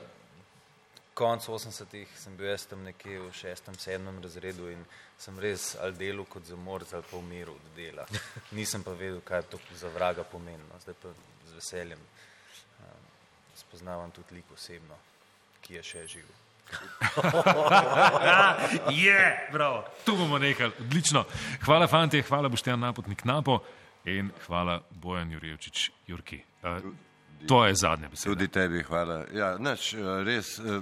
konc 1.13 1.47
80-ih 1.49 2.07
sem 2.15 2.37
bil 2.37 2.47
jaz 2.47 2.65
tam 2.69 2.85
nekje 2.87 3.19
v 3.19 3.33
šestem, 3.33 3.75
sedmem 3.75 4.21
razredu 4.23 4.69
in 4.71 4.85
sem 5.19 5.39
res 5.43 5.73
ali 5.81 5.97
delal 5.97 6.25
kot 6.29 6.45
za 6.45 6.55
morc 6.55 6.93
ali 6.93 7.03
pa 7.11 7.17
umiral 7.17 7.55
od 7.55 7.69
dela. 7.75 8.07
Nisem 8.57 8.83
pa 8.83 8.95
vedel, 8.95 9.19
kaj 9.25 9.49
to 9.51 9.59
za 9.75 9.91
vraga 9.91 10.23
pomeni. 10.23 10.63
No. 10.71 10.79
Zdaj 10.79 11.01
pa 11.03 11.11
z 11.49 11.59
veseljem 11.59 11.99
um, 11.99 13.07
spoznavam 13.55 14.11
tudi 14.11 14.39
lik 14.39 14.51
osebno, 14.55 14.95
ki 15.61 15.81
je 15.81 15.83
še 15.83 16.07
živ. 16.15 16.46
Je, 19.05 19.47
bravo. 19.51 19.83
Tu 20.05 20.15
bomo 20.15 20.39
nehali, 20.39 20.71
odlično. 20.79 21.25
Hvala, 21.65 21.87
fanti, 21.87 22.21
hvala, 22.21 22.49
Boštjan 22.49 22.79
Napotnik 22.79 23.25
Napo 23.25 23.59
in 24.05 24.31
hvala, 24.47 24.81
Bojan 24.91 25.31
Jurjevčič 25.31 25.91
Jurki. 26.07 26.41
Uh, 26.63 26.93
to 27.47 27.65
je 27.65 27.75
zadnja 27.75 28.09
beseda. 28.09 28.33
Tudi 28.33 28.47
tebi 28.47 28.83
hvala. 28.83 29.25
Ja, 29.33 29.57
nač, 29.59 29.93
res, 30.25 30.59
eh, 30.59 30.81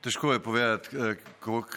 težko 0.00 0.32
je 0.32 0.42
povedati, 0.42 0.96
eh, 0.96 1.16
koliko 1.40 1.76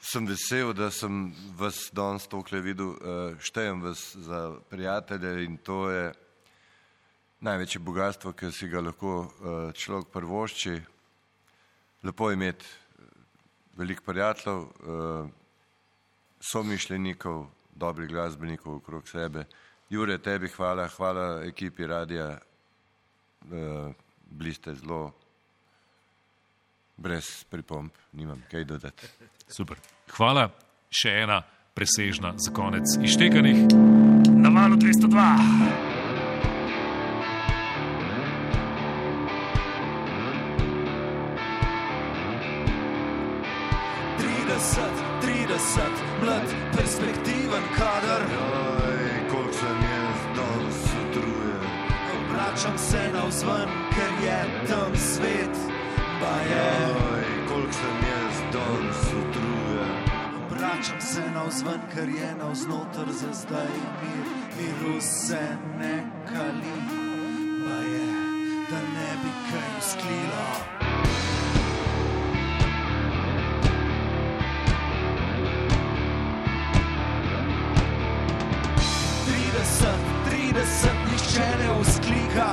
sem 0.00 0.26
vesel, 0.26 0.72
da 0.72 0.90
sem 0.90 1.34
vas 1.58 1.90
danes 1.92 2.26
tokle 2.26 2.60
videl, 2.60 2.94
eh, 2.94 3.36
štejem 3.40 3.82
vas 3.82 4.16
za 4.16 4.56
prijatelje 4.70 5.44
in 5.44 5.58
to 5.58 5.90
je 5.90 6.12
največje 7.40 7.80
bogatstvo, 7.80 8.32
ki 8.32 8.52
si 8.52 8.68
ga 8.68 8.80
lahko 8.84 9.32
človek 9.72 10.12
prvošči. 10.12 10.74
Lepo 12.02 12.30
je 12.30 12.34
imeti 12.34 12.66
veliko 13.76 14.04
prijateljev, 14.04 14.66
somišljenikov, 16.40 17.46
dobrih 17.74 18.08
glasbenikov 18.08 18.74
okrog 18.80 19.08
sebe. 19.08 19.44
Jure, 19.90 20.18
tebi 20.18 20.48
hvala, 20.48 20.88
hvala 20.88 21.42
ekipi 21.44 21.86
radija, 21.86 22.38
bili 24.30 24.54
ste 24.54 24.74
zelo 24.74 25.12
brez 26.96 27.44
pripomp, 27.50 27.92
nimam 28.12 28.42
kaj 28.50 28.64
dodati. 28.64 29.08
Super. 29.48 29.80
Hvala. 30.16 30.50
Še 30.90 31.14
ena 31.22 31.40
presežna 31.74 32.34
za 32.36 32.52
konec 32.52 32.98
iztekanih 33.00 33.70
na 34.36 34.50
valu 34.52 34.76
202. 34.76 35.89
navzven, 61.50 61.80
ker 61.94 62.08
je 62.08 62.34
navznoter 62.38 63.12
za 63.12 63.32
zdaj 63.32 63.74
mir, 64.02 64.26
miru 64.56 65.00
se 65.00 65.56
ne 65.78 66.02
kali, 66.26 66.76
pa 67.64 67.76
je, 67.90 68.06
da 68.70 68.78
ne 68.78 69.10
bi 69.22 69.30
kaj 69.50 69.70
usklilo. 69.78 70.46
Nihče 81.10 81.46
ne 81.58 81.70
usklika, 81.80 82.48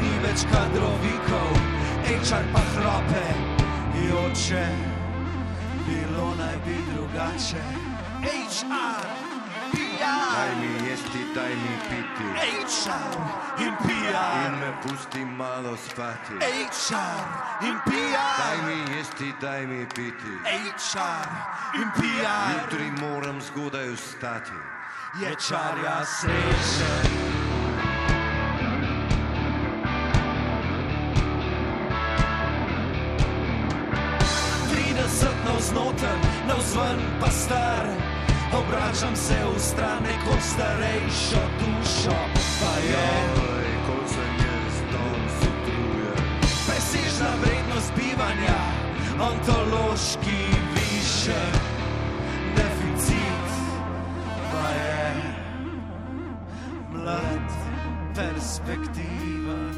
ni 0.00 0.12
več 0.22 0.44
kadrovikov, 0.52 1.56
ečar 2.14 2.44
pa 2.52 2.62
hrope, 2.74 3.26
joče, 4.08 4.66
bilo 5.88 6.30
naj 6.38 6.56
bi 6.66 6.78
drugače. 6.92 7.83
HR, 8.24 9.04
Daj 9.74 10.50
PR, 10.50 10.56
mi 10.60 10.88
jesti, 10.88 11.18
daj 11.34 11.54
mi 11.54 11.74
piti. 11.88 12.24
HR 12.40 13.18
in 13.60 13.66
In 13.66 13.76
PR, 13.76 14.50
me 14.60 14.72
pusti 14.82 15.24
malo 15.24 15.76
spati. 15.76 16.34
HR 16.40 17.66
in 17.66 17.76
Daj 17.84 18.56
PR, 18.56 18.66
mi 18.66 18.96
jesti, 18.96 19.34
daj 19.40 19.66
mi 19.66 19.86
piti. 19.94 20.32
HR 20.44 21.28
in 21.74 21.90
PR, 21.96 22.54
Jutri 22.54 22.90
moram 23.00 23.40
zgodaj 23.40 23.88
vstati. 23.88 24.52
je 25.20 25.34
čarja 25.48 26.04
sreče. 26.04 27.34
Navznoter, 35.44 36.18
navzven 36.48 36.98
pa 37.20 37.30
star, 37.30 37.86
obračam 38.58 39.16
se 39.16 39.34
v 39.54 39.60
stran 39.60 40.02
neko 40.02 40.34
starejšo 40.40 41.42
dušo, 41.58 42.18
pa 42.60 42.72
je. 42.88 43.10
Oj, 43.36 43.66
koliko 43.86 44.08
sem 44.08 44.34
jaz 44.46 44.76
danes 44.92 45.36
utrujen. 45.48 46.26
Presežna 46.66 47.30
vrednost 47.42 47.92
bivanja, 47.96 48.60
ontološki 49.30 50.42
višek, 50.74 51.54
deficit 52.56 53.46
pa 54.52 54.68
je 54.68 55.12
mlad, 56.92 57.48
perspektiven. 58.14 59.74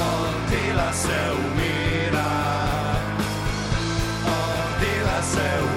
Od 0.00 0.34
dela 0.50 0.92
se 0.92 1.20
umira, 1.44 2.30
od 4.26 4.80
dela 4.80 5.22
se 5.22 5.48
umira, 5.62 5.69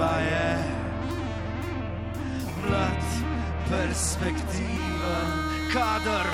pa 0.00 0.16
je 0.20 0.56
mlad, 2.64 3.04
perspektiven 3.68 5.28
kader. 5.72 6.26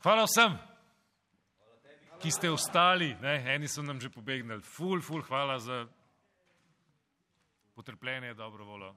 Hvala 0.00 0.24
vsem, 0.24 0.54
ki 2.22 2.30
ste 2.32 2.50
ostali. 2.50 3.12
Ne? 3.20 3.34
Eni 3.54 3.68
so 3.68 3.82
nam 3.82 4.00
že 4.00 4.08
pobegnili. 4.08 4.62
Ful, 4.64 5.02
ful, 5.04 5.22
hvala 5.22 5.58
za 5.58 5.86
potrpljenje, 7.74 8.34
dobro 8.34 8.64
voljo. 8.64 8.94